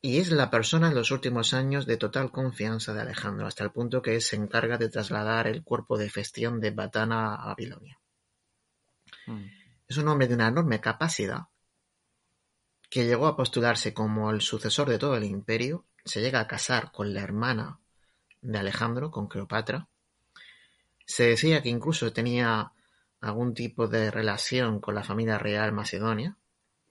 Y 0.00 0.18
es 0.18 0.32
la 0.32 0.50
persona 0.50 0.88
en 0.88 0.96
los 0.96 1.12
últimos 1.12 1.54
años 1.54 1.86
de 1.86 1.96
total 1.96 2.32
confianza 2.32 2.92
de 2.92 3.02
Alejandro, 3.02 3.46
hasta 3.46 3.62
el 3.62 3.70
punto 3.70 4.02
que 4.02 4.20
se 4.20 4.34
encarga 4.34 4.76
de 4.76 4.88
trasladar 4.88 5.46
el 5.46 5.62
cuerpo 5.62 5.96
de 5.96 6.10
Festión 6.10 6.60
de 6.60 6.72
Batana 6.72 7.36
a 7.36 7.46
Babilonia. 7.46 8.00
Mm. 9.26 9.44
Es 9.86 9.96
un 9.96 10.08
hombre 10.08 10.26
de 10.26 10.34
una 10.34 10.48
enorme 10.48 10.80
capacidad 10.80 11.42
que 12.92 13.06
llegó 13.06 13.26
a 13.26 13.36
postularse 13.36 13.94
como 13.94 14.30
el 14.30 14.42
sucesor 14.42 14.86
de 14.90 14.98
todo 14.98 15.16
el 15.16 15.24
imperio, 15.24 15.86
se 16.04 16.20
llega 16.20 16.40
a 16.40 16.46
casar 16.46 16.92
con 16.92 17.14
la 17.14 17.22
hermana 17.22 17.78
de 18.42 18.58
Alejandro, 18.58 19.10
con 19.10 19.28
Cleopatra. 19.28 19.88
Se 21.06 21.28
decía 21.28 21.62
que 21.62 21.70
incluso 21.70 22.12
tenía 22.12 22.72
algún 23.22 23.54
tipo 23.54 23.88
de 23.88 24.10
relación 24.10 24.78
con 24.78 24.94
la 24.94 25.02
familia 25.02 25.38
real 25.38 25.72
macedonia, 25.72 26.36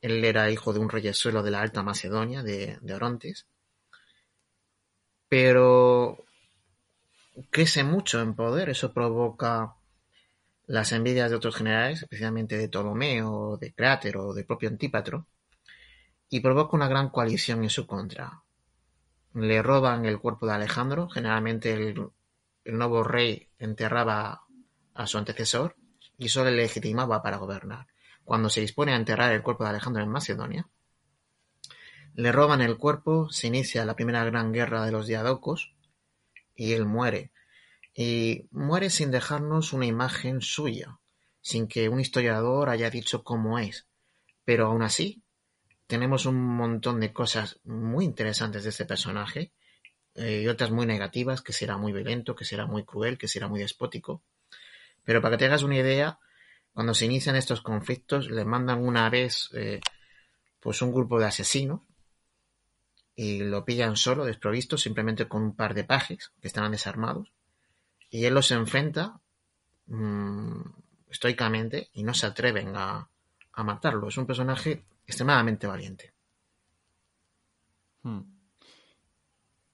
él 0.02 0.26
era 0.26 0.49
hijo 0.49 0.74
de 0.74 0.80
un 0.80 0.89
reyesuelo 0.89 1.43
de 1.43 1.52
la 1.52 1.62
Alta 1.62 1.84
Macedonia, 1.84 2.41
de, 2.41 2.80
Orontes. 2.95 3.45
Pero 5.30 6.26
crece 7.52 7.84
mucho 7.84 8.22
en 8.22 8.34
poder, 8.34 8.70
eso 8.70 8.91
provoca 8.91 9.76
las 10.66 10.93
envidias 10.93 11.30
de 11.30 11.36
otros 11.36 11.56
generales, 11.56 12.02
especialmente 12.02 12.58
de 12.58 12.70
Ptolomeo, 12.70 13.58
de 13.58 13.72
Crátero 13.72 14.30
o 14.30 14.34
de 14.34 14.45
propio 14.45 14.70
Antípatro, 14.70 15.28
y 16.34 16.40
provoca 16.40 16.78
una 16.78 16.88
gran 16.88 17.10
coalición 17.10 17.62
en 17.62 17.70
su 17.70 17.86
contra. 17.86 18.42
Le 19.34 19.62
roban 19.62 20.06
el 20.06 20.18
cuerpo 20.18 20.48
de 20.48 20.54
Alejandro, 20.54 21.10
generalmente 21.10 21.74
el, 21.74 22.10
nuevo 22.64 23.04
rey 23.04 23.50
enterraba 23.60 24.46
a 24.94 25.08
su 25.08 25.18
antecesor 25.18 25.76
y 26.18 26.28
eso 26.28 26.46
le 26.46 26.52
legitimaba 26.52 27.22
para 27.22 27.36
gobernar. 27.36 27.88
Cuando 28.24 28.50
se 28.50 28.62
dispone 28.62 28.94
a 28.94 28.96
enterrar 28.96 29.34
el 29.34 29.44
cuerpo 29.44 29.66
de 29.66 29.72
Alejandro 29.72 30.04
en 30.04 30.10
Macedonia, 30.10 30.70
le 32.14 32.32
roban 32.32 32.62
el 32.62 32.78
cuerpo, 32.78 33.30
se 33.30 33.48
inicia 33.48 33.84
la 33.84 33.98
primera 33.98 34.24
gran 34.24 34.54
guerra 34.54 34.86
de 34.86 34.92
los 34.94 35.08
diadocos 35.08 35.76
y 36.56 36.72
él 36.72 36.86
muere. 36.86 37.32
Y 37.94 38.48
muere 38.52 38.90
sin 38.90 39.12
dejarnos 39.12 39.74
una 39.74 39.86
imagen 39.86 40.40
suya, 40.40 40.98
sin 41.42 41.68
que 41.68 41.90
un 41.90 42.00
historiador 42.00 42.70
haya 42.70 42.90
dicho 42.90 43.22
cómo 43.22 43.60
es. 43.60 43.86
Pero 44.46 44.68
aún 44.68 44.82
así, 44.82 45.21
tenemos 45.92 46.26
un 46.26 46.42
montón 46.42 47.02
de 47.02 47.12
cosas 47.12 47.60
muy 47.66 48.06
interesantes 48.06 48.64
de 48.64 48.70
este 48.70 48.86
personaje 48.86 49.52
eh, 50.16 50.44
y 50.46 50.48
otras 50.48 50.72
muy 50.72 50.86
negativas, 50.86 51.42
que 51.42 51.52
será 51.52 51.76
muy 51.76 51.92
violento, 51.92 52.34
que 52.34 52.46
será 52.46 52.66
muy 52.66 52.86
cruel, 52.86 53.18
que 53.18 53.28
será 53.28 53.50
muy 53.50 53.60
despótico. 53.60 54.24
Pero 55.04 55.22
para 55.22 55.34
que 55.34 55.39
te 55.39 55.46
hagas 55.48 55.64
una 55.64 55.76
idea, 55.76 56.18
cuando 56.74 56.94
se 56.94 57.04
inician 57.04 57.36
estos 57.36 57.60
conflictos, 57.60 58.32
le 58.32 58.46
mandan 58.46 58.80
una 58.80 59.10
vez 59.10 59.50
eh, 59.54 59.82
pues 60.62 60.82
un 60.82 60.94
grupo 60.94 61.20
de 61.20 61.26
asesinos 61.26 61.82
y 63.14 63.39
lo 63.39 63.66
pillan 63.66 63.98
solo, 63.98 64.24
desprovisto, 64.24 64.78
simplemente 64.78 65.28
con 65.28 65.42
un 65.42 65.56
par 65.58 65.74
de 65.74 65.84
pajes 65.84 66.32
que 66.39 66.48
estaban 66.48 66.72
desarmados. 66.72 67.34
Y 68.10 68.24
él 68.24 68.34
los 68.34 68.50
enfrenta 68.52 69.20
mm, 69.88 70.62
estoicamente 71.10 71.89
y 71.92 72.04
no 72.04 72.14
se 72.14 72.28
atreven 72.28 72.78
a, 72.78 73.10
matarlo. 73.58 74.08
Es 74.08 74.18
un 74.18 74.26
personaje 74.26 74.86
extremadamente 75.12 75.68
valiente. 75.68 76.14
Hmm. 78.03 78.22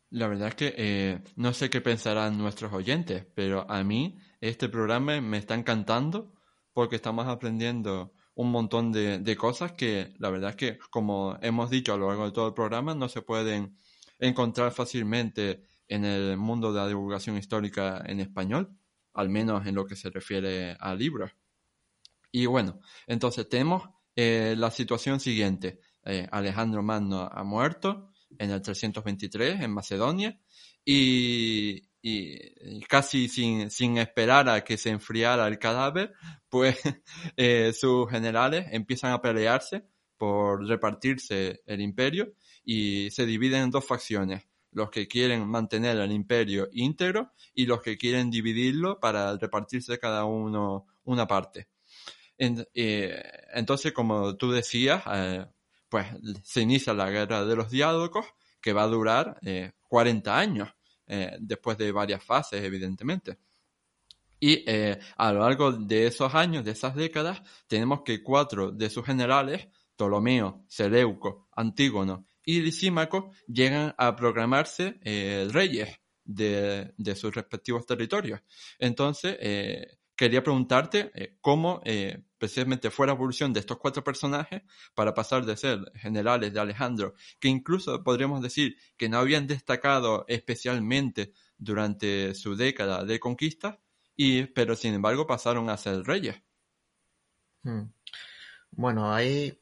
La 0.09 0.27
verdad 0.27 0.49
es 0.49 0.55
que 0.55 0.73
eh, 0.77 1.23
no 1.35 1.53
sé 1.53 1.69
qué 1.69 1.81
pensarán 1.81 2.37
nuestros 2.37 2.73
oyentes, 2.73 3.25
pero 3.35 3.69
a 3.69 3.83
mí 3.83 4.17
este 4.41 4.69
programa 4.69 5.19
me 5.21 5.37
está 5.37 5.55
encantando 5.55 6.33
porque 6.73 6.95
estamos 6.95 7.27
aprendiendo 7.27 8.13
un 8.35 8.51
montón 8.51 8.91
de, 8.91 9.35
cosas 9.35 9.73
que 9.73 10.13
la 10.19 10.29
verdad 10.29 10.51
es 10.51 10.55
que, 10.55 10.79
como 10.91 11.37
hemos 11.41 11.69
dicho 11.69 11.93
a 11.93 11.97
lo 11.97 12.07
largo 12.07 12.25
de 12.25 12.31
todo 12.31 12.47
el 12.47 12.53
programa, 12.53 12.93
no 12.93 13.09
se 13.09 13.21
pueden 13.21 13.75
encontrar 14.19 14.71
fácilmente 14.71 15.63
en 15.87 16.05
el 16.05 16.37
mundo 16.37 16.71
de 16.71 16.79
la 16.79 16.87
divulgación 16.87 17.37
histórica 17.37 18.03
en 18.05 18.19
español, 18.19 18.77
al 19.13 19.29
menos 19.29 19.65
en 19.65 19.75
lo 19.75 19.85
que 19.85 19.95
se 19.95 20.09
refiere 20.11 20.77
a 20.79 20.93
libros. 20.93 21.31
Y 22.31 22.45
bueno, 22.45 22.79
entonces 23.07 23.49
tenemos 23.49 23.89
eh, 24.19 24.55
la 24.57 24.71
situación 24.71 25.19
siguiente. 25.19 25.79
Eh, 26.03 26.27
Alejandro 26.31 26.81
Magno 26.81 27.29
ha 27.31 27.43
muerto 27.43 28.09
en 28.39 28.49
el 28.49 28.63
323 28.63 29.61
en 29.61 29.71
Macedonia 29.71 30.41
y, 30.83 31.83
casi 32.89 33.27
sin, 33.27 33.69
sin, 33.69 33.99
esperar 33.99 34.49
a 34.49 34.63
que 34.63 34.75
se 34.77 34.89
enfriara 34.89 35.47
el 35.47 35.59
cadáver, 35.59 36.13
pues 36.49 36.79
eh, 37.37 37.71
sus 37.73 38.09
generales 38.09 38.65
empiezan 38.71 39.11
a 39.11 39.21
pelearse 39.21 39.85
por 40.17 40.65
repartirse 40.67 41.61
el 41.67 41.79
imperio 41.81 42.33
y 42.63 43.11
se 43.11 43.27
dividen 43.27 43.65
en 43.65 43.69
dos 43.69 43.85
facciones, 43.85 44.47
los 44.71 44.89
que 44.89 45.07
quieren 45.07 45.47
mantener 45.47 45.95
el 45.97 46.11
imperio 46.11 46.69
íntegro 46.71 47.33
y 47.53 47.67
los 47.67 47.83
que 47.83 47.99
quieren 47.99 48.31
dividirlo 48.31 48.99
para 48.99 49.37
repartirse 49.37 49.99
cada 49.99 50.25
uno 50.25 50.87
una 51.03 51.27
parte. 51.27 51.67
Eh, 52.37 53.23
entonces, 53.53 53.91
como 53.93 54.35
tú 54.35 54.51
decías, 54.51 55.03
eh, 55.11 55.45
pues 55.89 56.07
se 56.43 56.61
inicia 56.61 56.93
la 56.93 57.09
guerra 57.09 57.45
de 57.45 57.55
los 57.55 57.69
diádocos 57.71 58.25
que 58.61 58.73
va 58.73 58.83
a 58.83 58.87
durar 58.87 59.39
40 59.87 60.37
años 60.37 60.69
eh, 61.07 61.37
después 61.39 61.77
de 61.77 61.91
varias 61.91 62.23
fases, 62.23 62.63
evidentemente. 62.63 63.37
Y 64.39 64.65
a 65.15 65.33
lo 65.33 65.39
largo 65.39 65.71
de 65.71 66.07
esos 66.07 66.35
años, 66.35 66.63
de 66.63 66.71
esas 66.71 66.93
décadas, 66.95 67.41
tenemos 67.65 68.01
que 68.03 68.21
cuatro 68.21 68.71
de 68.71 68.89
sus 68.89 69.03
generales, 69.03 69.67
Ptolomeo, 69.95 70.63
Seleuco, 70.67 71.47
Antígono 71.55 72.27
y 72.43 72.61
Lisímaco, 72.61 73.31
llegan 73.47 73.95
a 73.97 74.15
proclamarse 74.15 74.99
reyes 75.51 75.99
de, 76.23 76.93
de, 76.97 77.15
sus 77.15 77.33
respectivos 77.33 77.85
territorios. 77.87 78.41
Entonces, 78.77 79.37
quería 80.17 80.43
preguntarte 80.43 81.11
eh, 81.13 81.37
cómo 81.39 81.81
eh, 81.85 82.23
precisamente 82.37 82.91
fue 82.91 83.07
la 83.07 83.13
evolución 83.13 83.53
de 83.53 83.61
estos 83.61 83.77
cuatro 83.77 84.03
personajes 84.03 84.63
para 84.95 85.13
pasar 85.13 85.45
de 85.45 85.55
ser 85.55 85.79
generales 85.95 86.53
de 86.53 86.59
Alejandro, 86.59 87.13
que 87.39 87.47
incluso 87.47 88.03
podríamos 88.03 88.41
decir 88.41 88.75
que 88.97 89.07
no 89.07 89.19
habían 89.19 89.47
destacado 89.47 90.25
especialmente 90.27 91.31
durante 91.57 92.33
su 92.33 92.55
década 92.55 93.05
de 93.05 93.19
conquista, 93.19 93.79
y, 94.15 94.45
pero 94.47 94.75
sin 94.75 94.95
embargo 94.95 95.27
pasaron 95.27 95.69
a 95.69 95.77
ser 95.77 96.03
reyes. 96.03 96.41
Hmm. 97.63 97.83
Bueno, 98.71 99.13
hay 99.13 99.59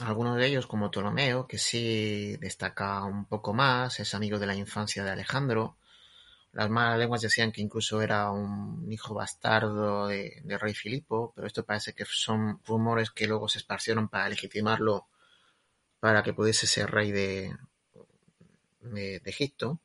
algunos 0.00 0.36
de 0.36 0.46
ellos, 0.46 0.66
como 0.66 0.90
Ptolomeo, 0.90 1.46
que 1.46 1.58
sí 1.58 2.36
destaca 2.36 3.02
un 3.04 3.24
poco 3.24 3.54
más, 3.54 3.98
es 4.00 4.14
amigo 4.14 4.38
de 4.38 4.46
la 4.46 4.54
infancia 4.54 5.02
de 5.02 5.10
Alejandro, 5.10 5.78
las 6.56 6.70
malas 6.70 6.98
lenguas 6.98 7.20
decían 7.20 7.52
que 7.52 7.60
incluso 7.60 8.00
era 8.00 8.30
un 8.30 8.90
hijo 8.90 9.12
bastardo 9.12 10.06
de, 10.06 10.42
rey 10.58 10.72
Filipo, 10.72 11.34
pero 11.36 11.46
esto 11.46 11.66
parece 11.66 11.92
que 11.92 12.06
son 12.06 12.62
rumores 12.64 13.10
que 13.10 13.26
luego 13.26 13.46
se 13.46 13.58
esparcieron 13.58 14.08
para 14.08 14.30
legitimarlo 14.30 15.06
para 16.00 16.22
que 16.22 16.32
pudiese 16.32 16.66
ser 16.66 16.90
rey 16.90 17.12
de, 17.12 17.54
de, 18.80 19.20
Egipto. 19.26 19.80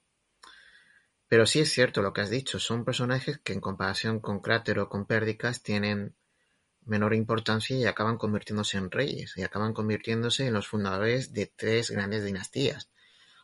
Pero 1.28 1.46
sí 1.46 1.60
es 1.60 1.70
cierto 1.74 2.02
lo 2.02 2.14
que 2.14 2.22
has 2.22 2.30
dicho, 2.30 2.58
son 2.58 2.86
personajes 2.86 3.38
que 3.40 3.52
en 3.52 3.60
comparación 3.60 4.22
con 4.22 4.40
Crátero 4.40 4.84
o 4.84 4.90
con 4.90 5.06
Pérdicas 5.06 5.64
tienen 5.64 6.16
menor 6.86 7.14
importancia 7.14 7.76
y 7.76 7.86
acaban 7.86 8.18
convirtiéndose 8.18 8.78
en 8.78 8.92
reyes, 8.92 9.34
y 9.36 9.44
acaban 9.44 9.74
convirtiéndose 9.74 10.48
en 10.48 10.54
los 10.54 10.70
fundadores 10.70 11.34
de 11.34 11.48
tres 11.48 11.92
grandes 11.92 12.24
dinastías 12.24 12.90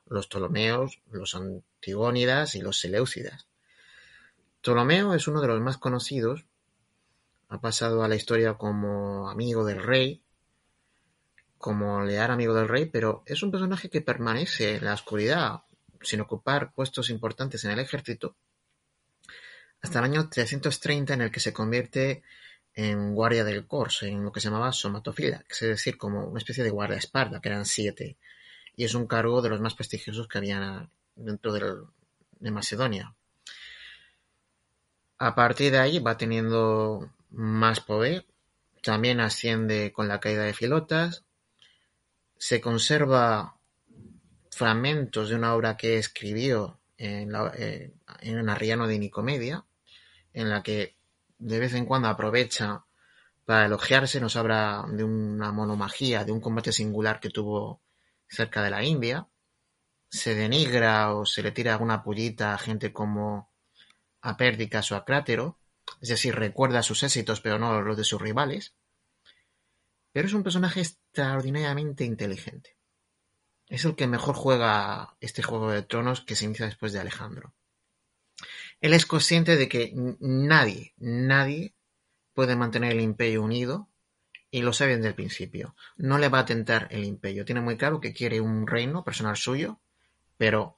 los 0.10 0.28
Ptolomeos, 0.28 1.01
los 1.12 1.36
Antigónidas 1.36 2.55
y 2.55 2.62
los 2.62 2.80
Seleucidas. 2.80 3.47
Ptolomeo 4.62 5.14
es 5.14 5.28
uno 5.28 5.41
de 5.41 5.47
los 5.47 5.62
más 5.62 5.78
conocidos, 5.78 6.45
ha 7.49 7.62
pasado 7.62 8.03
a 8.03 8.08
la 8.08 8.16
historia 8.16 8.55
como 8.55 9.30
amigo 9.30 9.66
del 9.66 9.82
rey, 9.82 10.22
como 11.58 12.03
leal 12.03 12.32
amigo 12.32 12.53
del 12.53 12.68
rey, 12.68 12.86
pero 12.86 13.24
es 13.26 13.41
un 13.43 13.51
personaje 13.51 13.89
que 13.89 14.01
permanece 14.01 14.76
en 14.76 14.86
la 14.86 14.93
oscuridad, 14.93 15.64
sin 16.01 16.22
ocupar 16.22 16.74
puestos 16.74 17.10
importantes 17.10 17.64
en 17.66 17.72
el 17.72 17.80
ejército, 17.80 18.36
hasta 19.82 19.99
el 19.99 20.05
año 20.05 20.30
330 20.30 21.14
en 21.14 21.22
el 21.22 21.32
que 21.32 21.39
se 21.39 21.53
convierte 21.53 22.24
en 22.74 23.16
guardia 23.16 23.43
del 23.43 23.66
corso, 23.66 24.05
en 24.05 24.24
lo 24.24 24.32
que 24.32 24.39
se 24.39 24.49
llamaba 24.49 24.72
somatofila, 24.72 25.43
es 25.49 25.60
decir, 25.62 25.97
como 25.97 26.28
una 26.28 26.39
especie 26.39 26.64
de 26.64 26.70
guardaespaldas, 26.70 27.41
que 27.41 27.49
eran 27.49 27.66
siete 27.66 28.18
y 28.78 28.86
es 28.86 28.93
un 28.93 29.07
cargo 29.07 29.41
de 29.41 29.49
los 29.49 29.59
más 29.59 29.73
prestigiosos 29.73 30.28
que 30.28 30.38
había 30.38 30.88
dentro 31.15 31.51
de 31.51 32.51
Macedonia. 32.51 33.15
A 35.17 35.34
partir 35.34 35.71
de 35.71 35.80
ahí 35.80 35.97
va 35.97 36.15
teniendo 36.15 37.11
más 37.32 37.80
poder, 37.80 38.28
también 38.84 39.19
asciende 39.19 39.91
con 39.91 40.07
la 40.07 40.19
caída 40.19 40.43
de 40.43 40.53
Filotas. 40.53 41.25
Se 42.38 42.61
conserva 42.61 43.57
fragmentos 44.51 45.30
de 45.30 45.36
una 45.36 45.55
obra 45.55 45.75
que 45.75 45.97
escribió 45.97 46.80
en, 46.99 47.32
la, 47.32 47.51
eh, 47.57 47.91
en 48.21 48.38
un 48.38 48.47
arriano 48.47 48.88
de 48.88 48.99
Nicomedia, 48.99 49.65
en 50.34 50.51
la 50.51 50.61
que 50.61 50.95
de 51.39 51.59
vez 51.59 51.73
en 51.73 51.86
cuando 51.86 52.09
aprovecha 52.09 52.86
para 53.43 53.65
elogiarse, 53.65 54.21
nos 54.21 54.36
habla 54.36 54.86
de 54.88 55.03
una 55.03 55.51
monomagía, 55.51 56.23
de 56.23 56.32
un 56.32 56.41
combate 56.41 56.71
singular 56.71 57.19
que 57.19 57.30
tuvo 57.30 57.82
cerca 58.28 58.63
de 58.63 58.71
la 58.71 58.84
India. 58.84 59.28
Se 60.09 60.36
denigra 60.36 61.13
o 61.13 61.25
se 61.25 61.43
le 61.43 61.51
tira 61.51 61.73
alguna 61.73 62.03
pullita 62.03 62.53
a 62.53 62.57
gente 62.57 62.93
como 62.93 63.51
a 64.21 64.38
Pérdicas 64.38 64.91
o 64.91 64.95
a 64.95 65.05
Crátero, 65.05 65.59
es 66.01 66.09
decir, 66.09 66.36
recuerda 66.36 66.84
sus 66.84 67.03
éxitos 67.03 67.41
pero 67.41 67.59
no 67.59 67.82
los 67.82 67.97
de 67.97 68.03
sus 68.03 68.21
rivales. 68.21 68.75
Pero 70.11 70.28
es 70.28 70.34
un 70.34 70.43
personaje 70.43 70.82
extraordinariamente 70.82 72.03
inteligente. 72.03 72.78
Es 73.67 73.86
el 73.86 73.95
que 73.95 74.07
mejor 74.07 74.36
juega 74.36 75.15
este 75.19 75.43
juego 75.43 75.71
de 75.71 75.82
tronos 75.82 76.21
que 76.21 76.36
se 76.36 76.45
inicia 76.45 76.65
después 76.65 76.93
de 76.93 76.99
Alejandro. 76.99 77.53
Él 78.80 78.93
es 78.93 79.05
consciente 79.05 79.57
de 79.57 79.67
que 79.67 79.91
nadie, 80.19 80.93
nadie 80.97 81.75
puede 82.34 82.55
mantener 82.55 82.93
el 82.93 83.01
imperio 83.01 83.43
unido 83.43 83.89
y 84.49 84.61
lo 84.61 84.73
sabe 84.73 84.95
desde 84.95 85.09
el 85.09 85.15
principio. 85.15 85.75
No 85.97 86.17
le 86.17 86.29
va 86.29 86.39
a 86.39 86.45
tentar 86.45 86.87
el 86.91 87.03
imperio. 87.03 87.45
Tiene 87.45 87.61
muy 87.61 87.77
claro 87.77 87.99
que 87.99 88.13
quiere 88.13 88.41
un 88.41 88.67
reino 88.67 89.03
personal 89.03 89.37
suyo, 89.37 89.79
pero 90.37 90.77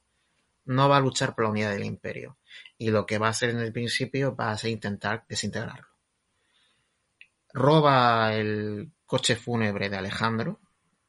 no 0.64 0.88
va 0.88 0.98
a 0.98 1.00
luchar 1.00 1.34
por 1.34 1.44
la 1.44 1.50
unidad 1.50 1.70
del 1.70 1.84
imperio. 1.84 2.38
Y 2.78 2.90
lo 2.90 3.06
que 3.06 3.18
va 3.18 3.28
a 3.28 3.30
hacer 3.30 3.50
en 3.50 3.60
el 3.60 3.72
principio 3.72 4.34
va 4.34 4.50
a 4.50 4.58
ser 4.58 4.70
intentar 4.70 5.24
desintegrarlo. 5.28 5.88
Roba 7.52 8.34
el 8.34 8.92
coche 9.06 9.34
fúnebre 9.34 9.90
de 9.90 9.96
Alejandro, 9.96 10.60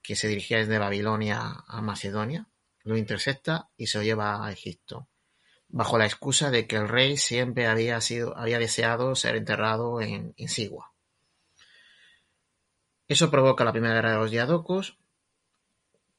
que 0.01 0.15
se 0.15 0.27
dirigía 0.27 0.57
desde 0.57 0.79
Babilonia 0.79 1.63
a 1.67 1.81
Macedonia, 1.81 2.47
lo 2.83 2.97
intercepta 2.97 3.69
y 3.77 3.87
se 3.87 3.99
lo 3.99 4.03
lleva 4.03 4.45
a 4.45 4.51
Egipto, 4.51 5.07
bajo 5.67 5.97
la 5.97 6.05
excusa 6.05 6.49
de 6.49 6.65
que 6.65 6.77
el 6.77 6.87
rey 6.87 7.17
siempre 7.17 7.67
había, 7.67 8.01
sido, 8.01 8.35
había 8.35 8.59
deseado 8.59 9.15
ser 9.15 9.35
enterrado 9.35 10.01
en, 10.01 10.33
Sigua. 10.47 10.90
Eso 13.11 13.29
provoca 13.29 13.65
la 13.65 13.73
primera 13.73 13.95
guerra 13.95 14.11
de 14.11 14.19
los 14.19 14.31
Diadocos, 14.31 14.97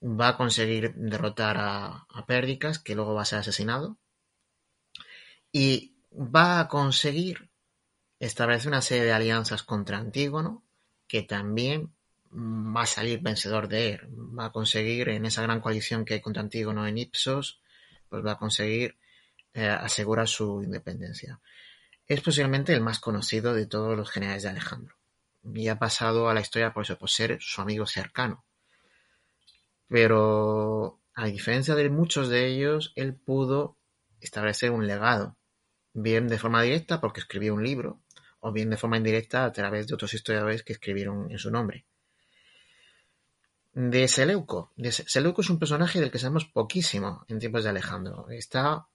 va 0.02 0.28
a 0.28 0.36
conseguir 0.36 0.92
derrotar 0.94 1.56
a, 1.56 2.06
a 2.06 2.26
Pérdicas, 2.26 2.78
que 2.78 2.94
luego 2.94 3.14
va 3.14 3.22
a 3.22 3.24
ser 3.24 3.38
asesinado, 3.38 3.96
y 5.50 5.96
va 6.12 6.60
a 6.60 6.68
conseguir 6.68 7.48
establecer 8.20 8.68
una 8.68 8.82
serie 8.82 9.04
de 9.04 9.12
alianzas 9.12 9.62
contra 9.62 9.96
Antígono, 9.96 10.66
que 11.08 11.22
también 11.22 11.94
va 12.30 12.82
a 12.82 12.86
salir 12.86 13.22
vencedor 13.22 13.68
de 13.68 13.92
él. 13.92 14.00
Va 14.38 14.44
a 14.44 14.52
conseguir, 14.52 15.08
en 15.08 15.24
esa 15.24 15.40
gran 15.40 15.62
coalición 15.62 16.04
que 16.04 16.12
hay 16.12 16.20
contra 16.20 16.42
Antígono 16.42 16.86
en 16.86 16.98
Ipsos, 16.98 17.62
pues 18.10 18.22
va 18.22 18.32
a 18.32 18.38
conseguir 18.38 18.98
eh, 19.54 19.66
asegurar 19.66 20.28
su 20.28 20.62
independencia. 20.62 21.40
Es 22.06 22.20
posiblemente 22.20 22.74
el 22.74 22.82
más 22.82 23.00
conocido 23.00 23.54
de 23.54 23.64
todos 23.64 23.96
los 23.96 24.10
generales 24.10 24.42
de 24.42 24.50
Alejandro. 24.50 25.01
Y 25.44 25.68
ha 25.68 25.78
pasado 25.78 26.28
a 26.28 26.34
la 26.34 26.40
historia 26.40 26.72
por 26.72 26.84
eso, 26.84 26.98
por 26.98 27.10
ser 27.10 27.38
su 27.40 27.60
amigo 27.60 27.86
cercano. 27.86 28.44
Pero, 29.88 31.00
a 31.14 31.26
diferencia 31.26 31.74
de 31.74 31.90
muchos 31.90 32.28
de 32.28 32.46
ellos, 32.46 32.92
él 32.96 33.14
pudo 33.14 33.76
establecer 34.20 34.70
un 34.70 34.86
legado. 34.86 35.36
Bien 35.92 36.28
de 36.28 36.38
forma 36.38 36.62
directa 36.62 37.00
porque 37.00 37.20
escribió 37.20 37.54
un 37.54 37.62
libro, 37.62 38.00
o 38.40 38.52
bien 38.52 38.70
de 38.70 38.76
forma 38.76 38.96
indirecta 38.96 39.44
a 39.44 39.52
través 39.52 39.86
de 39.86 39.94
otros 39.94 40.14
historiadores 40.14 40.62
que 40.62 40.72
escribieron 40.72 41.30
en 41.30 41.38
su 41.38 41.50
nombre 41.50 41.86
de 43.72 44.06
Seleuco. 44.06 44.72
Seleuco 44.90 45.40
es 45.40 45.50
un 45.50 45.58
personaje 45.58 46.00
del 46.00 46.10
que 46.10 46.18
sabemos 46.18 46.46
poquísimo 46.46 47.24
en 47.28 47.38
tiempos 47.38 47.64
de 47.64 47.70
Alejandro. 47.70 48.28
Está 48.30 48.86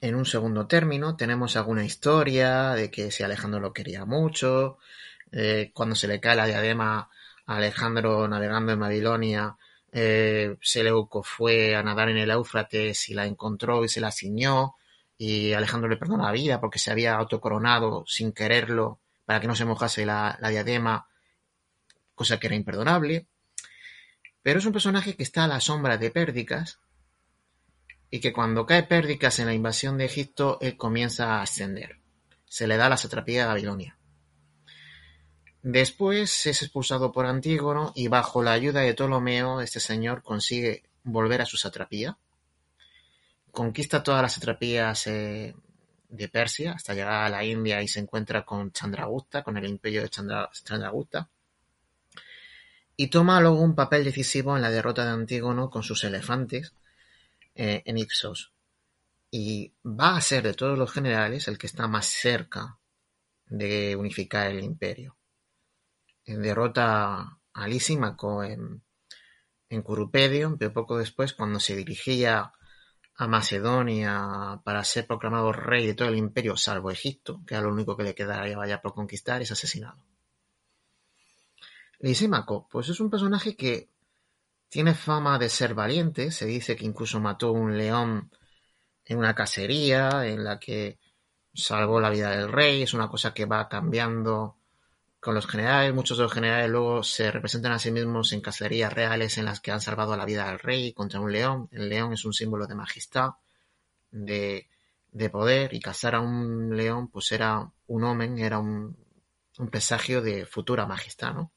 en 0.00 0.14
un 0.14 0.24
segundo 0.26 0.66
término. 0.66 1.16
Tenemos 1.16 1.56
alguna 1.56 1.84
historia 1.84 2.70
de 2.74 2.90
que 2.90 3.10
si 3.10 3.22
Alejandro 3.22 3.60
lo 3.60 3.72
quería 3.72 4.04
mucho, 4.04 4.78
eh, 5.32 5.70
cuando 5.74 5.94
se 5.94 6.08
le 6.08 6.20
cae 6.20 6.36
la 6.36 6.46
diadema 6.46 7.10
a 7.46 7.56
Alejandro 7.56 8.26
navegando 8.28 8.72
en 8.72 8.80
Babilonia, 8.80 9.56
eh, 9.92 10.56
Seleuco 10.60 11.22
fue 11.22 11.74
a 11.74 11.82
nadar 11.82 12.08
en 12.10 12.18
el 12.18 12.30
Éufrates 12.30 13.08
y 13.08 13.14
la 13.14 13.26
encontró 13.26 13.84
y 13.84 13.88
se 13.88 14.00
la 14.00 14.12
ciñó 14.12 14.76
y 15.18 15.52
Alejandro 15.52 15.88
le 15.88 15.96
perdonó 15.96 16.24
la 16.24 16.32
vida 16.32 16.60
porque 16.60 16.78
se 16.78 16.90
había 16.90 17.14
autocoronado 17.16 18.04
sin 18.06 18.32
quererlo 18.32 19.00
para 19.26 19.40
que 19.40 19.48
no 19.48 19.54
se 19.56 19.64
mojase 19.64 20.06
la 20.06 20.36
diadema 20.40 21.06
cosa 22.14 22.38
que 22.38 22.48
era 22.48 22.56
imperdonable, 22.56 23.26
pero 24.42 24.58
es 24.58 24.66
un 24.66 24.74
personaje 24.74 25.16
que 25.16 25.22
está 25.22 25.44
a 25.44 25.48
la 25.48 25.58
sombra 25.58 25.96
de 25.96 26.10
Pérdicas 26.10 26.78
y 28.10 28.20
que 28.20 28.32
cuando 28.32 28.66
cae 28.66 28.82
Pérdicas 28.82 29.38
en 29.38 29.46
la 29.46 29.54
invasión 29.54 29.98
de 29.98 30.06
Egipto, 30.06 30.58
él 30.60 30.76
comienza 30.76 31.36
a 31.36 31.42
ascender. 31.42 31.98
Se 32.44 32.66
le 32.66 32.76
da 32.76 32.88
la 32.88 32.96
satrapía 32.96 33.42
de 33.42 33.48
Babilonia. 33.48 33.96
Después 35.62 36.46
es 36.46 36.62
expulsado 36.62 37.12
por 37.12 37.26
Antígono 37.26 37.92
y 37.94 38.08
bajo 38.08 38.42
la 38.42 38.52
ayuda 38.52 38.80
de 38.80 38.94
Ptolomeo, 38.94 39.60
este 39.60 39.78
señor 39.78 40.22
consigue 40.22 40.84
volver 41.04 41.42
a 41.42 41.46
su 41.46 41.56
satrapía. 41.56 42.16
Conquista 43.52 44.02
todas 44.02 44.22
las 44.22 44.32
satrapías 44.32 45.04
de 45.04 46.28
Persia 46.32 46.72
hasta 46.72 46.94
llegar 46.94 47.24
a 47.24 47.28
la 47.28 47.44
India 47.44 47.82
y 47.82 47.88
se 47.88 48.00
encuentra 48.00 48.44
con 48.44 48.72
Chandragupta, 48.72 49.42
con 49.42 49.56
el 49.56 49.66
imperio 49.66 50.02
de 50.02 50.08
Chandragupta 50.08 51.28
y 53.00 53.06
toma 53.06 53.40
luego 53.40 53.62
un 53.62 53.74
papel 53.74 54.04
decisivo 54.04 54.56
en 54.56 54.60
la 54.60 54.70
derrota 54.70 55.06
de 55.06 55.12
Antígono 55.12 55.70
con 55.70 55.82
sus 55.82 56.04
elefantes 56.04 56.74
eh, 57.54 57.82
en 57.84 57.98
Ipsos. 57.98 58.52
Y 59.30 59.72
va 59.84 60.16
a 60.16 60.20
ser 60.20 60.42
de 60.42 60.54
todos 60.54 60.78
los 60.78 60.92
generales 60.92 61.46
el 61.48 61.58
que 61.58 61.66
está 61.66 61.86
más 61.86 62.06
cerca 62.06 62.78
de 63.46 63.96
unificar 63.96 64.50
el 64.50 64.64
imperio. 64.64 65.16
Derrota 66.24 67.38
a 67.52 67.68
Lisímaco 67.68 68.44
en, 68.44 68.82
en 69.68 69.82
Curupedio, 69.82 70.56
pero 70.58 70.72
poco 70.72 70.98
después, 70.98 71.32
cuando 71.32 71.60
se 71.60 71.76
dirigía 71.76 72.52
a 73.16 73.26
Macedonia 73.26 74.60
para 74.64 74.82
ser 74.84 75.06
proclamado 75.06 75.52
rey 75.52 75.86
de 75.86 75.94
todo 75.94 76.08
el 76.08 76.16
imperio, 76.16 76.56
salvo 76.56 76.90
Egipto, 76.90 77.42
que 77.46 77.54
era 77.54 77.64
lo 77.64 77.72
único 77.72 77.96
que 77.96 78.04
le 78.04 78.14
quedaba 78.14 78.66
ya 78.66 78.80
por 78.80 78.94
conquistar, 78.94 79.42
es 79.42 79.50
asesinado. 79.50 80.02
Lisímaco, 81.98 82.66
pues 82.70 82.88
es 82.88 82.98
un 82.98 83.10
personaje 83.10 83.56
que 83.56 83.90
tiene 84.70 84.94
fama 84.94 85.38
de 85.38 85.50
ser 85.50 85.74
valiente, 85.74 86.30
se 86.30 86.46
dice 86.46 86.76
que 86.76 86.86
incluso 86.86 87.20
mató 87.20 87.52
un 87.52 87.76
león 87.76 88.30
en 89.04 89.18
una 89.18 89.34
cacería 89.34 90.26
en 90.26 90.44
la 90.44 90.60
que 90.60 90.98
salvó 91.52 92.00
la 92.00 92.10
vida 92.10 92.30
del 92.30 92.50
rey, 92.50 92.82
es 92.82 92.94
una 92.94 93.08
cosa 93.08 93.34
que 93.34 93.46
va 93.46 93.68
cambiando 93.68 94.56
con 95.18 95.34
los 95.34 95.46
generales, 95.46 95.92
muchos 95.92 96.16
de 96.16 96.22
los 96.22 96.32
generales 96.32 96.70
luego 96.70 97.02
se 97.02 97.30
representan 97.32 97.72
a 97.72 97.80
sí 97.80 97.90
mismos 97.90 98.32
en 98.32 98.40
cacerías 98.40 98.92
reales 98.92 99.36
en 99.38 99.44
las 99.44 99.60
que 99.60 99.72
han 99.72 99.80
salvado 99.80 100.16
la 100.16 100.24
vida 100.24 100.46
del 100.48 100.60
rey 100.60 100.92
contra 100.92 101.20
un 101.20 101.32
león, 101.32 101.68
el 101.72 101.88
león 101.88 102.12
es 102.12 102.24
un 102.24 102.32
símbolo 102.32 102.68
de 102.68 102.76
majestad, 102.76 103.30
de, 104.12 104.68
poder, 105.32 105.74
y 105.74 105.80
cazar 105.80 106.14
a 106.14 106.20
un 106.20 106.76
león 106.76 107.08
pues 107.08 107.32
era 107.32 107.70
un 107.88 108.04
omen, 108.04 108.38
era 108.38 108.60
un, 108.60 108.96
un 109.58 109.68
presagio 109.68 110.22
de 110.22 110.46
futura 110.46 110.86
majestad, 110.86 111.34
¿no? 111.34 111.52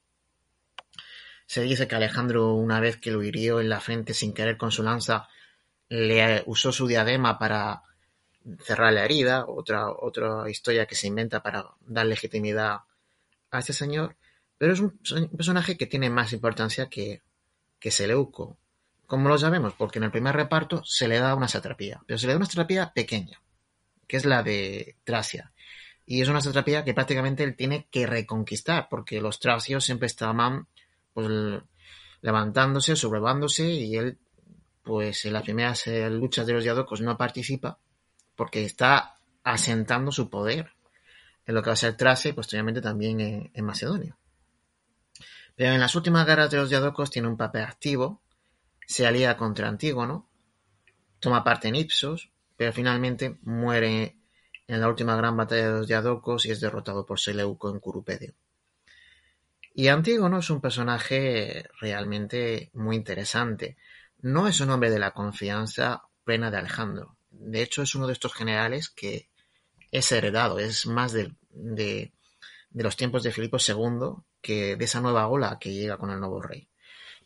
Se 1.46 1.62
dice 1.62 1.86
que 1.86 1.94
Alejandro, 1.94 2.54
una 2.54 2.80
vez 2.80 2.96
que 2.96 3.10
lo 3.10 3.22
hirió 3.22 3.60
en 3.60 3.68
la 3.68 3.80
frente 3.80 4.14
sin 4.14 4.32
querer 4.32 4.56
con 4.56 4.72
su 4.72 4.82
lanza, 4.82 5.28
le 5.88 6.42
usó 6.46 6.72
su 6.72 6.86
diadema 6.86 7.38
para 7.38 7.82
cerrar 8.60 8.92
la 8.92 9.04
herida, 9.04 9.46
otra, 9.46 9.90
otra 9.90 10.48
historia 10.50 10.86
que 10.86 10.94
se 10.94 11.06
inventa 11.06 11.42
para 11.42 11.64
dar 11.86 12.06
legitimidad 12.06 12.80
a 13.50 13.58
este 13.58 13.72
señor, 13.72 14.16
pero 14.58 14.72
es 14.72 14.80
un 14.80 14.98
personaje 15.36 15.76
que 15.76 15.86
tiene 15.86 16.10
más 16.10 16.32
importancia 16.32 16.88
que, 16.88 17.22
que 17.78 17.90
Seleuco. 17.90 18.58
Como 19.06 19.28
lo 19.28 19.38
sabemos? 19.38 19.74
Porque 19.74 19.98
en 19.98 20.04
el 20.04 20.10
primer 20.10 20.34
reparto 20.34 20.82
se 20.84 21.08
le 21.08 21.18
da 21.18 21.34
una 21.34 21.48
satrapía, 21.48 22.02
pero 22.06 22.18
se 22.18 22.26
le 22.26 22.32
da 22.32 22.38
una 22.38 22.46
satrapía 22.46 22.92
pequeña, 22.94 23.40
que 24.06 24.16
es 24.16 24.24
la 24.24 24.42
de 24.42 24.96
Tracia. 25.04 25.52
Y 26.06 26.20
es 26.20 26.28
una 26.28 26.40
satrapía 26.40 26.84
que 26.84 26.94
prácticamente 26.94 27.44
él 27.44 27.56
tiene 27.56 27.86
que 27.90 28.06
reconquistar, 28.06 28.88
porque 28.88 29.20
los 29.20 29.40
tracios 29.40 29.84
siempre 29.84 30.06
estaban 30.06 30.66
pues 31.14 31.28
levantándose, 32.20 32.96
sobrevándose 32.96 33.70
y 33.70 33.96
él 33.96 34.18
pues 34.82 35.24
en 35.24 35.32
las 35.32 35.42
primeras 35.42 35.86
eh, 35.86 36.10
luchas 36.10 36.46
de 36.46 36.52
los 36.52 36.62
diadocos 36.62 37.00
no 37.00 37.16
participa 37.16 37.78
porque 38.36 38.64
está 38.64 39.16
asentando 39.42 40.12
su 40.12 40.28
poder 40.28 40.72
en 41.46 41.54
lo 41.54 41.62
que 41.62 41.70
va 41.70 41.74
a 41.74 41.76
ser 41.76 41.96
Tracia 41.96 42.30
y 42.30 42.32
posteriormente 42.32 42.80
también 42.80 43.50
en, 43.52 43.64
Macedonia. 43.64 44.16
Pero 45.54 45.72
en 45.72 45.80
las 45.80 45.94
últimas 45.94 46.26
guerras 46.26 46.50
de 46.50 46.56
los 46.56 46.70
diadocos 46.70 47.10
tiene 47.10 47.28
un 47.28 47.36
papel 47.36 47.62
activo, 47.62 48.22
se 48.86 49.06
alía 49.06 49.36
contra 49.36 49.68
Antígono, 49.68 50.28
toma 51.20 51.44
parte 51.44 51.68
en 51.68 51.76
Ipsos, 51.76 52.30
pero 52.56 52.72
finalmente 52.72 53.38
muere 53.42 54.18
en 54.66 54.80
la 54.80 54.88
última 54.88 55.16
gran 55.16 55.36
batalla 55.36 55.66
de 55.66 55.78
los 55.78 55.86
diadocos 55.86 56.46
y 56.46 56.50
es 56.50 56.60
derrotado 56.60 57.04
por 57.06 57.20
Seleuco 57.20 57.70
en 57.70 57.78
Curupedio. 57.78 58.34
Y 59.76 59.88
Antígono 59.88 60.38
es 60.38 60.50
un 60.50 60.60
personaje 60.60 61.68
realmente 61.80 62.70
muy 62.74 62.94
interesante. 62.94 63.76
No 64.20 64.46
es 64.46 64.60
un 64.60 64.70
hombre 64.70 64.88
de 64.88 65.00
la 65.00 65.10
confianza 65.10 66.04
plena 66.22 66.52
de 66.52 66.58
Alejandro. 66.58 67.16
De 67.28 67.60
hecho, 67.60 67.82
es 67.82 67.96
uno 67.96 68.06
de 68.06 68.12
estos 68.12 68.32
generales 68.34 68.88
que 68.88 69.28
es 69.90 70.12
heredado, 70.12 70.60
es 70.60 70.86
más 70.86 71.12
de, 71.12 71.34
los 72.72 72.96
tiempos 72.96 73.24
de 73.24 73.32
Filipo 73.32 73.56
II 73.58 74.22
que 74.40 74.76
de 74.76 74.84
esa 74.84 75.00
nueva 75.00 75.26
ola 75.26 75.58
que 75.60 75.72
llega 75.72 75.98
con 75.98 76.10
el 76.10 76.20
nuevo 76.20 76.40
rey. 76.40 76.68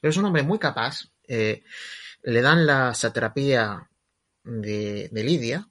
Pero 0.00 0.10
es 0.10 0.16
un 0.16 0.24
hombre 0.24 0.42
muy 0.42 0.58
capaz. 0.58 1.10
Eh, 1.26 1.62
le 2.22 2.40
dan 2.40 2.64
la 2.64 2.94
satrapía 2.94 3.90
de, 4.42 5.10
de 5.12 5.22
Lidia 5.22 5.68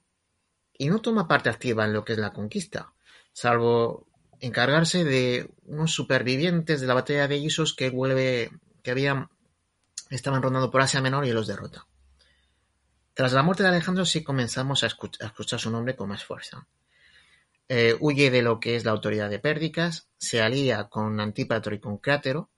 y 0.74 0.88
no 0.88 1.00
toma 1.00 1.26
parte 1.26 1.50
activa 1.50 1.84
en 1.84 1.92
lo 1.92 2.04
que 2.04 2.12
es 2.12 2.18
la 2.18 2.32
conquista, 2.32 2.92
salvo 3.32 4.07
encargarse 4.40 5.04
de 5.04 5.50
unos 5.66 5.92
supervivientes 5.92 6.80
de 6.80 6.86
la 6.86 6.94
batalla 6.94 7.28
de 7.28 7.36
Isos 7.36 7.74
que 7.74 7.90
vuelve, 7.90 8.50
que 8.82 8.90
habían, 8.90 9.28
estaban 10.10 10.42
rondando 10.42 10.70
por 10.70 10.80
Asia 10.80 11.00
Menor 11.00 11.26
y 11.26 11.32
los 11.32 11.46
derrota. 11.46 11.86
Tras 13.14 13.32
la 13.32 13.42
muerte 13.42 13.64
de 13.64 13.70
Alejandro 13.70 14.04
sí 14.04 14.22
comenzamos 14.22 14.84
a 14.84 14.86
escuchar, 14.86 15.58
su 15.58 15.70
nombre 15.70 15.96
con 15.96 16.08
más 16.08 16.24
fuerza. 16.24 16.66
Eh, 17.68 17.96
huye 17.98 18.30
de 18.30 18.42
lo 18.42 18.60
que 18.60 18.76
es 18.76 18.84
la 18.84 18.92
autoridad 18.92 19.28
de 19.28 19.40
Pérdicas, 19.40 20.08
se 20.16 20.40
alía 20.40 20.84
con 20.84 21.18
Antípatro 21.20 21.74
y 21.74 21.80
con 21.80 21.98
Crátero, 21.98 22.48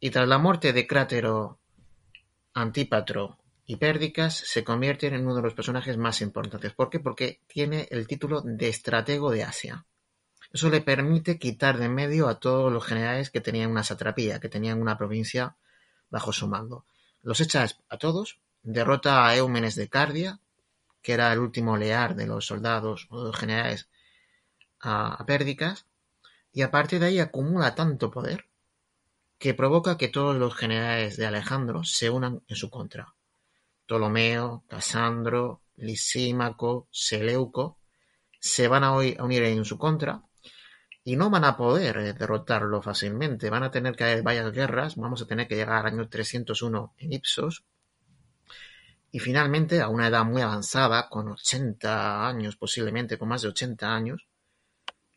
y 0.00 0.10
tras 0.10 0.28
la 0.28 0.38
muerte 0.38 0.72
de 0.72 0.86
Crátero, 0.86 1.60
Antípatro 2.52 3.38
y 3.66 3.76
Pérdicas 3.76 4.34
se 4.34 4.64
convierte 4.64 5.06
en 5.06 5.22
uno 5.22 5.36
de 5.36 5.42
los 5.42 5.54
personajes 5.54 5.96
más 5.96 6.20
importantes. 6.20 6.72
¿Por 6.74 6.90
qué? 6.90 7.00
Porque 7.00 7.40
tiene 7.46 7.88
el 7.90 8.06
título 8.06 8.42
de 8.42 8.68
estratego 8.68 9.30
de 9.30 9.44
Asia. 9.44 9.86
Eso 10.54 10.70
le 10.70 10.80
permite 10.80 11.36
quitar 11.36 11.78
de 11.78 11.86
en 11.86 11.94
medio 11.96 12.28
a 12.28 12.38
todos 12.38 12.72
los 12.72 12.84
generales 12.84 13.28
que 13.28 13.40
tenían 13.40 13.72
una 13.72 13.82
satrapía, 13.82 14.38
que 14.38 14.48
tenían 14.48 14.80
una 14.80 14.96
provincia 14.96 15.56
bajo 16.10 16.32
su 16.32 16.46
mando. 16.46 16.86
Los 17.22 17.40
echa 17.40 17.66
a 17.88 17.98
todos, 17.98 18.38
derrota 18.62 19.26
a 19.26 19.34
Eumenes 19.34 19.74
de 19.74 19.88
Cardia, 19.88 20.38
que 21.02 21.12
era 21.12 21.32
el 21.32 21.40
último 21.40 21.76
leal 21.76 22.14
de 22.14 22.28
los 22.28 22.46
soldados 22.46 23.08
o 23.10 23.32
generales 23.32 23.88
a, 24.78 25.14
a 25.14 25.26
Pérdicas, 25.26 25.86
y 26.52 26.62
a 26.62 26.70
partir 26.70 27.00
de 27.00 27.06
ahí 27.06 27.18
acumula 27.18 27.74
tanto 27.74 28.12
poder 28.12 28.46
que 29.38 29.54
provoca 29.54 29.98
que 29.98 30.06
todos 30.06 30.36
los 30.36 30.54
generales 30.54 31.16
de 31.16 31.26
Alejandro 31.26 31.82
se 31.82 32.10
unan 32.10 32.44
en 32.46 32.54
su 32.54 32.70
contra. 32.70 33.12
Ptolomeo, 33.86 34.62
Casandro, 34.68 35.62
Lisímaco, 35.78 36.86
Seleuco 36.92 37.76
se 38.38 38.68
van 38.68 38.84
a 38.84 38.92
unir 38.92 39.42
en 39.42 39.64
su 39.64 39.78
contra 39.78 40.22
y 41.04 41.16
no 41.16 41.28
van 41.28 41.44
a 41.44 41.56
poder 41.56 41.98
eh, 41.98 42.12
derrotarlo 42.14 42.80
fácilmente. 42.80 43.50
Van 43.50 43.62
a 43.62 43.70
tener 43.70 43.94
que 43.94 44.04
haber 44.04 44.22
varias 44.22 44.50
guerras. 44.52 44.96
Vamos 44.96 45.20
a 45.20 45.26
tener 45.26 45.46
que 45.46 45.56
llegar 45.56 45.86
al 45.86 45.92
año 45.92 46.08
301 46.08 46.94
en 46.98 47.12
Ipsos. 47.12 47.64
Y 49.12 49.18
finalmente, 49.20 49.80
a 49.80 49.88
una 49.88 50.08
edad 50.08 50.24
muy 50.24 50.42
avanzada, 50.42 51.08
con 51.08 51.28
80 51.28 52.26
años, 52.26 52.56
posiblemente 52.56 53.18
con 53.18 53.28
más 53.28 53.42
de 53.42 53.48
80 53.48 53.94
años, 53.94 54.26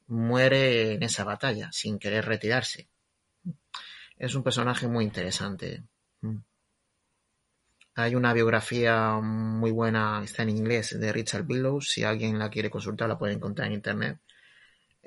muere 0.07 0.93
en 0.93 1.03
esa 1.03 1.23
batalla, 1.23 1.71
sin 1.71 1.97
querer 1.97 2.25
retirarse. 2.25 2.89
Es 4.17 4.35
un 4.35 4.43
personaje 4.43 4.88
muy 4.88 5.05
interesante. 5.05 5.83
Hay 7.95 8.13
una 8.13 8.33
biografía 8.33 9.13
muy 9.13 9.71
buena, 9.71 10.21
está 10.23 10.43
en 10.43 10.49
inglés, 10.49 10.99
de 10.99 11.11
Richard 11.11 11.45
Billows. 11.45 11.89
Si 11.89 12.03
alguien 12.03 12.38
la 12.38 12.49
quiere 12.49 12.69
consultar, 12.69 13.07
la 13.07 13.17
puede 13.17 13.33
encontrar 13.33 13.67
en 13.67 13.73
internet 13.73 14.19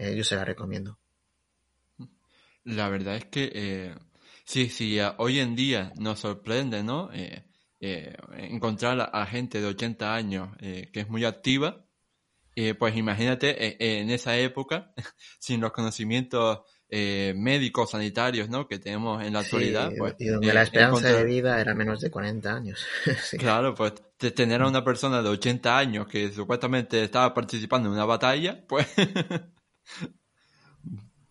eh, 0.01 0.17
yo 0.17 0.25
se 0.25 0.35
la 0.35 0.47
recomiendo. 0.47 0.99
La 2.65 2.89
verdad 2.89 3.17
es 3.17 3.27
que 3.27 3.53
eh, 3.55 3.95
sí, 4.45 4.71
sí, 4.71 4.99
hoy 5.19 5.41
en 5.41 5.55
día 5.55 5.93
nos 5.97 6.21
sorprende, 6.21 6.83
¿no? 6.83 7.11
Eh, 7.13 7.45
encontrar 8.39 9.11
a, 9.13 9.27
gente 9.27 9.61
de 9.61 9.67
80 9.67 10.15
años 10.15 10.57
que 10.59 10.91
es 10.93 11.09
muy 11.09 11.25
activa. 11.25 11.85
pues 12.79 12.97
imagínate 12.97 14.01
en 14.01 14.11
esa 14.11 14.37
época, 14.37 14.93
sin 15.39 15.61
los 15.61 15.73
conocimientos 15.73 16.61
médicos, 16.91 17.91
sanitarios, 17.91 18.49
¿no? 18.49 18.67
Que 18.67 18.79
tenemos 18.79 19.23
en 19.23 19.35
la 19.35 19.41
actualidad. 19.41 19.91
Pues, 19.97 20.15
y 20.19 20.27
donde 20.27 20.53
la 20.53 20.63
esperanza 20.63 21.09
de 21.09 21.25
vida 21.25 21.61
era 21.61 21.75
menos 21.75 22.01
de 22.01 22.11
40 22.11 22.55
años. 22.55 22.87
Claro, 23.39 23.75
pues 23.75 23.95
tener 24.35 24.63
a 24.63 24.69
una 24.69 24.85
persona 24.85 25.23
de 25.23 25.29
80 25.31 25.79
años 25.79 26.07
que 26.07 26.31
supuestamente 26.33 27.03
estaba 27.03 27.33
participando 27.33 27.89
en 27.89 27.95
una 27.95 28.05
batalla, 28.05 28.63
pues 28.67 28.87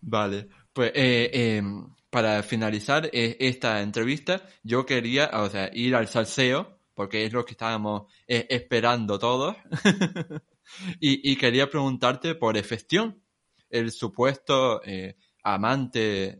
Vale, 0.00 0.48
pues 0.72 0.92
eh, 0.94 1.30
em, 1.58 1.94
para 2.10 2.42
finalizar 2.42 3.08
eh, 3.12 3.36
esta 3.38 3.80
entrevista, 3.82 4.42
yo 4.62 4.86
quería, 4.86 5.30
ir 5.72 5.94
al 5.94 6.08
salseo, 6.08 6.78
porque 6.94 7.24
es 7.24 7.32
lo 7.32 7.44
que 7.44 7.52
estábamos 7.52 8.12
eh, 8.26 8.46
esperando 8.50 9.18
todos, 9.18 9.56
y, 11.00 11.36
quería 11.36 11.68
preguntarte 11.70 12.34
por 12.34 12.56
Efestión, 12.56 13.22
el 13.68 13.92
supuesto 13.92 14.80
amante 15.44 16.38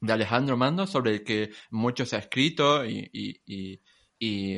de 0.00 0.12
Alejandro 0.12 0.56
Mando, 0.56 0.86
sobre 0.86 1.12
el 1.12 1.24
que 1.24 1.50
mucho 1.70 2.06
se 2.06 2.16
ha 2.16 2.20
escrito, 2.20 2.84
y, 2.86 3.80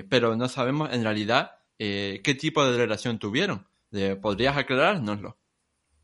pero 0.08 0.36
no 0.36 0.48
sabemos 0.48 0.92
en 0.92 1.02
realidad 1.02 1.52
qué 1.78 2.36
tipo 2.38 2.64
de 2.64 2.76
relación 2.76 3.18
tuvieron. 3.18 3.66
¿Podrías 4.20 4.56
aclarárnoslo? 4.56 5.38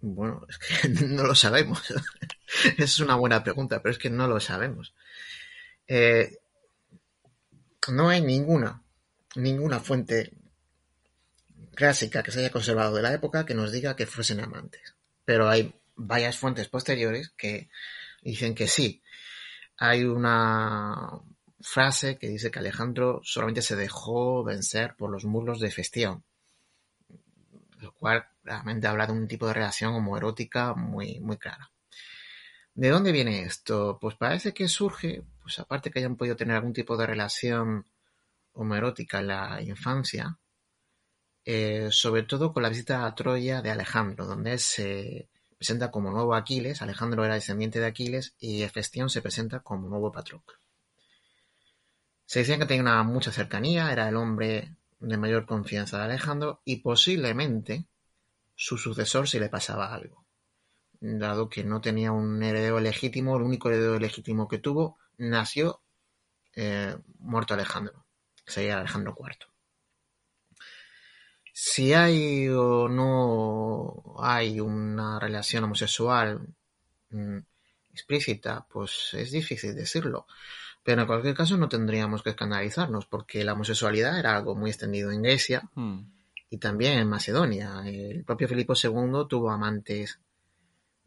Bueno, 0.02 0.44
es 0.48 0.58
que 0.58 0.88
no 1.06 1.24
lo 1.24 1.34
sabemos. 1.34 1.82
Es 2.76 3.00
una 3.00 3.14
buena 3.14 3.42
pregunta, 3.42 3.80
pero 3.80 3.92
es 3.92 3.98
que 3.98 4.10
no 4.10 4.28
lo 4.28 4.38
sabemos. 4.38 4.94
Eh, 5.88 6.36
no 7.88 8.10
hay 8.10 8.20
ninguna, 8.20 8.82
ninguna 9.36 9.80
fuente 9.80 10.32
clásica 11.74 12.22
que 12.22 12.30
se 12.30 12.40
haya 12.40 12.50
conservado 12.50 12.94
de 12.94 13.00
la 13.00 13.14
época 13.14 13.46
que 13.46 13.54
nos 13.54 13.72
diga 13.72 13.96
que 13.96 14.04
fuesen 14.04 14.40
amantes. 14.40 14.94
Pero 15.24 15.48
hay 15.48 15.74
varias 15.96 16.36
fuentes 16.36 16.68
posteriores 16.68 17.30
que 17.38 17.70
dicen 18.20 18.54
que 18.54 18.68
sí. 18.68 19.02
Hay 19.78 20.04
una 20.04 21.22
frase 21.62 22.18
que 22.18 22.28
dice 22.28 22.50
que 22.50 22.58
Alejandro 22.58 23.22
solamente 23.24 23.62
se 23.62 23.76
dejó 23.76 24.44
vencer 24.44 24.94
por 24.94 25.10
los 25.10 25.24
mulos 25.24 25.58
de 25.58 25.70
Festión, 25.70 26.22
lo 27.78 27.92
cual 27.94 28.26
realmente 28.42 28.86
habla 28.86 29.06
de 29.06 29.12
un 29.12 29.28
tipo 29.28 29.46
de 29.46 29.54
relación 29.54 29.94
homoerótica 29.94 30.74
muy, 30.74 31.20
muy 31.20 31.36
clara. 31.36 31.70
¿De 32.74 32.88
dónde 32.88 33.12
viene 33.12 33.42
esto? 33.42 33.98
Pues 34.00 34.16
parece 34.16 34.54
que 34.54 34.68
surge, 34.68 35.22
pues 35.42 35.58
aparte 35.58 35.90
que 35.90 35.98
hayan 35.98 36.16
podido 36.16 36.36
tener 36.36 36.56
algún 36.56 36.72
tipo 36.72 36.96
de 36.96 37.06
relación 37.06 37.86
homoerótica 38.54 39.20
en 39.20 39.26
la 39.28 39.60
infancia, 39.62 40.38
eh, 41.44 41.88
sobre 41.90 42.22
todo 42.22 42.52
con 42.52 42.62
la 42.62 42.68
visita 42.68 43.04
a 43.04 43.14
Troya 43.14 43.62
de 43.62 43.70
Alejandro, 43.70 44.26
donde 44.26 44.58
se 44.58 45.28
presenta 45.58 45.90
como 45.90 46.10
nuevo 46.10 46.34
Aquiles, 46.34 46.82
Alejandro 46.82 47.24
era 47.24 47.34
descendiente 47.34 47.78
de 47.78 47.86
Aquiles 47.86 48.34
y 48.38 48.62
Hefestión 48.62 49.10
se 49.10 49.22
presenta 49.22 49.60
como 49.60 49.88
nuevo 49.88 50.10
Patroclo. 50.10 50.58
Se 52.24 52.40
decía 52.40 52.58
que 52.58 52.66
tenía 52.66 53.02
mucha 53.02 53.30
cercanía, 53.32 53.92
era 53.92 54.08
el 54.08 54.16
hombre 54.16 54.76
de 55.00 55.18
mayor 55.18 55.44
confianza 55.44 55.98
de 55.98 56.04
Alejandro 56.04 56.62
y 56.64 56.76
posiblemente 56.76 57.86
su 58.54 58.78
sucesor 58.78 59.28
si 59.28 59.38
le 59.38 59.48
pasaba 59.48 59.92
algo. 59.92 60.24
Dado 61.00 61.48
que 61.48 61.64
no 61.64 61.80
tenía 61.80 62.12
un 62.12 62.42
heredero 62.42 62.80
legítimo, 62.80 63.36
el 63.36 63.42
único 63.42 63.68
heredero 63.68 63.98
legítimo 63.98 64.48
que 64.48 64.58
tuvo 64.58 64.98
nació 65.18 65.82
eh, 66.54 66.96
muerto 67.18 67.54
Alejandro, 67.54 68.06
que 68.44 68.52
sería 68.52 68.78
Alejandro 68.78 69.16
IV. 69.18 69.48
Si 71.52 71.92
hay 71.92 72.48
o 72.48 72.88
no 72.88 74.14
hay 74.18 74.60
una 74.60 75.18
relación 75.18 75.64
homosexual 75.64 76.40
mm, 77.10 77.38
explícita, 77.92 78.66
pues 78.70 79.10
es 79.14 79.32
difícil 79.32 79.74
decirlo. 79.74 80.26
Pero 80.84 81.02
en 81.02 81.06
cualquier 81.06 81.34
caso 81.34 81.56
no 81.56 81.68
tendríamos 81.68 82.22
que 82.22 82.30
escandalizarnos, 82.30 83.06
porque 83.06 83.44
la 83.44 83.52
homosexualidad 83.52 84.18
era 84.18 84.36
algo 84.36 84.54
muy 84.54 84.70
extendido 84.70 85.10
en 85.12 85.22
Grecia. 85.22 85.68
Hmm 85.74 86.21
y 86.52 86.58
también 86.58 86.98
en 86.98 87.08
Macedonia. 87.08 87.82
El 87.86 88.24
propio 88.24 88.46
Filipo 88.46 88.74
II 88.74 89.26
tuvo 89.26 89.50
amantes 89.50 90.20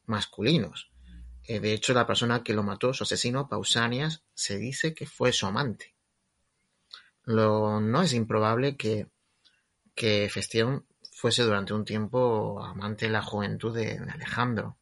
masculinos. 0.07 0.89
Eh, 1.43 1.59
de 1.59 1.71
hecho, 1.71 1.93
la 1.93 2.07
persona 2.07 2.41
que 2.41 2.55
lo 2.55 2.63
mató, 2.63 2.95
su 2.95 3.03
asesino, 3.03 3.47
Pausanias, 3.47 4.23
se 4.33 4.57
dice 4.57 4.95
que 4.95 5.05
fue 5.05 5.31
su 5.31 5.45
amante. 5.45 5.93
Lo, 7.25 7.79
no 7.79 8.01
es 8.01 8.13
improbable 8.13 8.75
que, 8.75 9.07
que 9.93 10.27
Festión 10.31 10.87
fuese 11.11 11.43
durante 11.43 11.75
un 11.75 11.85
tiempo 11.85 12.59
amante 12.63 13.05
de 13.05 13.11
la 13.11 13.21
juventud 13.21 13.71
de, 13.71 13.99
Alejandro. 14.11 14.77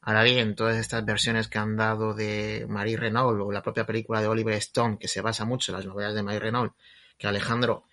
Ahora 0.00 0.22
bien, 0.22 0.54
todas 0.54 0.76
estas 0.76 1.04
versiones 1.04 1.48
que 1.48 1.58
han 1.58 1.76
dado 1.76 2.14
de 2.14 2.66
Marie 2.68 2.96
Renault 2.96 3.40
o 3.40 3.50
la 3.50 3.64
propia 3.64 3.84
película 3.84 4.20
de 4.20 4.28
Oliver 4.28 4.54
Stone, 4.54 4.96
que 5.00 5.08
se 5.08 5.22
basa 5.22 5.44
mucho 5.44 5.72
en 5.72 5.78
las 5.78 5.86
novelas 5.86 6.14
de 6.14 6.22
Marie 6.22 6.38
Renault, 6.38 6.72
que 7.18 7.26
Alejandro 7.26 7.87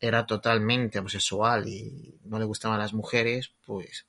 era 0.00 0.26
totalmente 0.26 0.98
homosexual 0.98 1.68
y 1.68 2.18
no 2.24 2.38
le 2.38 2.44
gustaban 2.44 2.78
las 2.78 2.92
mujeres, 2.92 3.52
pues 3.64 4.06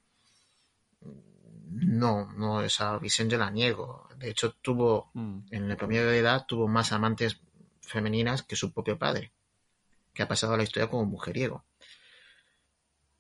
no, 1.70 2.32
no, 2.34 2.62
esa 2.62 2.98
visión 2.98 3.30
yo 3.30 3.38
la 3.38 3.52
niego. 3.52 4.08
De 4.18 4.30
hecho, 4.30 4.54
tuvo, 4.54 5.12
mm. 5.14 5.40
en 5.52 5.72
el 5.72 5.78
promedio 5.78 6.08
de 6.08 6.20
edad, 6.20 6.46
tuvo 6.48 6.68
más 6.68 6.92
amantes 6.92 7.40
femeninas 7.82 8.44
que 8.44 8.56
su 8.56 8.74
propio 8.74 8.98
padre, 8.98 9.32
que 10.14 10.24
ha 10.24 10.28
pasado 10.28 10.54
a 10.54 10.58
la 10.58 10.64
historia 10.64 10.90
como 10.90 11.06
mujeriego. 11.06 11.66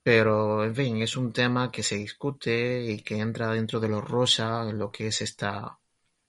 Pero, 0.03 0.63
en 0.63 0.76
fin, 0.76 1.01
es 1.01 1.18
un 1.18 1.34
tema 1.34 1.72
que 1.72 1.84
se 1.84 1.95
discute 1.97 2.91
y 2.91 3.01
que 3.01 3.20
entra 3.20 3.51
dentro 3.51 3.80
de 3.80 3.89
lo 3.89 4.01
rosa, 4.01 4.63
lo 4.72 4.91
que 4.91 5.07
es 5.07 5.22
esta, 5.22 5.80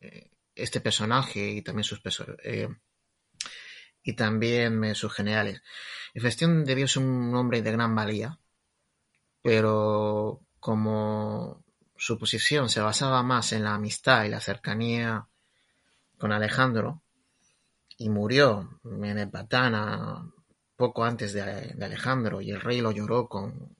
eh, 0.00 0.30
este 0.54 0.80
personaje 0.80 1.48
y 1.50 1.62
también 1.62 1.84
sus 1.84 2.00
eh, 2.42 2.68
y 4.08 4.14
también 4.14 4.94
sus 4.94 5.12
generales. 5.12 5.62
Efestión 6.14 6.64
debió 6.64 6.88
ser 6.88 7.02
un 7.02 7.34
hombre 7.34 7.60
de 7.60 7.72
gran 7.72 7.94
valía, 7.94 8.38
pero 9.42 10.40
como 10.58 11.62
su 11.94 12.16
posición 12.16 12.70
se 12.70 12.80
basaba 12.80 13.22
más 13.22 13.52
en 13.52 13.64
la 13.64 13.74
amistad 13.74 14.24
y 14.24 14.30
la 14.30 14.40
cercanía 14.40 15.28
con 16.16 16.32
Alejandro, 16.32 17.02
y 17.98 18.08
murió 18.08 18.80
en 18.82 19.18
Epatana 19.18 20.24
poco 20.74 21.04
antes 21.04 21.34
de, 21.34 21.42
Alejandro, 21.78 22.40
y 22.40 22.50
el 22.50 22.62
rey 22.62 22.80
lo 22.80 22.92
lloró 22.92 23.28
con, 23.28 23.76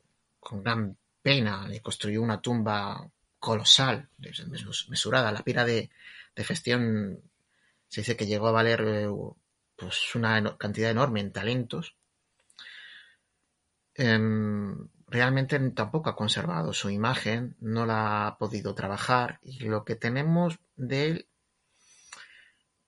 gran 0.62 0.98
pena, 1.22 1.66
le 1.66 1.80
construyó 1.80 2.20
una 2.20 2.42
tumba 2.42 3.10
colosal, 3.38 4.10
mesurada. 4.90 5.32
La 5.32 5.42
pira 5.42 5.64
de, 5.64 5.88
de 6.36 6.44
Festión 6.44 7.18
se 7.88 8.02
dice 8.02 8.14
que 8.14 8.26
llegó 8.26 8.48
a 8.48 8.52
valer 8.52 8.82
eh, 8.86 9.08
pues 9.78 10.14
una 10.16 10.58
cantidad 10.58 10.90
enorme 10.90 11.20
en 11.20 11.32
talentos. 11.32 11.96
Em, 13.94 14.88
realmente 15.06 15.58
tampoco 15.70 16.10
ha 16.10 16.16
conservado 16.16 16.72
su 16.72 16.90
imagen, 16.90 17.56
no 17.60 17.86
la 17.86 18.26
ha 18.26 18.38
podido 18.38 18.74
trabajar 18.74 19.38
y 19.42 19.60
lo 19.60 19.84
que 19.84 19.96
tenemos 19.96 20.58
de 20.76 21.06
él 21.06 21.28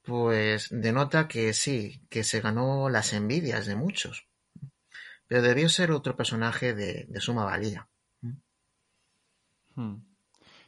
pues 0.03 0.69
denota 0.71 1.29
que 1.29 1.53
sí, 1.53 2.03
que 2.09 2.25
se 2.25 2.41
ganó 2.41 2.89
las 2.89 3.13
envidias 3.13 3.67
de 3.67 3.77
muchos, 3.77 4.27
pero 5.27 5.43
debió 5.43 5.69
ser 5.69 5.93
otro 5.93 6.17
personaje 6.17 6.75
de, 6.75 7.07
suma 7.21 7.45
valía. 7.45 7.89
Hmm. 9.75 10.10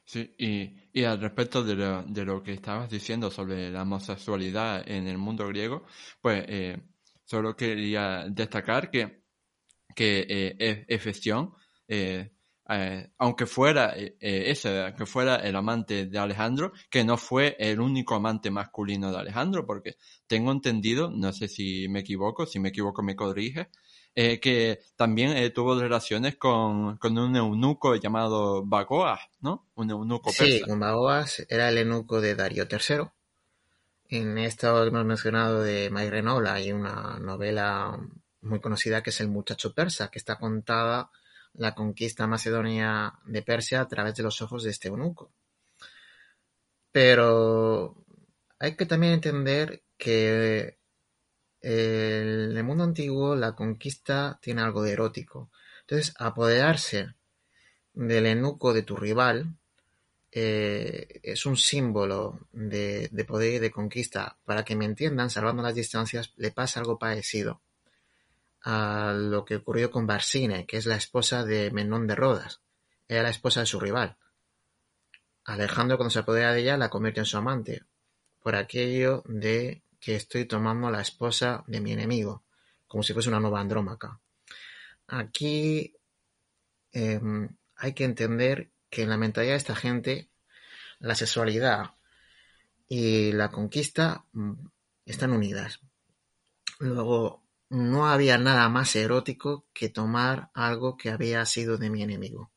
Sí, 0.05 0.35
y, 0.39 1.05
al 1.05 1.21
respecto 1.21 1.63
de 1.63 1.75
lo, 1.75 2.03
de 2.03 2.25
lo, 2.25 2.43
que 2.43 2.53
estabas 2.53 2.91
diciendo 2.91 3.31
sobre 3.31 3.71
la 3.71 3.83
homosexualidad 3.83 4.89
en 4.89 5.07
el 5.07 5.17
mundo 5.17 5.47
griego, 5.49 5.87
pues 6.21 6.45
eh, 6.49 6.77
solo 7.25 7.57
quería 7.57 8.27
destacar 8.29 8.91
que, 8.91 9.23
que 9.95 10.27
eh, 10.29 10.85
Efesión, 10.89 11.55
eh, 11.89 12.33
eh, 12.69 13.11
aunque 13.19 13.47
fuera 13.47 13.95
ese, 13.97 14.95
que 14.97 15.07
fuera 15.07 15.37
el 15.37 15.57
amante 15.57 16.07
de 16.07 16.19
Alejandro, 16.19 16.73
que 16.91 17.05
no 17.05 17.17
fue 17.17 17.57
el 17.59 17.81
único 17.81 18.15
amante 18.15 18.51
masculino 18.51 19.11
de 19.11 19.19
Alejandro, 19.19 19.67
porque 19.67 19.97
tengo 20.27 20.53
entendido, 20.53 21.11
no 21.11 21.33
sé 21.33 21.49
si 21.49 21.89
me 21.89 22.01
equivoco, 22.01 22.47
si 22.47 22.61
me 22.61 22.71
equivoco 22.71 23.03
me 23.03 23.17
corrige, 23.17 23.69
eh, 24.15 24.41
que 24.41 24.81
también 24.95 25.37
eh, 25.37 25.51
tuvo 25.51 25.79
relaciones 25.81 26.37
con, 26.37 26.99
un 27.03 27.37
eunuco 27.37 27.97
llamado 27.97 28.63
Bagoas, 28.65 29.21
¿no? 29.41 29.71
Un 29.75 29.91
eunuco 29.91 30.31
persa. 30.31 30.45
Sí, 30.45 30.63
Bagoas 30.67 31.47
era 31.49 31.71
el 31.71 31.79
eunuco 31.79 32.21
de 32.21 32.35
Darío 32.35 32.67
III. 32.71 33.09
En 34.09 34.37
esto 34.37 34.85
hemos 34.87 35.07
mencionado 35.07 35.63
de 35.63 35.89
Mayrenola 35.89 36.55
hay 36.55 36.73
una 36.73 37.19
novela 37.19 37.99
muy 38.43 38.61
conocida 38.61 39.03
que 39.03 39.09
es 39.11 39.21
El 39.21 39.29
muchacho 39.29 39.73
persa, 39.73 40.09
que 40.09 40.19
está 40.19 40.39
contada 40.39 41.11
la 41.55 41.75
conquista 41.75 42.27
macedonia 42.27 43.15
de 43.25 43.43
Persia 43.43 43.81
a 43.81 43.89
través 43.89 44.15
de 44.15 44.23
los 44.25 44.43
ojos 44.43 44.65
de 44.65 44.71
este 44.71 44.89
eunuco. 44.89 45.33
Pero 46.91 47.97
hay 48.59 48.77
que 48.77 48.85
también 48.85 49.15
entender 49.15 49.83
que 49.97 50.82
en 51.63 52.57
el 52.57 52.65
mundo 52.65 52.85
antiguo 52.85 53.37
la 53.37 53.55
conquista 53.55 54.39
tiene 54.43 54.63
algo 54.63 54.83
de 54.83 54.93
erótico. 54.93 55.51
Entonces, 55.83 56.15
apoderarse 56.19 57.15
del 57.95 58.27
enuco 58.27 58.73
de 58.73 58.83
tu 58.83 58.97
rival 58.97 59.55
eh, 60.35 61.21
es 61.23 61.45
un 61.45 61.59
símbolo 61.59 62.49
de, 62.53 63.11
poder 63.27 63.55
y 63.55 63.59
de 63.59 63.71
conquista. 63.71 64.39
Para 64.45 64.65
que 64.65 64.75
me 64.75 64.87
entiendan, 64.87 65.31
salvando 65.31 65.63
las 65.63 65.75
distancias, 65.75 66.33
le 66.37 66.51
pasa 66.51 66.81
algo 66.81 66.99
parecido 66.99 67.61
a 68.63 69.13
lo 69.15 69.45
que 69.45 69.57
ocurrió 69.57 69.91
con 69.91 70.07
Barsine, 70.07 70.67
que 70.67 70.79
es 70.79 70.87
la 70.87 70.97
esposa 70.97 71.45
de 71.45 71.71
Menón 71.71 72.07
de 72.07 72.15
Rodas. 72.15 72.61
Era 73.09 73.25
la 73.25 73.31
esposa 73.31 73.61
de 73.61 73.67
su 73.67 73.79
rival. 73.79 74.17
Alejandro, 75.45 75.97
cuando 75.97 76.11
se 76.11 76.21
apodera 76.21 76.55
de 76.55 76.61
ella, 76.61 76.77
la 76.77 76.89
convierte 76.89 77.21
en 77.21 77.27
su 77.27 77.37
amante, 77.37 77.83
por 78.41 78.55
aquello 78.55 79.23
de 79.27 79.82
que 80.03 80.17
estoy 80.17 80.47
tomando 80.47 80.91
la 80.91 81.01
esposa 81.01 81.63
de 81.69 81.81
mi 81.81 81.93
enemigo, 81.93 82.43
como 82.89 83.05
si 83.05 83.13
fuese 83.13 83.29
una 83.29 83.39
nueva 83.39 83.61
andrómaca. 83.61 84.21
Aquí 85.07 85.95
em, 86.91 87.49
hay 87.77 87.93
que 87.93 88.03
entender 88.03 88.73
que 88.91 89.03
en 89.03 89.11
la 89.11 89.17
mentalidad 89.17 89.53
de 89.53 89.59
esta 89.59 89.77
gente 89.77 90.29
la 90.99 91.15
sexualidad 91.15 91.95
y 92.89 93.31
la 93.31 93.53
conquista 93.53 94.27
mm, 94.33 94.67
están 95.07 95.31
unidas. 95.31 95.79
Luego, 96.81 97.45
no 97.71 98.09
había 98.09 98.39
nada 98.39 98.69
más 98.69 98.97
erótico 98.97 99.69
que 99.73 99.89
tomar 99.89 100.51
algo 100.53 100.97
que 100.97 101.11
había 101.11 101.47
sido 101.47 101.79
de 101.79 101.91
mi 101.91 102.03
enemigo. 102.03 102.51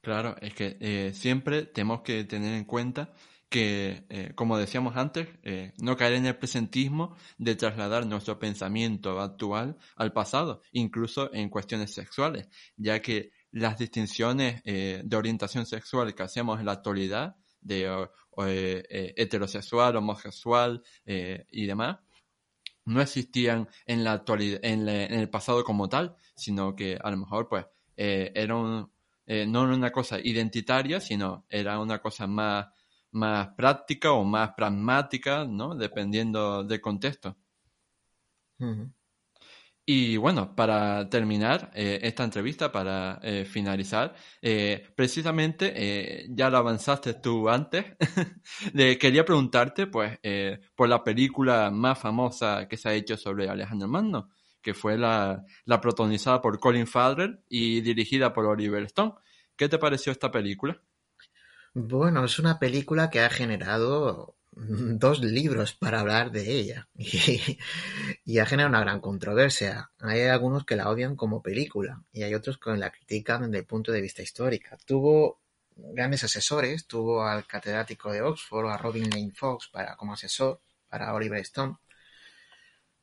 Claro, 0.00 0.34
es 0.40 0.52
que 0.54 0.78
eh, 0.80 1.12
siempre 1.14 1.62
tenemos 1.62 2.00
que 2.00 2.24
tener 2.24 2.54
en 2.54 2.64
cuenta 2.64 3.14
que, 3.52 4.06
eh, 4.08 4.32
como 4.34 4.56
decíamos 4.56 4.96
antes, 4.96 5.28
eh, 5.42 5.74
no 5.76 5.94
caer 5.96 6.14
en 6.14 6.24
el 6.24 6.38
presentismo 6.38 7.14
de 7.36 7.54
trasladar 7.54 8.06
nuestro 8.06 8.38
pensamiento 8.38 9.20
actual 9.20 9.76
al 9.94 10.12
pasado, 10.14 10.62
incluso 10.72 11.32
en 11.34 11.50
cuestiones 11.50 11.92
sexuales, 11.92 12.48
ya 12.76 13.02
que 13.02 13.30
las 13.50 13.78
distinciones 13.78 14.62
eh, 14.64 15.02
de 15.04 15.16
orientación 15.16 15.66
sexual 15.66 16.14
que 16.14 16.22
hacemos 16.22 16.60
en 16.60 16.66
la 16.66 16.72
actualidad, 16.72 17.36
de 17.60 18.08
heterosexual, 19.16 19.94
homosexual 19.94 20.82
y 21.06 21.66
demás, 21.66 22.00
no 22.86 23.00
existían 23.00 23.68
en 23.86 24.02
la 24.02 24.14
actualidad, 24.14 24.58
en, 24.64 24.88
el 24.88 25.30
pasado 25.30 25.62
como 25.62 25.88
tal, 25.88 26.16
sino 26.34 26.74
que 26.74 26.98
a 27.00 27.08
lo 27.12 27.18
mejor 27.18 27.48
pues 27.48 27.66
era 27.94 28.56
no 28.56 28.90
era 29.28 29.74
una 29.76 29.92
cosa 29.92 30.18
identitaria, 30.18 30.98
sino 30.98 31.46
era 31.48 31.78
una 31.78 32.00
cosa 32.00 32.26
más 32.26 32.66
más 33.12 33.48
práctica 33.56 34.12
o 34.12 34.24
más 34.24 34.52
pragmática, 34.56 35.44
¿no? 35.44 35.74
Dependiendo 35.74 36.64
del 36.64 36.80
contexto. 36.80 37.36
Y 39.84 40.16
bueno, 40.16 40.54
para 40.54 41.08
terminar 41.08 41.72
eh, 41.74 41.98
esta 42.02 42.22
entrevista, 42.22 42.70
para 42.70 43.18
eh, 43.22 43.44
finalizar, 43.44 44.14
eh, 44.40 44.86
precisamente 44.94 46.26
ya 46.30 46.48
lo 46.50 46.58
avanzaste 46.58 47.14
tú 47.14 47.48
antes, 47.48 47.84
quería 49.00 49.24
preguntarte, 49.24 49.88
pues, 49.88 50.18
por 50.76 50.88
la 50.88 51.02
película 51.02 51.70
más 51.72 51.98
famosa 51.98 52.68
que 52.68 52.76
se 52.76 52.88
ha 52.90 52.94
hecho 52.94 53.16
sobre 53.16 53.48
Alejandro 53.48 53.88
Magno, 53.88 54.30
que 54.62 54.72
fue 54.72 54.96
la, 54.96 55.44
la 55.64 55.80
protagonizada 55.80 56.40
por 56.40 56.60
Colin 56.60 56.86
Farrell 56.86 57.40
y 57.48 57.80
dirigida 57.80 58.32
por 58.32 58.46
Oliver 58.46 58.84
Stone. 58.84 59.14
¿Qué 59.56 59.68
te 59.68 59.78
pareció 59.78 60.12
esta 60.12 60.30
película? 60.30 60.80
Bueno, 61.74 62.24
es 62.24 62.38
una 62.38 62.58
película 62.58 63.08
que 63.08 63.20
ha 63.20 63.30
generado 63.30 64.36
dos 64.54 65.20
libros 65.20 65.72
para 65.72 66.00
hablar 66.00 66.30
de 66.30 66.50
ella 66.50 66.88
y, 68.24 68.38
ha 68.38 68.46
generado 68.46 68.68
una 68.68 68.80
gran 68.80 69.00
controversia. 69.00 69.90
Hay 70.00 70.22
algunos 70.22 70.66
que 70.66 70.76
la 70.76 70.90
odian 70.90 71.16
como 71.16 71.42
película 71.42 72.02
y 72.12 72.24
hay 72.24 72.34
otros 72.34 72.58
que 72.58 72.76
la 72.76 72.90
critican 72.90 73.42
desde 73.42 73.60
el 73.60 73.66
punto 73.66 73.90
de 73.92 74.02
vista 74.02 74.22
histórico. 74.22 74.76
Tuvo 74.84 75.40
grandes 75.76 76.24
asesores, 76.24 76.86
tuvo 76.86 77.24
al 77.24 77.46
catedrático 77.46 78.12
de 78.12 78.20
Oxford, 78.20 78.68
a 78.68 78.76
Robin 78.76 79.08
Lane 79.08 79.32
Fox 79.34 79.68
para, 79.72 79.96
como 79.96 80.12
asesor 80.12 80.60
para 80.90 81.14
Oliver 81.14 81.40
Stone. 81.40 81.76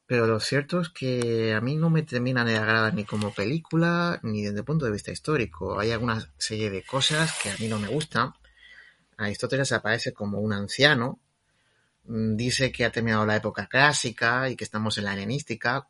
Pero 0.06 0.28
lo 0.28 0.40
cierto 0.40 0.82
es 0.82 0.90
que 0.90 1.54
a 1.54 1.62
mí 1.62 1.76
no 1.76 1.90
me 1.90 2.04
termina 2.04 2.46
de 2.46 2.58
agradar 2.58 2.94
ni 2.94 3.06
como 3.06 3.34
película 3.34 4.20
ni 4.24 4.44
desde 4.44 4.60
el 4.60 4.66
punto 4.66 4.86
de 4.86 4.92
vista 4.92 5.12
histórico. 5.12 5.80
Hay 5.80 5.92
alguna 5.92 6.32
serie 6.38 6.70
de 6.70 6.84
cosas 6.84 7.36
que 7.42 7.50
a 7.50 7.58
mí 7.58 7.68
no 7.68 7.80
me 7.80 7.88
gustan 7.88 8.34
Aristóteles 9.20 9.72
aparece 9.72 10.14
como 10.14 10.40
un 10.40 10.54
anciano, 10.54 11.20
mm, 12.06 12.36
dice 12.36 12.72
que 12.72 12.86
ha 12.86 12.92
terminado 12.92 13.26
la 13.26 13.36
época 13.36 13.68
clásica 13.68 14.50
y 14.50 14.56
que 14.56 14.64
estamos 14.64 14.98
en 14.98 15.06
la 15.06 15.14
helenística. 15.14 15.88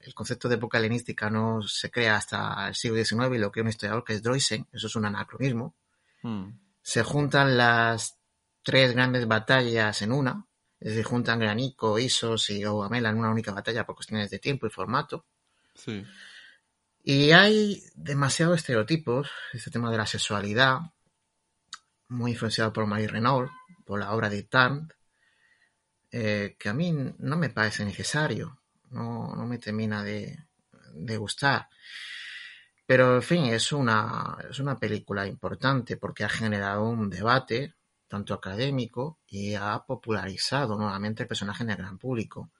El 0.00 0.14
concepto 0.14 0.48
de 0.48 0.54
época 0.56 0.78
helenística 0.78 1.30
no 1.30 1.62
se 1.62 1.90
crea 1.90 2.16
hasta 2.16 2.68
el 2.68 2.74
siglo 2.74 3.02
XIX 3.04 3.34
y 3.34 3.38
lo 3.38 3.52
crea 3.52 3.64
un 3.64 3.68
historiador 3.68 4.04
que 4.04 4.14
es 4.14 4.22
Droysen, 4.22 4.66
eso 4.72 4.86
es 4.86 4.96
un 4.96 5.04
anacronismo. 5.04 5.74
Hmm. 6.22 6.50
Se 6.82 7.02
juntan 7.02 7.56
las 7.56 8.16
tres 8.62 8.92
grandes 8.92 9.26
batallas 9.26 10.02
en 10.02 10.12
una, 10.12 10.46
es 10.80 10.90
decir, 10.90 11.04
juntan 11.04 11.38
Granico, 11.38 11.98
Isos 11.98 12.48
y 12.50 12.64
Ogamela 12.64 13.10
en 13.10 13.18
una 13.18 13.30
única 13.30 13.52
batalla 13.52 13.84
por 13.84 13.96
cuestiones 13.96 14.30
de 14.30 14.38
tiempo 14.38 14.66
y 14.66 14.70
formato. 14.70 15.26
Sí. 15.74 16.04
Y 17.02 17.30
hay 17.32 17.82
demasiados 17.94 18.58
estereotipos, 18.58 19.30
este 19.52 19.70
tema 19.70 19.90
de 19.90 19.98
la 19.98 20.06
sexualidad, 20.06 20.80
muy 22.10 22.32
influenciado 22.32 22.72
por 22.72 22.86
Marie 22.86 23.08
Renault, 23.08 23.50
por 23.84 23.98
la 23.98 24.12
obra 24.12 24.28
de 24.28 24.42
Tant, 24.42 24.92
eh, 26.12 26.56
que 26.58 26.68
a 26.68 26.74
mí 26.74 26.92
no 27.18 27.36
me 27.36 27.50
parece 27.50 27.84
necesario, 27.84 28.60
no, 28.90 29.34
no 29.34 29.46
me 29.46 29.58
termina 29.58 30.02
de, 30.02 30.44
de, 30.92 31.16
gustar. 31.16 31.68
Pero, 32.84 33.14
en 33.16 33.22
fin, 33.22 33.44
es 33.46 33.72
una, 33.72 34.36
es 34.50 34.58
una 34.58 34.78
película 34.78 35.26
importante 35.26 35.96
porque 35.96 36.24
ha 36.24 36.28
generado 36.28 36.84
un 36.84 37.08
debate, 37.08 37.74
tanto 38.08 38.34
académico, 38.34 39.20
y 39.28 39.54
ha 39.54 39.84
popularizado 39.86 40.76
nuevamente 40.76 41.22
el 41.22 41.28
personaje 41.28 41.62
en 41.62 41.70
el 41.70 41.76
gran 41.76 41.98
público. 41.98 42.50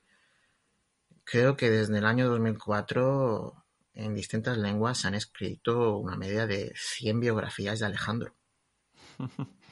Creo 1.25 1.57
que 1.57 1.71
desde 1.71 1.99
el 1.99 2.07
año 2.07 2.29
2004 2.29 3.65
en 3.95 4.15
distintas 4.15 4.57
lenguas 4.59 4.99
se 4.99 5.09
han 5.09 5.15
escrito 5.15 5.97
una 5.97 6.17
media 6.17 6.47
de 6.47 6.73
100 6.77 7.21
biografías 7.21 7.81
de 7.81 7.87
Alejandro, 7.87 8.35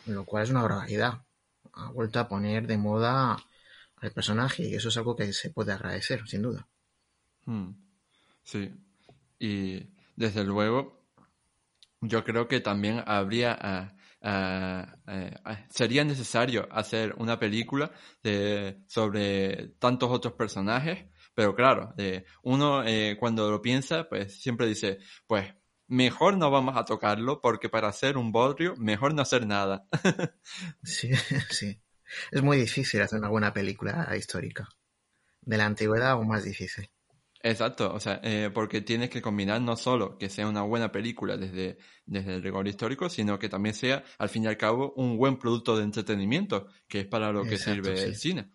lo 0.06 0.24
cual 0.24 0.44
es 0.44 0.50
una 0.50 0.62
barbaridad. 0.62 1.24
Ha 1.72 1.90
vuelto 1.92 2.20
a 2.20 2.28
poner 2.28 2.66
de 2.66 2.78
moda 2.78 3.36
al 3.96 4.12
personaje 4.12 4.68
y 4.68 4.74
eso 4.74 4.88
es 4.88 4.96
algo 4.96 5.16
que 5.16 5.32
se 5.32 5.50
puede 5.50 5.72
agradecer, 5.72 6.26
sin 6.26 6.42
duda. 6.42 6.66
Hmm. 7.44 7.70
Sí, 8.42 8.72
y 9.38 9.90
desde 10.16 10.44
luego 10.44 11.06
yo 12.00 12.24
creo 12.24 12.48
que 12.48 12.60
también 12.60 13.02
habría 13.06 13.56
ah, 13.60 13.96
ah, 14.22 14.96
ah, 15.06 15.66
sería 15.70 16.04
necesario 16.04 16.68
hacer 16.70 17.14
una 17.18 17.38
película 17.38 17.90
de, 18.22 18.82
sobre 18.86 19.74
tantos 19.78 20.10
otros 20.10 20.34
personajes 20.34 21.06
pero 21.38 21.54
claro, 21.54 21.94
uno 22.42 22.82
eh, 22.84 23.16
cuando 23.16 23.48
lo 23.48 23.62
piensa, 23.62 24.08
pues 24.08 24.40
siempre 24.42 24.66
dice, 24.66 24.98
pues 25.24 25.54
mejor 25.88 26.36
no 26.36 26.50
vamos 26.50 26.76
a 26.76 26.84
tocarlo 26.84 27.40
porque 27.40 27.68
para 27.68 27.88
hacer 27.88 28.16
un 28.16 28.30
bodrio, 28.30 28.74
mejor 28.76 29.14
no 29.14 29.22
hacer 29.22 29.46
nada. 29.46 29.86
sí, 30.84 31.10
sí. 31.50 31.80
Es 32.30 32.42
muy 32.42 32.58
difícil 32.58 33.02
hacer 33.02 33.18
una 33.18 33.28
buena 33.28 33.52
película 33.52 34.08
histórica. 34.16 34.68
De 35.42 35.56
la 35.56 35.66
antigüedad 35.66 36.10
aún 36.10 36.28
más 36.28 36.44
difícil. 36.44 36.88
Exacto, 37.42 37.92
o 37.94 38.00
sea, 38.00 38.20
eh, 38.24 38.50
porque 38.52 38.80
tienes 38.80 39.10
que 39.10 39.22
combinar 39.22 39.60
no 39.60 39.76
solo 39.76 40.18
que 40.18 40.28
sea 40.28 40.48
una 40.48 40.62
buena 40.62 40.90
película 40.90 41.36
desde, 41.36 41.78
desde 42.04 42.34
el 42.34 42.42
rigor 42.42 42.66
histórico, 42.66 43.08
sino 43.08 43.38
que 43.38 43.48
también 43.48 43.74
sea, 43.74 44.02
al 44.18 44.28
fin 44.28 44.44
y 44.44 44.48
al 44.48 44.56
cabo, 44.56 44.92
un 44.96 45.16
buen 45.16 45.38
producto 45.38 45.76
de 45.76 45.84
entretenimiento, 45.84 46.66
que 46.88 47.00
es 47.00 47.06
para 47.06 47.30
lo 47.30 47.44
que 47.44 47.56
sirve 47.56 48.02
el 48.02 48.16
cine. 48.16 48.50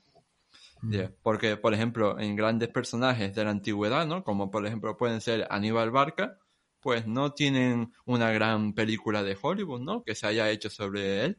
Porque, 1.21 1.55
por 1.55 1.73
ejemplo, 1.73 2.19
en 2.19 2.35
grandes 2.35 2.69
personajes 2.69 3.33
de 3.33 3.45
la 3.45 3.51
antigüedad, 3.51 4.05
¿no? 4.05 4.23
Como 4.23 4.51
por 4.51 4.65
ejemplo 4.65 4.97
pueden 4.97 5.21
ser 5.21 5.47
Aníbal 5.49 5.91
Barca, 5.91 6.39
pues 6.83 7.07
no 7.07 7.33
tienen 7.33 7.93
una 8.05 8.31
gran 8.31 8.73
película 8.73 9.23
de 9.23 9.37
Hollywood, 9.41 9.81
¿no? 9.81 10.03
Que 10.03 10.15
se 10.15 10.27
haya 10.27 10.49
hecho 10.49 10.69
sobre 10.69 11.25
él. 11.25 11.37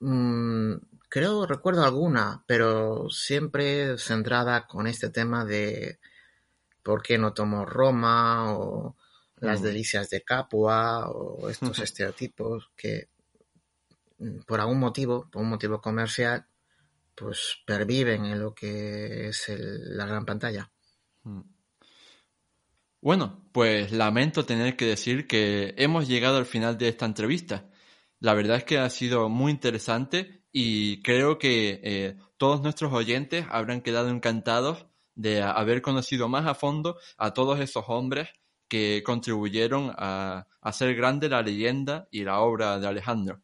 Mm, 0.00 0.74
creo, 1.08 1.46
recuerdo 1.46 1.84
alguna, 1.84 2.42
pero 2.46 3.08
siempre 3.10 3.98
centrada 3.98 4.66
con 4.66 4.86
este 4.86 5.10
tema 5.10 5.44
de 5.44 6.00
por 6.82 7.02
qué 7.02 7.18
no 7.18 7.32
tomó 7.34 7.64
Roma 7.64 8.52
o 8.56 8.96
las 9.36 9.60
mm. 9.60 9.64
delicias 9.64 10.10
de 10.10 10.22
Capua 10.22 11.10
o 11.10 11.48
estos 11.48 11.78
estereotipos 11.78 12.70
que 12.76 13.10
mm, 14.18 14.40
por 14.46 14.60
algún 14.60 14.80
motivo, 14.80 15.28
por 15.30 15.42
un 15.42 15.50
motivo 15.50 15.80
comercial, 15.80 16.46
pues 17.14 17.58
perviven 17.66 18.24
en 18.24 18.40
lo 18.40 18.54
que 18.54 19.28
es 19.28 19.46
la 19.48 20.06
gran 20.06 20.24
pantalla. 20.24 20.70
Hmm. 21.22 21.42
Bueno, 23.02 23.48
pues 23.50 23.90
lamento 23.90 24.44
tener 24.44 24.76
que 24.76 24.84
decir 24.86 25.26
que 25.26 25.74
hemos 25.76 26.06
llegado 26.06 26.36
al 26.36 26.46
final 26.46 26.78
de 26.78 26.86
esta 26.86 27.04
entrevista. 27.04 27.68
La 28.20 28.32
verdad 28.32 28.58
es 28.58 28.64
que 28.64 28.78
ha 28.78 28.88
sido 28.90 29.28
muy 29.28 29.50
interesante 29.50 30.44
y 30.52 31.02
creo 31.02 31.36
que 31.36 31.80
eh, 31.82 32.16
todos 32.36 32.62
nuestros 32.62 32.92
oyentes 32.92 33.44
habrán 33.50 33.80
quedado 33.80 34.08
encantados 34.08 34.86
de 35.16 35.42
haber 35.42 35.82
conocido 35.82 36.28
más 36.28 36.46
a 36.46 36.54
fondo 36.54 36.96
a 37.18 37.34
todos 37.34 37.58
esos 37.58 37.86
hombres 37.88 38.28
que 38.68 39.02
contribuyeron 39.04 39.92
a 39.98 40.46
hacer 40.60 40.94
grande 40.94 41.28
la 41.28 41.42
leyenda 41.42 42.06
y 42.12 42.22
la 42.22 42.38
obra 42.38 42.78
de 42.78 42.86
Alejandro. 42.86 43.42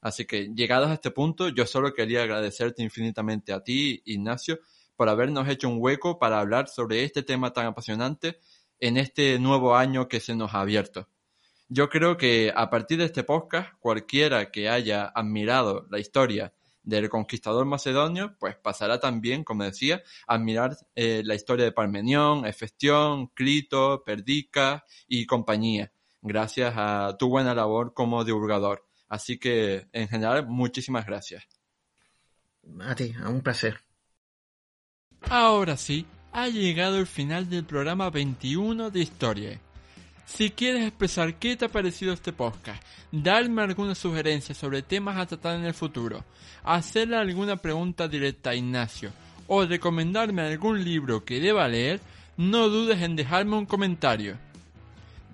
Así 0.00 0.24
que 0.24 0.54
llegados 0.54 0.88
a 0.88 0.94
este 0.94 1.10
punto, 1.10 1.50
yo 1.50 1.66
solo 1.66 1.92
quería 1.92 2.22
agradecerte 2.22 2.82
infinitamente 2.82 3.52
a 3.52 3.62
ti, 3.62 4.00
Ignacio, 4.06 4.58
por 4.96 5.10
habernos 5.10 5.46
hecho 5.50 5.68
un 5.68 5.76
hueco 5.80 6.18
para 6.18 6.40
hablar 6.40 6.68
sobre 6.68 7.04
este 7.04 7.22
tema 7.22 7.52
tan 7.52 7.66
apasionante 7.66 8.40
en 8.80 8.96
este 8.96 9.38
nuevo 9.38 9.76
año 9.76 10.08
que 10.08 10.20
se 10.20 10.34
nos 10.34 10.54
ha 10.54 10.60
abierto. 10.60 11.08
Yo 11.68 11.88
creo 11.88 12.16
que 12.16 12.52
a 12.54 12.70
partir 12.70 12.98
de 12.98 13.06
este 13.06 13.24
podcast, 13.24 13.70
cualquiera 13.80 14.50
que 14.50 14.68
haya 14.68 15.06
admirado 15.06 15.86
la 15.90 15.98
historia 15.98 16.52
del 16.84 17.08
conquistador 17.08 17.66
macedonio, 17.66 18.36
pues 18.38 18.56
pasará 18.56 19.00
también, 19.00 19.42
como 19.42 19.64
decía, 19.64 20.02
a 20.28 20.34
admirar 20.34 20.76
eh, 20.94 21.22
la 21.24 21.34
historia 21.34 21.64
de 21.64 21.72
Parmenión, 21.72 22.46
Efestión, 22.46 23.26
Clito, 23.28 24.04
Perdica 24.04 24.84
y 25.08 25.26
compañía, 25.26 25.92
gracias 26.22 26.74
a 26.76 27.16
tu 27.18 27.28
buena 27.28 27.54
labor 27.54 27.92
como 27.92 28.24
divulgador. 28.24 28.86
Así 29.08 29.38
que, 29.38 29.88
en 29.92 30.08
general, 30.08 30.46
muchísimas 30.46 31.04
gracias. 31.06 31.44
A 32.80 32.94
ti, 32.94 33.12
a 33.20 33.28
un 33.28 33.40
placer. 33.40 33.80
Ahora 35.28 35.76
sí, 35.76 36.06
ha 36.36 36.48
llegado 36.48 36.98
el 36.98 37.06
final 37.06 37.48
del 37.48 37.64
programa 37.64 38.10
21 38.10 38.90
de 38.90 39.00
Historia. 39.00 39.58
Si 40.26 40.50
quieres 40.50 40.86
expresar 40.86 41.36
qué 41.36 41.56
te 41.56 41.64
ha 41.64 41.70
parecido 41.70 42.12
este 42.12 42.30
podcast, 42.30 42.82
darme 43.10 43.62
alguna 43.62 43.94
sugerencia 43.94 44.54
sobre 44.54 44.82
temas 44.82 45.16
a 45.16 45.24
tratar 45.24 45.58
en 45.58 45.64
el 45.64 45.72
futuro, 45.72 46.26
hacerle 46.62 47.16
alguna 47.16 47.56
pregunta 47.56 48.06
directa 48.06 48.50
a 48.50 48.54
Ignacio 48.54 49.12
o 49.46 49.64
recomendarme 49.64 50.42
algún 50.42 50.84
libro 50.84 51.24
que 51.24 51.40
deba 51.40 51.66
leer, 51.68 52.02
no 52.36 52.68
dudes 52.68 53.00
en 53.00 53.16
dejarme 53.16 53.56
un 53.56 53.64
comentario. 53.64 54.36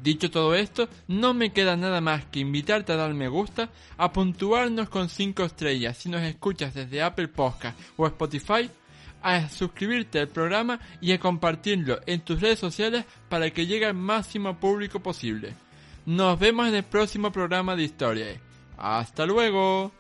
Dicho 0.00 0.30
todo 0.30 0.54
esto, 0.54 0.88
no 1.08 1.34
me 1.34 1.52
queda 1.52 1.76
nada 1.76 2.00
más 2.00 2.26
que 2.26 2.38
invitarte 2.38 2.92
a 2.92 2.96
dar 2.96 3.12
me 3.12 3.26
gusta, 3.26 3.70
a 3.96 4.12
puntuarnos 4.12 4.88
con 4.88 5.08
5 5.08 5.42
estrellas 5.42 5.98
si 5.98 6.08
nos 6.08 6.22
escuchas 6.22 6.74
desde 6.74 7.02
Apple 7.02 7.26
Podcast 7.26 7.76
o 7.96 8.06
Spotify, 8.06 8.70
a 9.22 9.48
suscribirte 9.48 10.20
al 10.20 10.28
programa 10.28 10.80
y 11.00 11.12
a 11.12 11.20
compartirlo 11.20 12.00
en 12.06 12.20
tus 12.20 12.40
redes 12.40 12.58
sociales 12.58 13.04
para 13.28 13.50
que 13.50 13.66
llegue 13.66 13.86
al 13.86 13.94
máximo 13.94 14.58
público 14.58 15.00
posible. 15.00 15.54
Nos 16.06 16.38
vemos 16.38 16.68
en 16.68 16.74
el 16.74 16.84
próximo 16.84 17.30
programa 17.30 17.76
de 17.76 17.84
Historia. 17.84 18.40
¡Hasta 18.76 19.24
luego! 19.26 19.92